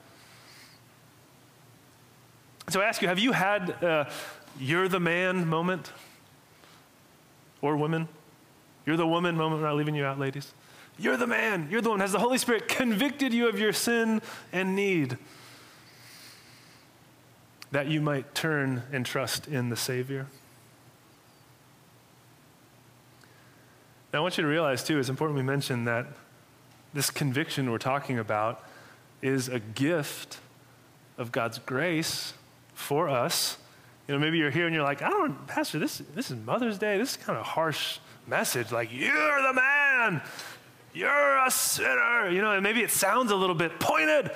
So 2.69 2.81
I 2.81 2.85
ask 2.85 3.03
you, 3.03 3.09
have 3.09 3.19
you 3.19 3.33
had 3.33 3.71
a 3.71 4.11
you're 4.59 4.89
the 4.89 5.01
man 5.01 5.47
moment? 5.47 5.93
Or 7.61 7.77
woman? 7.77 8.09
You're 8.87 8.97
the 8.97 9.07
woman 9.07 9.37
moment, 9.37 9.63
we're 9.63 9.69
not 9.69 9.77
leaving 9.77 9.95
you 9.95 10.05
out, 10.05 10.19
ladies. 10.19 10.53
You're 10.99 11.17
the 11.17 11.27
man, 11.27 11.69
you're 11.71 11.81
the 11.81 11.91
one. 11.91 12.01
Has 12.01 12.13
the 12.13 12.19
Holy 12.19 12.39
Spirit 12.39 12.69
convicted 12.69 13.33
you 13.33 13.49
of 13.49 13.59
your 13.59 13.73
sin 13.73 14.23
and 14.53 14.77
need? 14.77 15.19
That 17.73 17.89
you 17.89 18.01
might 18.01 18.35
turn 18.35 18.85
and 18.93 19.05
trust 19.05 19.49
in 19.49 19.71
the 19.71 19.77
Savior? 19.77 20.27
Now, 24.15 24.21
I 24.21 24.23
want 24.23 24.39
you 24.39 24.43
to 24.43 24.49
realize, 24.49 24.85
too, 24.85 25.01
it's 25.01 25.09
important 25.09 25.37
we 25.37 25.43
mention 25.43 25.87
that 25.87 26.07
this 26.93 27.11
conviction 27.11 27.73
we're 27.73 27.79
talking 27.79 28.21
about 28.21 28.63
is 29.23 29.49
a 29.49 29.59
gift 29.59 30.39
of 31.19 31.33
God's 31.33 31.59
grace 31.59 32.33
for 32.75 33.09
us. 33.09 33.59
You 34.07 34.15
know, 34.15 34.21
maybe 34.21 34.39
you're 34.39 34.53
here 34.53 34.67
and 34.67 34.75
you're 34.75 34.85
like, 34.85 35.03
I 35.03 35.11
don't, 35.11 35.49
Pastor, 35.49 35.81
this, 35.81 36.01
this 36.15 36.31
is 36.31 36.37
Mother's 36.37 36.79
Day. 36.79 36.97
This 36.97 37.11
is 37.11 37.17
kind 37.17 37.37
of 37.37 37.45
a 37.45 37.49
harsh 37.49 37.99
message. 38.29 38.71
Like, 38.71 38.91
you're 38.93 39.43
the 39.43 39.53
man. 39.53 40.23
You're 40.93 41.45
a 41.45 41.51
sinner. 41.51 42.31
You 42.31 42.41
know, 42.41 42.53
and 42.53 42.63
maybe 42.63 42.83
it 42.83 42.93
sounds 42.93 43.33
a 43.33 43.37
little 43.37 43.57
bit 43.57 43.81
pointed 43.81 44.31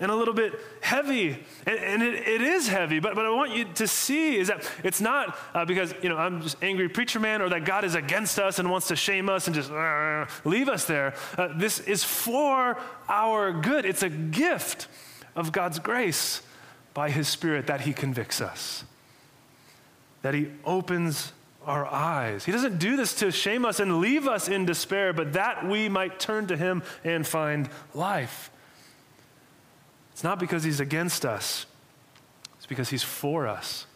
and 0.00 0.10
a 0.10 0.14
little 0.14 0.34
bit 0.34 0.58
heavy. 0.80 1.44
And, 1.66 1.78
and 1.78 2.02
it, 2.02 2.26
it 2.28 2.40
is 2.40 2.68
heavy, 2.68 3.00
but, 3.00 3.14
but 3.14 3.26
I 3.26 3.30
want 3.30 3.54
you 3.54 3.64
to 3.74 3.88
see 3.88 4.36
is 4.36 4.48
that 4.48 4.70
it's 4.84 5.00
not 5.00 5.36
uh, 5.54 5.64
because, 5.64 5.92
you 6.02 6.08
know, 6.08 6.16
I'm 6.16 6.42
just 6.42 6.56
angry 6.62 6.88
preacher 6.88 7.20
man 7.20 7.42
or 7.42 7.48
that 7.48 7.64
God 7.64 7.84
is 7.84 7.94
against 7.94 8.38
us 8.38 8.58
and 8.58 8.70
wants 8.70 8.88
to 8.88 8.96
shame 8.96 9.28
us 9.28 9.46
and 9.46 9.54
just 9.54 9.70
uh, 9.70 10.26
leave 10.44 10.68
us 10.68 10.84
there. 10.84 11.14
Uh, 11.36 11.48
this 11.56 11.80
is 11.80 12.04
for 12.04 12.78
our 13.08 13.52
good. 13.52 13.84
It's 13.84 14.02
a 14.02 14.10
gift 14.10 14.88
of 15.34 15.52
God's 15.52 15.78
grace 15.78 16.42
by 16.94 17.10
his 17.10 17.28
Spirit 17.28 17.66
that 17.66 17.82
he 17.82 17.92
convicts 17.92 18.40
us, 18.40 18.84
that 20.22 20.34
he 20.34 20.48
opens 20.64 21.32
our 21.64 21.86
eyes. 21.86 22.44
He 22.44 22.52
doesn't 22.52 22.78
do 22.78 22.96
this 22.96 23.14
to 23.16 23.30
shame 23.30 23.64
us 23.64 23.78
and 23.78 24.00
leave 24.00 24.26
us 24.26 24.48
in 24.48 24.64
despair, 24.64 25.12
but 25.12 25.34
that 25.34 25.68
we 25.68 25.88
might 25.88 26.18
turn 26.18 26.46
to 26.46 26.56
him 26.56 26.82
and 27.04 27.26
find 27.26 27.68
life. 27.94 28.50
It's 30.18 30.24
not 30.24 30.40
because 30.40 30.64
he's 30.64 30.80
against 30.80 31.24
us, 31.24 31.64
it's 32.56 32.66
because 32.66 32.88
he's 32.88 33.04
for 33.04 33.46
us. 33.46 33.86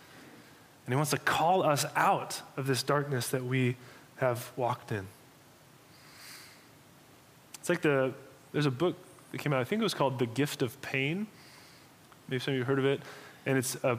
And 0.87 0.93
he 0.93 0.97
wants 0.97 1.11
to 1.11 1.19
call 1.19 1.65
us 1.65 1.85
out 1.97 2.41
of 2.57 2.69
this 2.69 2.85
darkness 2.85 3.31
that 3.31 3.45
we 3.45 3.75
have 4.19 4.53
walked 4.55 4.93
in. 4.93 5.05
It's 7.59 7.69
like 7.69 7.83
the, 7.83 8.15
there's 8.53 8.67
a 8.67 8.71
book 8.71 8.95
that 9.33 9.39
came 9.39 9.53
out, 9.53 9.59
I 9.59 9.65
think 9.65 9.81
it 9.81 9.83
was 9.83 9.95
called 9.95 10.21
The 10.21 10.27
Gift 10.27 10.63
of 10.63 10.81
Pain. 10.81 11.27
Maybe 12.29 12.39
some 12.39 12.55
of 12.55 12.59
you 12.59 12.65
heard 12.65 12.79
of 12.79 12.85
it. 12.85 13.01
And 13.45 13.59
it's 13.59 13.77
uh, 13.85 13.97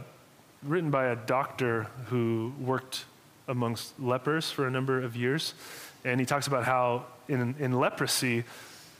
written 0.63 0.91
by 0.91 1.07
a 1.07 1.17
doctor 1.17 1.87
who 2.05 2.53
worked 2.57 3.03
amongst 3.49 3.99
lepers 3.99 4.49
for 4.49 4.65
a 4.65 4.71
number 4.71 5.01
of 5.01 5.17
years. 5.17 5.55
And 6.05 6.21
he 6.21 6.25
talks 6.25 6.47
about 6.47 6.63
how 6.63 7.03
in, 7.27 7.53
in 7.59 7.73
leprosy, 7.73 8.45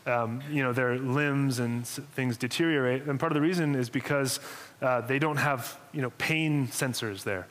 um, 0.06 0.42
you 0.52 0.64
know, 0.64 0.74
their 0.74 0.98
limbs 0.98 1.60
and 1.60 1.88
things 1.88 2.38
deteriorate. 2.38 3.04
And 3.04 3.20
part 3.20 3.32
of 3.32 3.36
the 3.36 3.42
reason 3.42 3.76
is 3.76 3.90
because 3.90 4.40
uh, 4.82 5.02
they 5.02 5.20
don't 5.20 5.38
have, 5.38 5.80
you 5.94 6.02
know, 6.02 6.12
pain 6.18 6.68
sensors 6.68 7.24
there. 7.24 7.48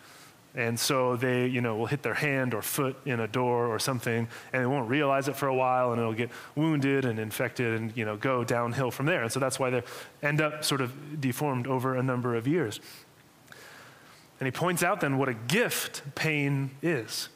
And 0.55 0.79
so 0.79 1.17
they, 1.17 1.47
you 1.47 1.63
know, 1.63 1.77
will 1.77 1.87
hit 1.87 2.03
their 2.03 2.13
hand 2.13 2.53
or 2.53 2.61
foot 2.61 2.97
in 3.07 3.21
a 3.21 3.27
door 3.27 3.69
or 3.69 3.79
something, 3.79 4.29
and 4.53 4.63
they 4.63 4.67
won't 4.67 4.89
realize 4.89 5.29
it 5.29 5.35
for 5.35 5.49
a 5.49 5.55
while, 5.55 5.93
and 5.93 6.01
it'll 6.01 6.13
get 6.13 6.31
wounded 6.55 7.07
and 7.07 7.19
infected 7.19 7.81
and, 7.81 7.97
you 7.97 8.05
know, 8.05 8.19
go 8.19 8.45
downhill 8.45 8.91
from 8.91 9.07
there. 9.07 9.23
And 9.23 9.33
so 9.33 9.41
that's 9.41 9.59
why 9.59 9.71
they 9.71 9.83
end 10.23 10.43
up 10.43 10.63
sort 10.63 10.83
of 10.83 11.21
deformed 11.23 11.67
over 11.67 11.97
a 11.97 12.03
number 12.03 12.37
of 12.37 12.47
years. 12.47 12.81
And 14.41 14.47
he 14.47 14.51
points 14.51 14.83
out 14.83 15.01
then 15.01 15.17
what 15.17 15.31
a 15.31 15.35
gift 15.35 16.03
pain 16.15 16.73
is. 16.83 17.31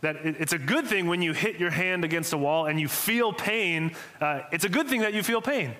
That 0.00 0.16
it's 0.24 0.52
a 0.52 0.58
good 0.58 0.86
thing 0.86 1.08
when 1.08 1.22
you 1.22 1.32
hit 1.32 1.58
your 1.58 1.70
hand 1.70 2.04
against 2.04 2.32
a 2.32 2.38
wall 2.38 2.66
and 2.66 2.78
you 2.78 2.86
feel 2.86 3.32
pain. 3.32 3.96
Uh, 4.20 4.42
it's 4.52 4.64
a 4.64 4.68
good 4.68 4.88
thing 4.88 5.00
that 5.00 5.12
you 5.12 5.22
feel 5.22 5.40
pain 5.40 5.74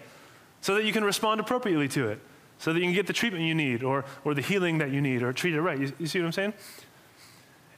so 0.60 0.74
that 0.74 0.84
you 0.84 0.92
can 0.92 1.04
respond 1.04 1.40
appropriately 1.40 1.86
to 1.88 2.08
it, 2.08 2.20
so 2.58 2.72
that 2.72 2.80
you 2.80 2.86
can 2.86 2.94
get 2.94 3.06
the 3.06 3.12
treatment 3.12 3.44
you 3.44 3.54
need 3.54 3.84
or, 3.84 4.04
or 4.24 4.34
the 4.34 4.42
healing 4.42 4.78
that 4.78 4.90
you 4.90 5.00
need 5.00 5.22
or 5.22 5.32
treat 5.32 5.54
it 5.54 5.60
right. 5.60 5.78
You, 5.78 5.92
you 6.00 6.06
see 6.08 6.18
what 6.18 6.26
I'm 6.26 6.32
saying? 6.32 6.54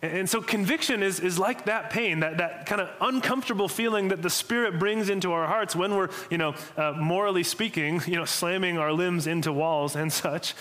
And, 0.03 0.19
and 0.19 0.31
so 0.31 0.41
conviction 0.41 1.03
is, 1.03 1.21
is 1.21 1.39
like 1.39 1.67
that 1.67 1.91
pain, 1.91 2.21
that, 2.21 2.39
that 2.39 2.67
kind 2.67 2.81
of 2.81 2.89
uncomfortable 3.01 3.69
feeling 3.69 4.09
that 4.09 4.23
the 4.23 4.31
Spirit 4.31 4.79
brings 4.79 5.11
into 5.11 5.33
our 5.33 5.47
hearts 5.47 5.77
when 5.77 5.95
we're, 5.95 6.09
you 6.31 6.39
know, 6.39 6.55
uh, 6.77 6.93
morally 6.93 7.43
speaking, 7.43 8.01
you 8.07 8.17
know, 8.17 8.25
slamming 8.25 8.79
our 8.79 8.93
limbs 8.93 9.27
into 9.27 9.53
walls 9.53 9.95
and 9.95 10.11
such. 10.13 10.55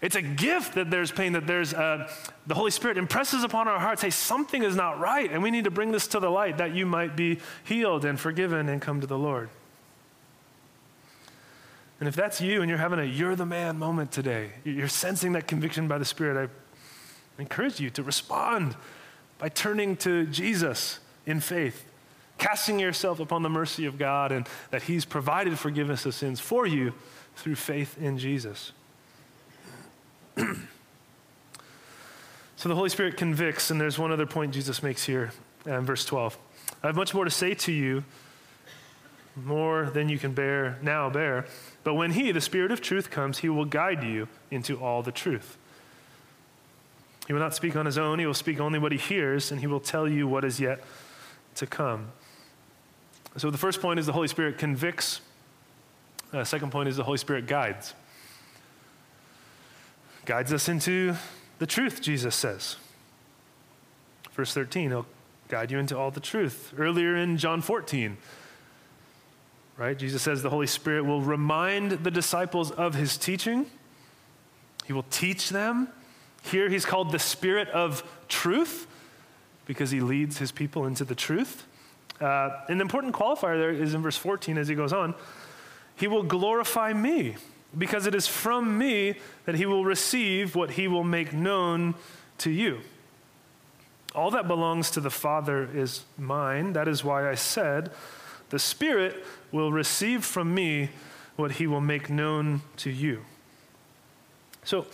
It's 0.00 0.14
a 0.14 0.22
gift 0.22 0.74
that 0.74 0.90
there's 0.90 1.10
pain, 1.10 1.32
that 1.32 1.46
there's 1.46 1.74
uh, 1.74 2.08
the 2.46 2.54
Holy 2.54 2.70
Spirit 2.70 2.98
impresses 2.98 3.42
upon 3.42 3.66
our 3.66 3.80
hearts, 3.80 4.02
hey, 4.02 4.10
something 4.10 4.62
is 4.62 4.76
not 4.76 5.00
right, 5.00 5.30
and 5.30 5.42
we 5.42 5.50
need 5.50 5.64
to 5.64 5.72
bring 5.72 5.90
this 5.90 6.06
to 6.08 6.20
the 6.20 6.30
light 6.30 6.58
that 6.58 6.72
you 6.72 6.86
might 6.86 7.16
be 7.16 7.40
healed 7.64 8.04
and 8.04 8.18
forgiven 8.18 8.68
and 8.68 8.80
come 8.80 9.00
to 9.00 9.08
the 9.08 9.18
Lord. 9.18 9.50
And 11.98 12.08
if 12.08 12.14
that's 12.14 12.40
you 12.40 12.60
and 12.62 12.68
you're 12.68 12.78
having 12.78 13.00
a 13.00 13.04
you're 13.04 13.34
the 13.34 13.46
man 13.46 13.76
moment 13.76 14.12
today, 14.12 14.50
you're 14.62 14.86
sensing 14.86 15.32
that 15.32 15.48
conviction 15.48 15.88
by 15.88 15.98
the 15.98 16.04
Spirit, 16.04 16.48
I 16.48 17.42
encourage 17.42 17.80
you 17.80 17.90
to 17.90 18.04
respond 18.04 18.76
by 19.38 19.48
turning 19.48 19.96
to 19.98 20.26
Jesus 20.26 21.00
in 21.26 21.40
faith, 21.40 21.84
casting 22.38 22.78
yourself 22.78 23.18
upon 23.18 23.42
the 23.42 23.48
mercy 23.48 23.84
of 23.84 23.98
God, 23.98 24.30
and 24.30 24.46
that 24.70 24.82
He's 24.82 25.04
provided 25.04 25.58
forgiveness 25.58 26.06
of 26.06 26.14
sins 26.14 26.38
for 26.38 26.68
you 26.68 26.92
through 27.34 27.56
faith 27.56 27.98
in 27.98 28.16
Jesus. 28.16 28.70
So 32.56 32.68
the 32.68 32.74
Holy 32.74 32.88
Spirit 32.88 33.16
convicts, 33.16 33.70
and 33.70 33.80
there's 33.80 33.98
one 33.98 34.12
other 34.12 34.26
point 34.26 34.54
Jesus 34.54 34.82
makes 34.82 35.04
here 35.04 35.32
in 35.66 35.84
verse 35.84 36.04
12. 36.04 36.38
I 36.82 36.86
have 36.86 36.96
much 36.96 37.14
more 37.14 37.24
to 37.24 37.30
say 37.30 37.54
to 37.54 37.72
you, 37.72 38.04
more 39.36 39.90
than 39.90 40.08
you 40.08 40.18
can 40.18 40.32
bear 40.32 40.78
now 40.82 41.08
bear. 41.10 41.46
But 41.84 41.94
when 41.94 42.12
He, 42.12 42.32
the 42.32 42.40
Spirit 42.40 42.72
of 42.72 42.80
truth, 42.80 43.10
comes, 43.10 43.38
He 43.38 43.48
will 43.48 43.64
guide 43.64 44.02
you 44.02 44.28
into 44.50 44.80
all 44.80 45.02
the 45.02 45.12
truth. 45.12 45.56
He 47.26 47.32
will 47.32 47.40
not 47.40 47.54
speak 47.54 47.76
on 47.76 47.86
His 47.86 47.98
own, 47.98 48.18
He 48.18 48.26
will 48.26 48.34
speak 48.34 48.60
only 48.60 48.78
what 48.78 48.92
He 48.92 48.98
hears, 48.98 49.50
and 49.50 49.60
He 49.60 49.66
will 49.66 49.80
tell 49.80 50.08
you 50.08 50.26
what 50.26 50.44
is 50.44 50.60
yet 50.60 50.82
to 51.56 51.66
come. 51.66 52.08
So 53.36 53.50
the 53.50 53.58
first 53.58 53.80
point 53.80 54.00
is 54.00 54.06
the 54.06 54.12
Holy 54.12 54.28
Spirit 54.28 54.58
convicts. 54.58 55.20
Uh, 56.32 56.44
second 56.44 56.72
point 56.72 56.88
is 56.88 56.96
the 56.96 57.04
Holy 57.04 57.18
Spirit 57.18 57.46
guides 57.46 57.94
guides 60.28 60.52
us 60.52 60.68
into 60.68 61.14
the 61.58 61.66
truth, 61.66 62.02
Jesus 62.02 62.34
says. 62.34 62.76
Verse 64.32 64.52
13, 64.52 64.90
he'll 64.90 65.06
guide 65.48 65.70
you 65.70 65.78
into 65.78 65.96
all 65.96 66.10
the 66.10 66.20
truth. 66.20 66.74
Earlier 66.76 67.16
in 67.16 67.38
John 67.38 67.62
14, 67.62 68.18
right, 69.78 69.98
Jesus 69.98 70.20
says 70.20 70.42
the 70.42 70.50
Holy 70.50 70.66
Spirit 70.66 71.06
will 71.06 71.22
remind 71.22 71.92
the 71.92 72.10
disciples 72.10 72.70
of 72.70 72.94
his 72.94 73.16
teaching, 73.16 73.70
he 74.84 74.92
will 74.92 75.06
teach 75.10 75.48
them. 75.48 75.88
Here 76.42 76.68
he's 76.68 76.84
called 76.84 77.10
the 77.10 77.18
Spirit 77.18 77.68
of 77.70 78.02
truth 78.28 78.86
because 79.64 79.90
he 79.90 80.02
leads 80.02 80.36
his 80.36 80.52
people 80.52 80.84
into 80.84 81.06
the 81.06 81.14
truth. 81.14 81.66
Uh, 82.20 82.50
an 82.68 82.82
important 82.82 83.14
qualifier 83.14 83.58
there 83.58 83.70
is 83.70 83.94
in 83.94 84.02
verse 84.02 84.18
14 84.18 84.58
as 84.58 84.68
he 84.68 84.74
goes 84.74 84.92
on. 84.92 85.14
He 85.96 86.06
will 86.06 86.22
glorify 86.22 86.92
me 86.92 87.36
because 87.76 88.06
it 88.06 88.14
is 88.14 88.26
from 88.26 88.78
me 88.78 89.16
that 89.44 89.56
he 89.56 89.66
will 89.66 89.84
receive 89.84 90.54
what 90.54 90.72
he 90.72 90.88
will 90.88 91.04
make 91.04 91.32
known 91.32 91.94
to 92.38 92.50
you. 92.50 92.80
All 94.14 94.30
that 94.30 94.48
belongs 94.48 94.90
to 94.92 95.00
the 95.00 95.10
Father 95.10 95.68
is 95.74 96.04
mine. 96.16 96.72
That 96.72 96.88
is 96.88 97.04
why 97.04 97.28
I 97.28 97.34
said, 97.34 97.90
The 98.50 98.58
Spirit 98.58 99.24
will 99.52 99.70
receive 99.70 100.24
from 100.24 100.54
me 100.54 100.90
what 101.36 101.52
he 101.52 101.66
will 101.66 101.80
make 101.80 102.08
known 102.08 102.62
to 102.78 102.90
you. 102.90 103.24
So, 104.64 104.86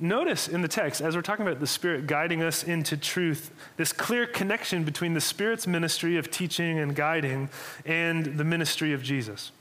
notice 0.00 0.48
in 0.48 0.62
the 0.62 0.68
text, 0.68 1.00
as 1.00 1.14
we're 1.14 1.22
talking 1.22 1.46
about 1.46 1.60
the 1.60 1.66
Spirit 1.66 2.06
guiding 2.06 2.42
us 2.42 2.64
into 2.64 2.96
truth, 2.96 3.52
this 3.76 3.92
clear 3.92 4.26
connection 4.26 4.82
between 4.82 5.14
the 5.14 5.20
Spirit's 5.20 5.66
ministry 5.66 6.16
of 6.16 6.30
teaching 6.30 6.78
and 6.78 6.96
guiding 6.96 7.48
and 7.84 8.38
the 8.38 8.44
ministry 8.44 8.92
of 8.92 9.02
Jesus. 9.02 9.52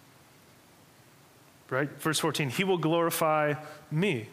Right? 1.71 1.89
Verse 2.01 2.19
14, 2.19 2.49
He 2.49 2.65
will 2.65 2.77
glorify 2.77 3.55
me. 3.89 4.27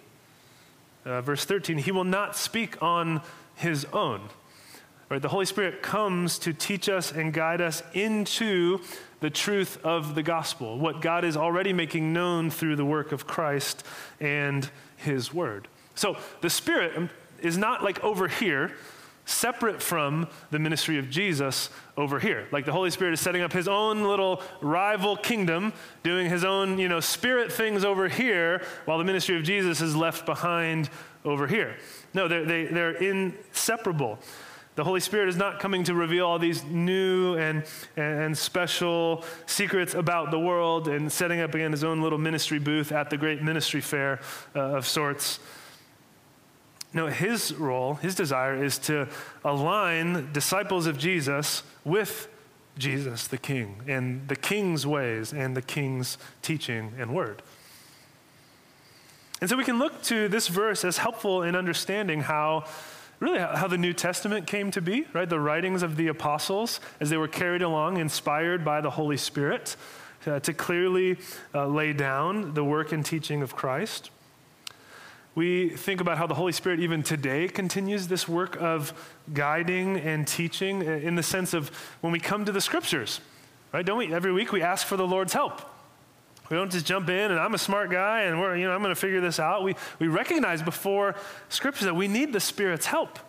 Uh, 1.06 1.22
verse 1.22 1.44
13, 1.44 1.78
He 1.78 1.92
will 1.92 2.04
not 2.04 2.36
speak 2.36 2.82
on 2.82 3.22
His 3.54 3.86
own. 3.92 4.28
Right? 5.08 5.22
The 5.22 5.28
Holy 5.28 5.46
Spirit 5.46 5.80
comes 5.80 6.38
to 6.40 6.52
teach 6.52 6.88
us 6.88 7.12
and 7.12 7.32
guide 7.32 7.60
us 7.60 7.84
into 7.94 8.80
the 9.20 9.30
truth 9.30 9.78
of 9.84 10.16
the 10.16 10.22
gospel, 10.22 10.78
what 10.78 11.00
God 11.00 11.24
is 11.24 11.36
already 11.36 11.72
making 11.72 12.12
known 12.12 12.50
through 12.50 12.74
the 12.74 12.84
work 12.84 13.12
of 13.12 13.28
Christ 13.28 13.84
and 14.20 14.68
His 14.96 15.32
Word. 15.32 15.68
So 15.94 16.16
the 16.40 16.50
Spirit 16.50 17.08
is 17.40 17.56
not 17.56 17.84
like 17.84 18.02
over 18.02 18.26
here, 18.26 18.72
separate 19.28 19.82
from 19.82 20.26
the 20.50 20.58
ministry 20.58 20.98
of 20.98 21.10
Jesus 21.10 21.70
over 21.96 22.18
here. 22.18 22.48
Like 22.50 22.64
the 22.64 22.72
Holy 22.72 22.90
Spirit 22.90 23.12
is 23.12 23.20
setting 23.20 23.42
up 23.42 23.52
his 23.52 23.68
own 23.68 24.02
little 24.02 24.42
rival 24.60 25.16
kingdom, 25.16 25.72
doing 26.02 26.30
his 26.30 26.44
own, 26.44 26.78
you 26.78 26.88
know, 26.88 27.00
spirit 27.00 27.52
things 27.52 27.84
over 27.84 28.08
here, 28.08 28.62
while 28.86 28.98
the 28.98 29.04
ministry 29.04 29.36
of 29.36 29.42
Jesus 29.42 29.80
is 29.80 29.94
left 29.94 30.24
behind 30.24 30.88
over 31.24 31.46
here. 31.46 31.76
No, 32.14 32.26
they're, 32.26 32.44
they, 32.44 32.64
they're 32.64 32.92
inseparable. 32.92 34.18
The 34.76 34.84
Holy 34.84 35.00
Spirit 35.00 35.28
is 35.28 35.36
not 35.36 35.58
coming 35.58 35.82
to 35.84 35.94
reveal 35.94 36.24
all 36.24 36.38
these 36.38 36.62
new 36.64 37.36
and, 37.36 37.64
and 37.96 38.38
special 38.38 39.24
secrets 39.44 39.92
about 39.92 40.30
the 40.30 40.38
world 40.38 40.86
and 40.86 41.10
setting 41.10 41.40
up 41.40 41.52
again 41.54 41.72
his 41.72 41.82
own 41.82 42.00
little 42.00 42.16
ministry 42.16 42.60
booth 42.60 42.92
at 42.92 43.10
the 43.10 43.16
great 43.16 43.42
ministry 43.42 43.80
fair 43.80 44.20
uh, 44.54 44.76
of 44.76 44.86
sorts. 44.86 45.40
No, 46.94 47.06
his 47.08 47.52
role, 47.54 47.94
his 47.94 48.14
desire 48.14 48.62
is 48.62 48.78
to 48.78 49.08
align 49.44 50.32
disciples 50.32 50.86
of 50.86 50.96
Jesus 50.96 51.62
with 51.84 52.28
Jesus, 52.78 53.26
the 53.26 53.36
King, 53.38 53.82
and 53.86 54.26
the 54.28 54.36
King's 54.36 54.86
ways 54.86 55.32
and 55.32 55.56
the 55.56 55.62
King's 55.62 56.16
teaching 56.42 56.92
and 56.98 57.14
word. 57.14 57.42
And 59.40 59.50
so 59.50 59.56
we 59.56 59.64
can 59.64 59.78
look 59.78 60.02
to 60.04 60.28
this 60.28 60.48
verse 60.48 60.84
as 60.84 60.98
helpful 60.98 61.42
in 61.42 61.54
understanding 61.54 62.22
how, 62.22 62.64
really, 63.20 63.38
how 63.38 63.68
the 63.68 63.78
New 63.78 63.92
Testament 63.92 64.46
came 64.46 64.70
to 64.70 64.80
be, 64.80 65.06
right? 65.12 65.28
The 65.28 65.38
writings 65.38 65.82
of 65.82 65.96
the 65.96 66.08
apostles 66.08 66.80
as 67.00 67.10
they 67.10 67.16
were 67.16 67.28
carried 67.28 67.62
along, 67.62 67.98
inspired 67.98 68.64
by 68.64 68.80
the 68.80 68.90
Holy 68.90 69.16
Spirit, 69.16 69.76
uh, 70.26 70.40
to 70.40 70.52
clearly 70.52 71.18
uh, 71.54 71.66
lay 71.66 71.92
down 71.92 72.54
the 72.54 72.64
work 72.64 72.92
and 72.92 73.04
teaching 73.04 73.42
of 73.42 73.54
Christ. 73.54 74.10
We 75.38 75.68
think 75.68 76.00
about 76.00 76.18
how 76.18 76.26
the 76.26 76.34
Holy 76.34 76.50
Spirit, 76.50 76.80
even 76.80 77.04
today, 77.04 77.46
continues 77.46 78.08
this 78.08 78.26
work 78.26 78.60
of 78.60 78.92
guiding 79.32 79.96
and 79.96 80.26
teaching 80.26 80.82
in 80.82 81.14
the 81.14 81.22
sense 81.22 81.54
of 81.54 81.68
when 82.00 82.12
we 82.12 82.18
come 82.18 82.44
to 82.44 82.50
the 82.50 82.60
scriptures, 82.60 83.20
right? 83.72 83.86
Don't 83.86 83.98
we? 83.98 84.12
Every 84.12 84.32
week 84.32 84.50
we 84.50 84.62
ask 84.62 84.84
for 84.84 84.96
the 84.96 85.06
Lord's 85.06 85.32
help. 85.32 85.62
We 86.50 86.56
don't 86.56 86.72
just 86.72 86.86
jump 86.86 87.08
in 87.08 87.30
and 87.30 87.38
I'm 87.38 87.54
a 87.54 87.58
smart 87.58 87.88
guy 87.88 88.22
and 88.22 88.40
we're, 88.40 88.56
you 88.56 88.66
know, 88.66 88.72
I'm 88.72 88.82
going 88.82 88.92
to 88.92 89.00
figure 89.00 89.20
this 89.20 89.38
out. 89.38 89.62
We, 89.62 89.76
we 90.00 90.08
recognize 90.08 90.60
before 90.60 91.14
scriptures 91.50 91.84
that 91.84 91.94
we 91.94 92.08
need 92.08 92.32
the 92.32 92.40
Spirit's 92.40 92.86
help 92.86 93.20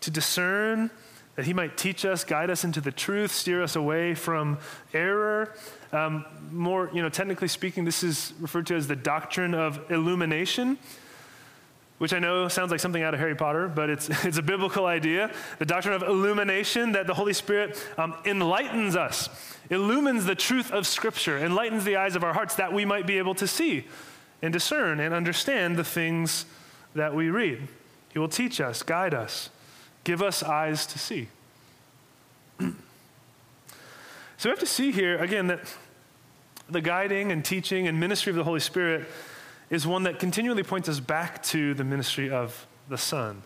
to 0.00 0.10
discern, 0.10 0.90
that 1.36 1.46
He 1.46 1.54
might 1.54 1.76
teach 1.76 2.04
us, 2.04 2.24
guide 2.24 2.50
us 2.50 2.64
into 2.64 2.80
the 2.80 2.90
truth, 2.90 3.30
steer 3.30 3.62
us 3.62 3.76
away 3.76 4.16
from 4.16 4.58
error. 4.92 5.54
Um, 5.92 6.24
more, 6.50 6.90
you 6.92 7.00
know, 7.00 7.08
technically 7.08 7.46
speaking, 7.46 7.84
this 7.84 8.02
is 8.02 8.32
referred 8.40 8.66
to 8.66 8.74
as 8.74 8.88
the 8.88 8.96
doctrine 8.96 9.54
of 9.54 9.88
illumination 9.88 10.78
which 11.98 12.12
I 12.12 12.20
know 12.20 12.48
sounds 12.48 12.70
like 12.70 12.80
something 12.80 13.02
out 13.02 13.12
of 13.12 13.20
Harry 13.20 13.34
Potter, 13.34 13.68
but 13.68 13.90
it's, 13.90 14.08
it's 14.24 14.38
a 14.38 14.42
biblical 14.42 14.86
idea. 14.86 15.32
The 15.58 15.66
doctrine 15.66 15.94
of 15.94 16.02
illumination, 16.02 16.92
that 16.92 17.06
the 17.06 17.14
Holy 17.14 17.32
Spirit 17.32 17.84
um, 17.98 18.14
enlightens 18.24 18.96
us, 18.96 19.28
illumines 19.68 20.24
the 20.24 20.34
truth 20.34 20.70
of 20.70 20.86
Scripture, 20.86 21.38
enlightens 21.38 21.84
the 21.84 21.96
eyes 21.96 22.16
of 22.16 22.24
our 22.24 22.32
hearts 22.32 22.54
that 22.54 22.72
we 22.72 22.84
might 22.84 23.06
be 23.06 23.18
able 23.18 23.34
to 23.34 23.46
see 23.46 23.84
and 24.40 24.52
discern 24.52 25.00
and 25.00 25.12
understand 25.12 25.76
the 25.76 25.84
things 25.84 26.46
that 26.94 27.14
we 27.14 27.28
read. 27.28 27.66
He 28.12 28.18
will 28.18 28.28
teach 28.28 28.60
us, 28.60 28.82
guide 28.82 29.14
us, 29.14 29.50
give 30.04 30.22
us 30.22 30.42
eyes 30.42 30.86
to 30.86 30.98
see. 30.98 31.28
so 32.60 32.74
we 34.44 34.50
have 34.50 34.58
to 34.60 34.66
see 34.66 34.92
here, 34.92 35.18
again, 35.18 35.48
that 35.48 35.60
the 36.70 36.80
guiding 36.80 37.32
and 37.32 37.44
teaching 37.44 37.88
and 37.88 37.98
ministry 37.98 38.30
of 38.30 38.36
the 38.36 38.44
Holy 38.44 38.60
Spirit 38.60 39.08
is 39.70 39.86
one 39.86 40.04
that 40.04 40.18
continually 40.18 40.62
points 40.62 40.88
us 40.88 41.00
back 41.00 41.42
to 41.44 41.74
the 41.74 41.84
ministry 41.84 42.30
of 42.30 42.66
the 42.88 42.98
Son, 42.98 43.42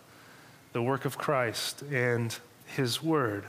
the 0.71 0.81
work 0.81 1.05
of 1.05 1.17
Christ, 1.17 1.83
and 1.91 2.35
His 2.65 3.03
Word. 3.03 3.45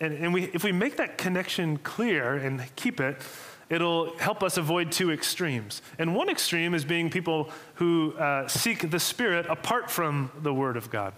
And, 0.00 0.12
and 0.14 0.32
we, 0.32 0.44
if 0.44 0.64
we 0.64 0.72
make 0.72 0.96
that 0.96 1.18
connection 1.18 1.78
clear 1.78 2.34
and 2.34 2.62
keep 2.76 3.00
it, 3.00 3.16
it'll 3.68 4.16
help 4.18 4.42
us 4.42 4.56
avoid 4.56 4.92
two 4.92 5.10
extremes. 5.10 5.82
And 5.98 6.14
one 6.14 6.28
extreme 6.28 6.74
is 6.74 6.84
being 6.84 7.10
people 7.10 7.50
who 7.74 8.14
uh, 8.14 8.48
seek 8.48 8.90
the 8.90 9.00
Spirit 9.00 9.46
apart 9.46 9.90
from 9.90 10.30
the 10.42 10.54
Word 10.54 10.76
of 10.76 10.90
God. 10.90 11.12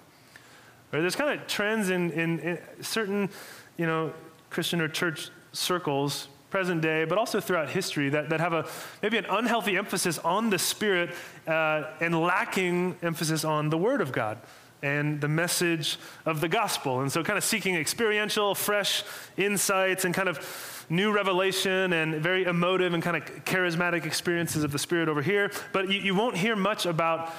Right? 0.93 1.01
There's 1.01 1.17
kind 1.17 1.39
of 1.39 1.47
trends 1.47 1.91
in, 1.91 2.11
in, 2.13 2.39
in 2.41 2.59
certain, 2.81 3.29
you 3.77 3.87
know, 3.87 4.13
Christian 4.51 4.81
or 4.81 4.89
church 4.89 5.31
circles 5.53 6.29
present 6.51 6.81
day, 6.81 7.05
but 7.05 7.19
also 7.19 7.41
throughout 7.41 7.69
history, 7.69 8.09
that, 8.11 8.31
that 8.31 8.41
have 8.41 8.53
a 8.53 8.67
maybe 9.03 9.19
an 9.19 9.27
unhealthy 9.29 9.77
emphasis 9.77 10.19
on 10.19 10.51
the 10.51 10.59
Spirit 10.59 11.11
uh, 11.47 11.85
and 12.01 12.19
lacking 12.21 12.97
emphasis 13.03 13.45
on 13.45 13.71
the 13.71 13.79
Word 13.79 14.01
of 14.01 14.13
God 14.13 14.39
and 14.83 15.21
the 15.21 15.29
message 15.29 15.99
of 16.25 16.41
the 16.41 16.49
gospel. 16.49 17.01
And 17.01 17.11
so, 17.11 17.23
kind 17.23 17.37
of 17.37 17.45
seeking 17.45 17.75
experiential, 17.75 18.55
fresh 18.55 19.03
insights 19.37 20.05
and 20.05 20.15
kind 20.15 20.29
of 20.29 20.87
new 20.89 21.13
revelation 21.13 21.93
and 21.93 22.15
very 22.17 22.45
emotive 22.45 22.95
and 22.95 23.03
kind 23.03 23.17
of 23.17 23.25
charismatic 23.45 24.07
experiences 24.07 24.65
of 24.65 24.73
the 24.73 24.79
Spirit 24.79 25.09
over 25.09 25.23
here. 25.23 25.51
But 25.73 25.91
you, 25.91 26.01
you 26.01 26.15
won't 26.15 26.37
hear 26.37 26.57
much 26.57 26.87
about 26.87 27.33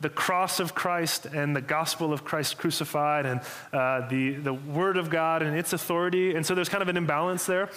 the 0.00 0.10
cross 0.10 0.60
of 0.60 0.74
Christ 0.74 1.24
and 1.26 1.56
the 1.56 1.62
gospel 1.62 2.12
of 2.12 2.24
Christ 2.24 2.58
crucified 2.58 3.24
and 3.24 3.40
uh, 3.72 4.06
the, 4.08 4.34
the 4.34 4.52
Word 4.52 4.96
of 4.96 5.08
God 5.08 5.42
and 5.42 5.56
its 5.56 5.72
authority. 5.72 6.34
And 6.34 6.44
so, 6.44 6.54
there's 6.54 6.68
kind 6.68 6.82
of 6.82 6.88
an 6.88 6.96
imbalance 6.96 7.46
there. 7.46 7.70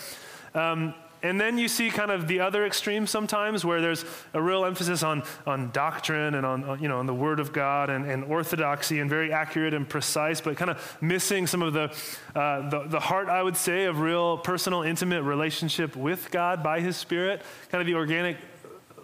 Um, 0.57 0.95
and 1.23 1.41
then 1.41 1.57
you 1.57 1.67
see 1.67 1.89
kind 1.89 2.11
of 2.11 2.27
the 2.27 2.39
other 2.39 2.65
extreme 2.65 3.07
sometimes 3.07 3.65
where 3.65 3.81
there's 3.81 4.05
a 4.33 4.41
real 4.41 4.65
emphasis 4.65 5.01
on, 5.01 5.23
on 5.47 5.71
doctrine 5.71 6.35
and 6.35 6.45
on, 6.45 6.63
on 6.63 6.81
you 6.81 6.87
know, 6.87 6.99
on 6.99 7.05
the 7.05 7.13
Word 7.13 7.39
of 7.39 7.51
God 7.53 7.89
and, 7.89 8.05
and, 8.05 8.23
orthodoxy 8.23 8.99
and 8.99 9.09
very 9.09 9.33
accurate 9.33 9.73
and 9.73 9.87
precise, 9.87 10.41
but 10.41 10.57
kind 10.57 10.69
of 10.69 10.97
missing 11.01 11.47
some 11.47 11.63
of 11.63 11.73
the, 11.73 11.91
uh, 12.35 12.69
the, 12.69 12.83
the 12.87 12.99
heart, 12.99 13.29
I 13.29 13.41
would 13.41 13.57
say, 13.57 13.85
of 13.85 13.99
real 13.99 14.37
personal, 14.37 14.83
intimate 14.83 15.23
relationship 15.23 15.95
with 15.95 16.29
God 16.29 16.61
by 16.61 16.81
His 16.81 16.95
Spirit, 16.95 17.41
kind 17.69 17.81
of 17.81 17.87
the 17.87 17.95
organic 17.95 18.37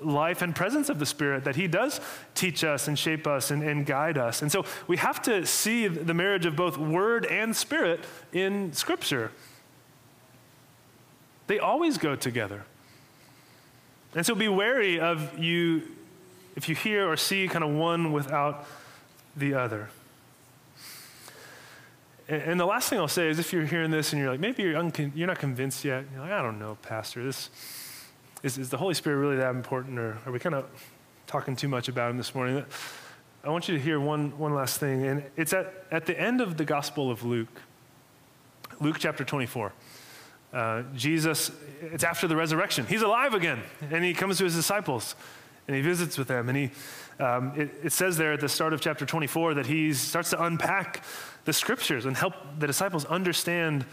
life 0.03 0.41
and 0.41 0.55
presence 0.55 0.89
of 0.89 0.99
the 0.99 1.05
Spirit 1.05 1.45
that 1.45 1.55
He 1.55 1.67
does 1.67 1.99
teach 2.35 2.63
us 2.63 2.87
and 2.87 2.97
shape 2.97 3.25
us 3.25 3.49
and, 3.49 3.63
and 3.63 3.85
guide 3.87 4.19
us. 4.19 4.43
And 4.43 4.51
so 4.51 4.65
we 4.85 4.97
have 4.97 5.21
to 5.23 5.45
see 5.47 5.87
the 5.87 6.13
marriage 6.13 6.45
of 6.45 6.55
both 6.55 6.77
Word 6.77 7.25
and 7.25 7.55
Spirit 7.55 8.01
in 8.31 8.71
Scripture. 8.73 9.31
They 11.47 11.59
always 11.59 11.97
go 11.97 12.15
together. 12.15 12.63
And 14.15 14.25
so 14.25 14.35
be 14.35 14.47
wary 14.47 14.99
of 14.99 15.37
you 15.37 15.83
if 16.55 16.69
you 16.69 16.75
hear 16.75 17.09
or 17.09 17.17
see 17.17 17.47
kind 17.47 17.63
of 17.63 17.71
one 17.71 18.11
without 18.11 18.65
the 19.35 19.55
other. 19.55 19.89
And, 22.29 22.59
the 22.59 22.65
last 22.65 22.89
thing 22.89 22.99
I'll 22.99 23.07
say 23.07 23.27
is 23.27 23.37
if 23.37 23.51
you're 23.51 23.65
hearing 23.65 23.91
this 23.91 24.13
and 24.13 24.21
you're 24.21 24.31
like, 24.31 24.39
maybe 24.39 24.63
you're, 24.63 24.91
you're 25.13 25.27
not 25.27 25.39
convinced 25.39 25.83
yet, 25.83 26.05
you're 26.11 26.21
like, 26.21 26.31
I 26.31 26.41
don't 26.41 26.57
know, 26.57 26.77
Pastor, 26.81 27.23
this, 27.23 27.49
is, 28.43 28.57
is 28.57 28.69
the 28.69 28.77
Holy 28.77 28.93
Spirit 28.93 29.17
really 29.17 29.35
that 29.35 29.53
important, 29.53 29.99
or 29.99 30.17
are 30.25 30.31
we 30.31 30.39
kind 30.39 30.55
of 30.55 30.65
talking 31.27 31.55
too 31.55 31.67
much 31.67 31.89
about 31.89 32.11
him 32.11 32.17
this 32.17 32.33
morning? 32.33 32.63
I 33.43 33.49
want 33.49 33.67
you 33.67 33.75
to 33.75 33.83
hear 33.83 33.99
one, 33.99 34.37
one 34.37 34.53
last 34.53 34.79
thing, 34.79 35.05
and 35.05 35.23
it's 35.35 35.51
at, 35.51 35.85
at 35.91 36.05
the 36.05 36.17
end 36.17 36.39
of 36.39 36.55
the 36.55 36.63
Gospel 36.63 37.11
of 37.11 37.25
Luke, 37.25 37.61
Luke 38.79 38.97
chapter 38.99 39.25
24. 39.25 39.73
Uh, 40.53 40.83
Jesus, 40.95 41.51
it's 41.81 42.03
after 42.03 42.27
the 42.27 42.35
resurrection. 42.35 42.85
He's 42.85 43.01
alive 43.01 43.33
again, 43.33 43.61
and 43.89 44.03
he 44.03 44.13
comes 44.13 44.37
to 44.37 44.43
his 44.43 44.55
disciples 44.55 45.15
and 45.67 45.75
he 45.75 45.81
visits 45.81 46.17
with 46.17 46.27
them. 46.27 46.49
And 46.49 46.57
he, 46.57 46.71
um, 47.19 47.53
it, 47.55 47.71
it, 47.83 47.91
says 47.91 48.17
there 48.17 48.33
at 48.33 48.41
the 48.41 48.49
start 48.49 48.73
of 48.73 48.81
chapter 48.81 49.05
24 49.05 49.55
that 49.55 49.65
he 49.65 49.93
starts 49.93 50.29
to 50.31 50.43
unpack 50.43 51.03
the 51.45 51.53
scriptures 51.53 52.05
and 52.05 52.15
help 52.15 52.33
the 52.59 52.67
disciples 52.67 53.05
understand 53.05 53.85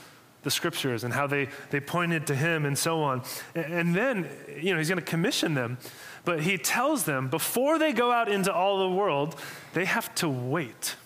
the 0.43 0.51
scriptures 0.51 1.05
and 1.05 1.13
how 1.13 1.27
they, 1.27 1.49
they 1.71 1.81
pointed 1.81 2.27
to 2.27 2.35
him 2.35 2.65
and 2.65 2.77
so 2.77 3.03
on. 3.03 3.23
And, 3.55 3.73
and 3.73 3.95
then, 3.95 4.29
you 4.61 4.73
know, 4.73 4.79
he's 4.79 4.89
going 4.89 4.99
to 4.99 5.05
commission 5.05 5.55
them. 5.55 5.79
But 6.25 6.43
he 6.43 6.59
tells 6.59 7.05
them 7.05 7.29
before 7.29 7.79
they 7.79 7.93
go 7.93 8.11
out 8.11 8.29
into 8.29 8.53
all 8.53 8.79
the 8.79 8.95
world, 8.95 9.37
they 9.75 9.85
have 9.85 10.15
to 10.17 10.29
wait. 10.29 10.97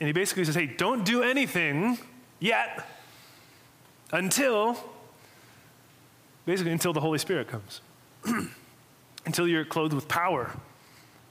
And 0.00 0.06
he 0.06 0.12
basically 0.12 0.44
says, 0.44 0.54
hey, 0.54 0.66
don't 0.66 1.04
do 1.04 1.22
anything 1.22 1.98
yet 2.40 2.86
until, 4.12 4.76
basically, 6.46 6.72
until 6.72 6.92
the 6.92 7.00
Holy 7.00 7.18
Spirit 7.18 7.48
comes. 7.48 7.80
until 9.26 9.46
you're 9.46 9.64
clothed 9.64 9.94
with 9.94 10.08
power 10.08 10.56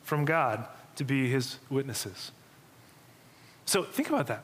from 0.03 0.25
God 0.25 0.67
to 0.95 1.03
be 1.03 1.29
his 1.29 1.57
witnesses. 1.69 2.31
So 3.65 3.83
think 3.83 4.09
about 4.09 4.27
that. 4.27 4.43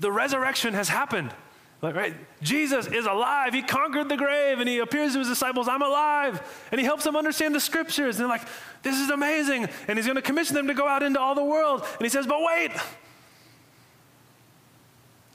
The 0.00 0.10
resurrection 0.10 0.74
has 0.74 0.88
happened. 0.88 1.32
Right? 1.80 2.14
Jesus 2.42 2.88
is 2.88 3.06
alive. 3.06 3.54
He 3.54 3.62
conquered 3.62 4.08
the 4.08 4.16
grave 4.16 4.58
and 4.58 4.68
he 4.68 4.78
appears 4.78 5.12
to 5.12 5.20
his 5.20 5.28
disciples, 5.28 5.68
I'm 5.68 5.82
alive. 5.82 6.42
And 6.72 6.80
he 6.80 6.84
helps 6.84 7.04
them 7.04 7.14
understand 7.14 7.54
the 7.54 7.60
scriptures. 7.60 8.16
And 8.16 8.22
they're 8.22 8.36
like, 8.36 8.48
this 8.82 8.96
is 8.96 9.10
amazing. 9.10 9.68
And 9.86 9.96
he's 9.96 10.06
going 10.06 10.16
to 10.16 10.22
commission 10.22 10.56
them 10.56 10.66
to 10.66 10.74
go 10.74 10.88
out 10.88 11.04
into 11.04 11.20
all 11.20 11.36
the 11.36 11.44
world. 11.44 11.82
And 11.82 12.02
he 12.02 12.08
says, 12.08 12.26
but 12.26 12.40
wait, 12.42 12.72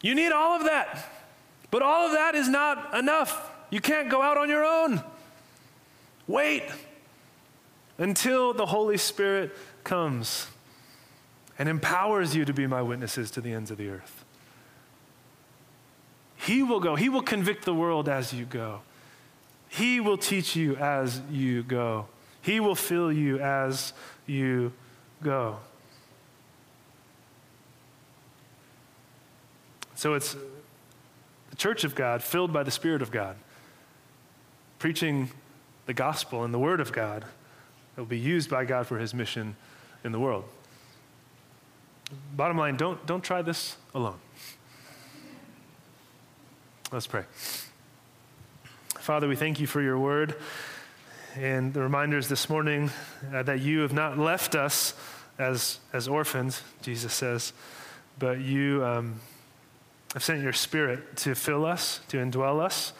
you 0.02 0.16
need 0.16 0.34
all 0.34 0.58
of 0.58 0.66
that. 0.66 1.10
But 1.74 1.82
all 1.82 2.06
of 2.06 2.12
that 2.12 2.36
is 2.36 2.48
not 2.48 2.94
enough. 2.94 3.50
You 3.72 3.82
can't 3.82 4.08
go 4.08 4.22
out 4.22 4.38
on 4.38 4.48
your 4.48 4.64
own. 4.64 5.02
Wait 6.28 6.62
until 7.98 8.54
the 8.54 8.68
Holy 8.68 8.96
Spirit 8.96 9.58
comes 9.84 10.46
and 11.58 11.68
empowers 11.68 12.36
you 12.36 12.46
to 12.46 12.54
be 12.54 12.68
my 12.68 12.84
witnesses 12.84 13.32
to 13.32 13.42
the 13.42 13.52
ends 13.52 13.72
of 13.72 13.80
the 13.80 13.90
earth. 13.90 14.24
He 16.36 16.62
will 16.62 16.80
go. 16.80 16.96
He 16.96 17.10
will 17.10 17.24
convict 17.24 17.66
the 17.66 17.74
world 17.74 18.08
as 18.08 18.32
you 18.32 18.46
go. 18.46 18.82
He 19.68 20.00
will 20.00 20.20
teach 20.20 20.56
you 20.56 20.76
as 20.76 21.22
you 21.32 21.64
go. 21.64 22.06
He 22.44 22.60
will 22.60 22.76
fill 22.76 23.12
you 23.12 23.40
as 23.40 23.94
you 24.28 24.74
go. 25.24 25.58
So 29.96 30.14
it's 30.14 30.36
the 31.54 31.58
church 31.58 31.84
of 31.84 31.94
God 31.94 32.24
filled 32.24 32.52
by 32.52 32.64
the 32.64 32.72
Spirit 32.72 33.04
of 33.04 33.12
God, 33.12 33.36
preaching 34.80 35.30
the 35.86 35.94
gospel 35.94 36.44
and 36.44 36.52
the 36.52 36.58
word 36.58 36.80
of 36.80 36.92
God 36.92 37.22
that 37.22 38.02
will 38.02 38.08
be 38.08 38.18
used 38.18 38.50
by 38.50 38.66
God 38.66 38.88
for 38.88 38.98
his 38.98 39.14
mission 39.14 39.56
in 40.04 40.12
the 40.12 40.20
world. 40.20 40.46
Bottom 42.36 42.58
line, 42.58 42.76
don't, 42.76 43.06
don't 43.06 43.24
try 43.24 43.44
this 43.44 43.78
alone. 43.94 44.18
Let's 46.92 47.06
pray. 47.06 47.26
Father, 48.98 49.28
we 49.28 49.36
thank 49.36 49.60
you 49.60 49.68
for 49.68 49.80
your 49.80 50.00
word 50.00 50.34
and 51.36 51.72
the 51.72 51.82
reminders 51.84 52.30
this 52.30 52.50
morning 52.50 52.90
uh, 53.32 53.44
that 53.44 53.60
you 53.60 53.82
have 53.82 53.94
not 53.94 54.18
left 54.18 54.56
us 54.56 54.96
as, 55.38 55.78
as 55.94 56.08
orphans, 56.08 56.64
Jesus 56.82 57.14
says, 57.14 57.54
but 58.18 58.40
you 58.40 58.84
um, 58.84 59.20
have 60.14 60.24
sent 60.24 60.42
your 60.42 60.54
spirit 60.54 61.16
to 61.18 61.36
fill 61.36 61.66
us, 61.66 62.00
to 62.08 62.18
indwell 62.18 62.60
us. 62.60 62.94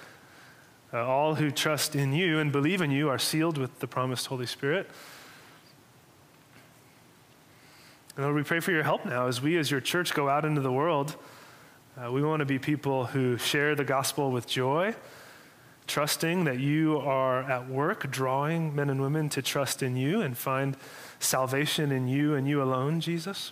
Uh, 0.92 1.06
all 1.06 1.36
who 1.36 1.50
trust 1.50 1.96
in 1.96 2.14
you 2.14 2.40
and 2.40 2.52
believe 2.52 2.82
in 2.82 2.92
you 2.92 3.10
are 3.10 3.18
sealed 3.18 3.58
with 3.58 3.80
the 3.80 3.88
promised 3.88 4.28
Holy 4.28 4.46
Spirit. 4.46 4.90
And 8.16 8.26
Lord, 8.26 8.36
we 8.36 8.44
pray 8.44 8.60
for 8.60 8.72
your 8.72 8.84
help 8.84 9.06
now 9.06 9.28
as 9.28 9.42
we, 9.42 9.58
as 9.58 9.72
your 9.72 9.82
church, 9.82 10.14
go 10.14 10.30
out 10.30 10.46
into 10.46 10.62
the 10.62 10.72
world. 10.72 11.16
Uh, 11.98 12.12
we 12.12 12.24
want 12.24 12.42
to 12.42 12.46
be 12.46 12.60
people 12.60 13.06
who 13.06 13.38
share 13.38 13.76
the 13.76 13.84
gospel 13.84 14.32
with 14.32 14.48
joy, 14.48 14.96
trusting 15.88 16.44
that 16.44 16.60
you 16.60 16.98
are 17.00 17.42
at 17.42 17.68
work, 17.68 18.10
drawing 18.12 18.76
men 18.76 18.90
and 18.90 19.02
women 19.02 19.30
to 19.30 19.42
trust 19.42 19.82
in 19.82 19.96
you 19.96 20.22
and 20.22 20.38
find 20.38 20.78
salvation 21.20 21.92
in 21.92 22.08
you 22.08 22.36
and 22.36 22.48
you 22.48 22.62
alone, 22.62 23.00
Jesus. 23.00 23.52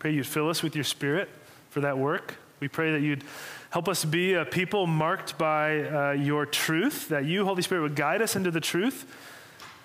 Pray 0.00 0.12
you'd 0.12 0.26
fill 0.26 0.48
us 0.48 0.62
with 0.62 0.74
your 0.74 0.84
spirit 0.84 1.28
for 1.68 1.80
that 1.80 1.98
work. 1.98 2.36
We 2.60 2.68
pray 2.68 2.92
that 2.92 3.00
you'd 3.00 3.24
help 3.70 3.88
us 3.88 4.04
be 4.04 4.34
a 4.34 4.44
people 4.44 4.86
marked 4.86 5.36
by 5.38 5.82
uh, 5.82 6.12
your 6.12 6.46
truth, 6.46 7.08
that 7.08 7.24
you, 7.24 7.44
Holy 7.44 7.62
Spirit, 7.62 7.82
would 7.82 7.96
guide 7.96 8.22
us 8.22 8.36
into 8.36 8.50
the 8.50 8.60
truth 8.60 9.06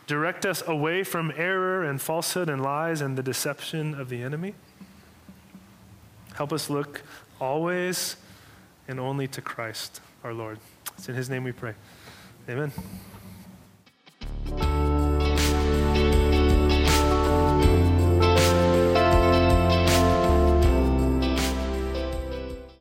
Direct 0.07 0.45
us 0.45 0.61
away 0.67 1.03
from 1.03 1.33
error 1.35 1.83
and 1.83 1.99
falsehood 1.99 2.47
and 2.47 2.61
lies 2.61 3.01
and 3.01 3.17
the 3.17 3.23
deception 3.23 3.95
of 3.95 4.09
the 4.09 4.21
enemy. 4.21 4.53
Help 6.35 6.53
us 6.53 6.69
look 6.69 7.01
always 7.41 8.15
and 8.87 8.99
only 8.99 9.27
to 9.29 9.41
Christ, 9.41 10.01
our 10.23 10.33
Lord. 10.33 10.59
It's 10.97 11.09
in 11.09 11.15
his 11.15 11.29
name 11.29 11.43
we 11.43 11.53
pray. 11.53 11.73
Amen. 12.47 12.71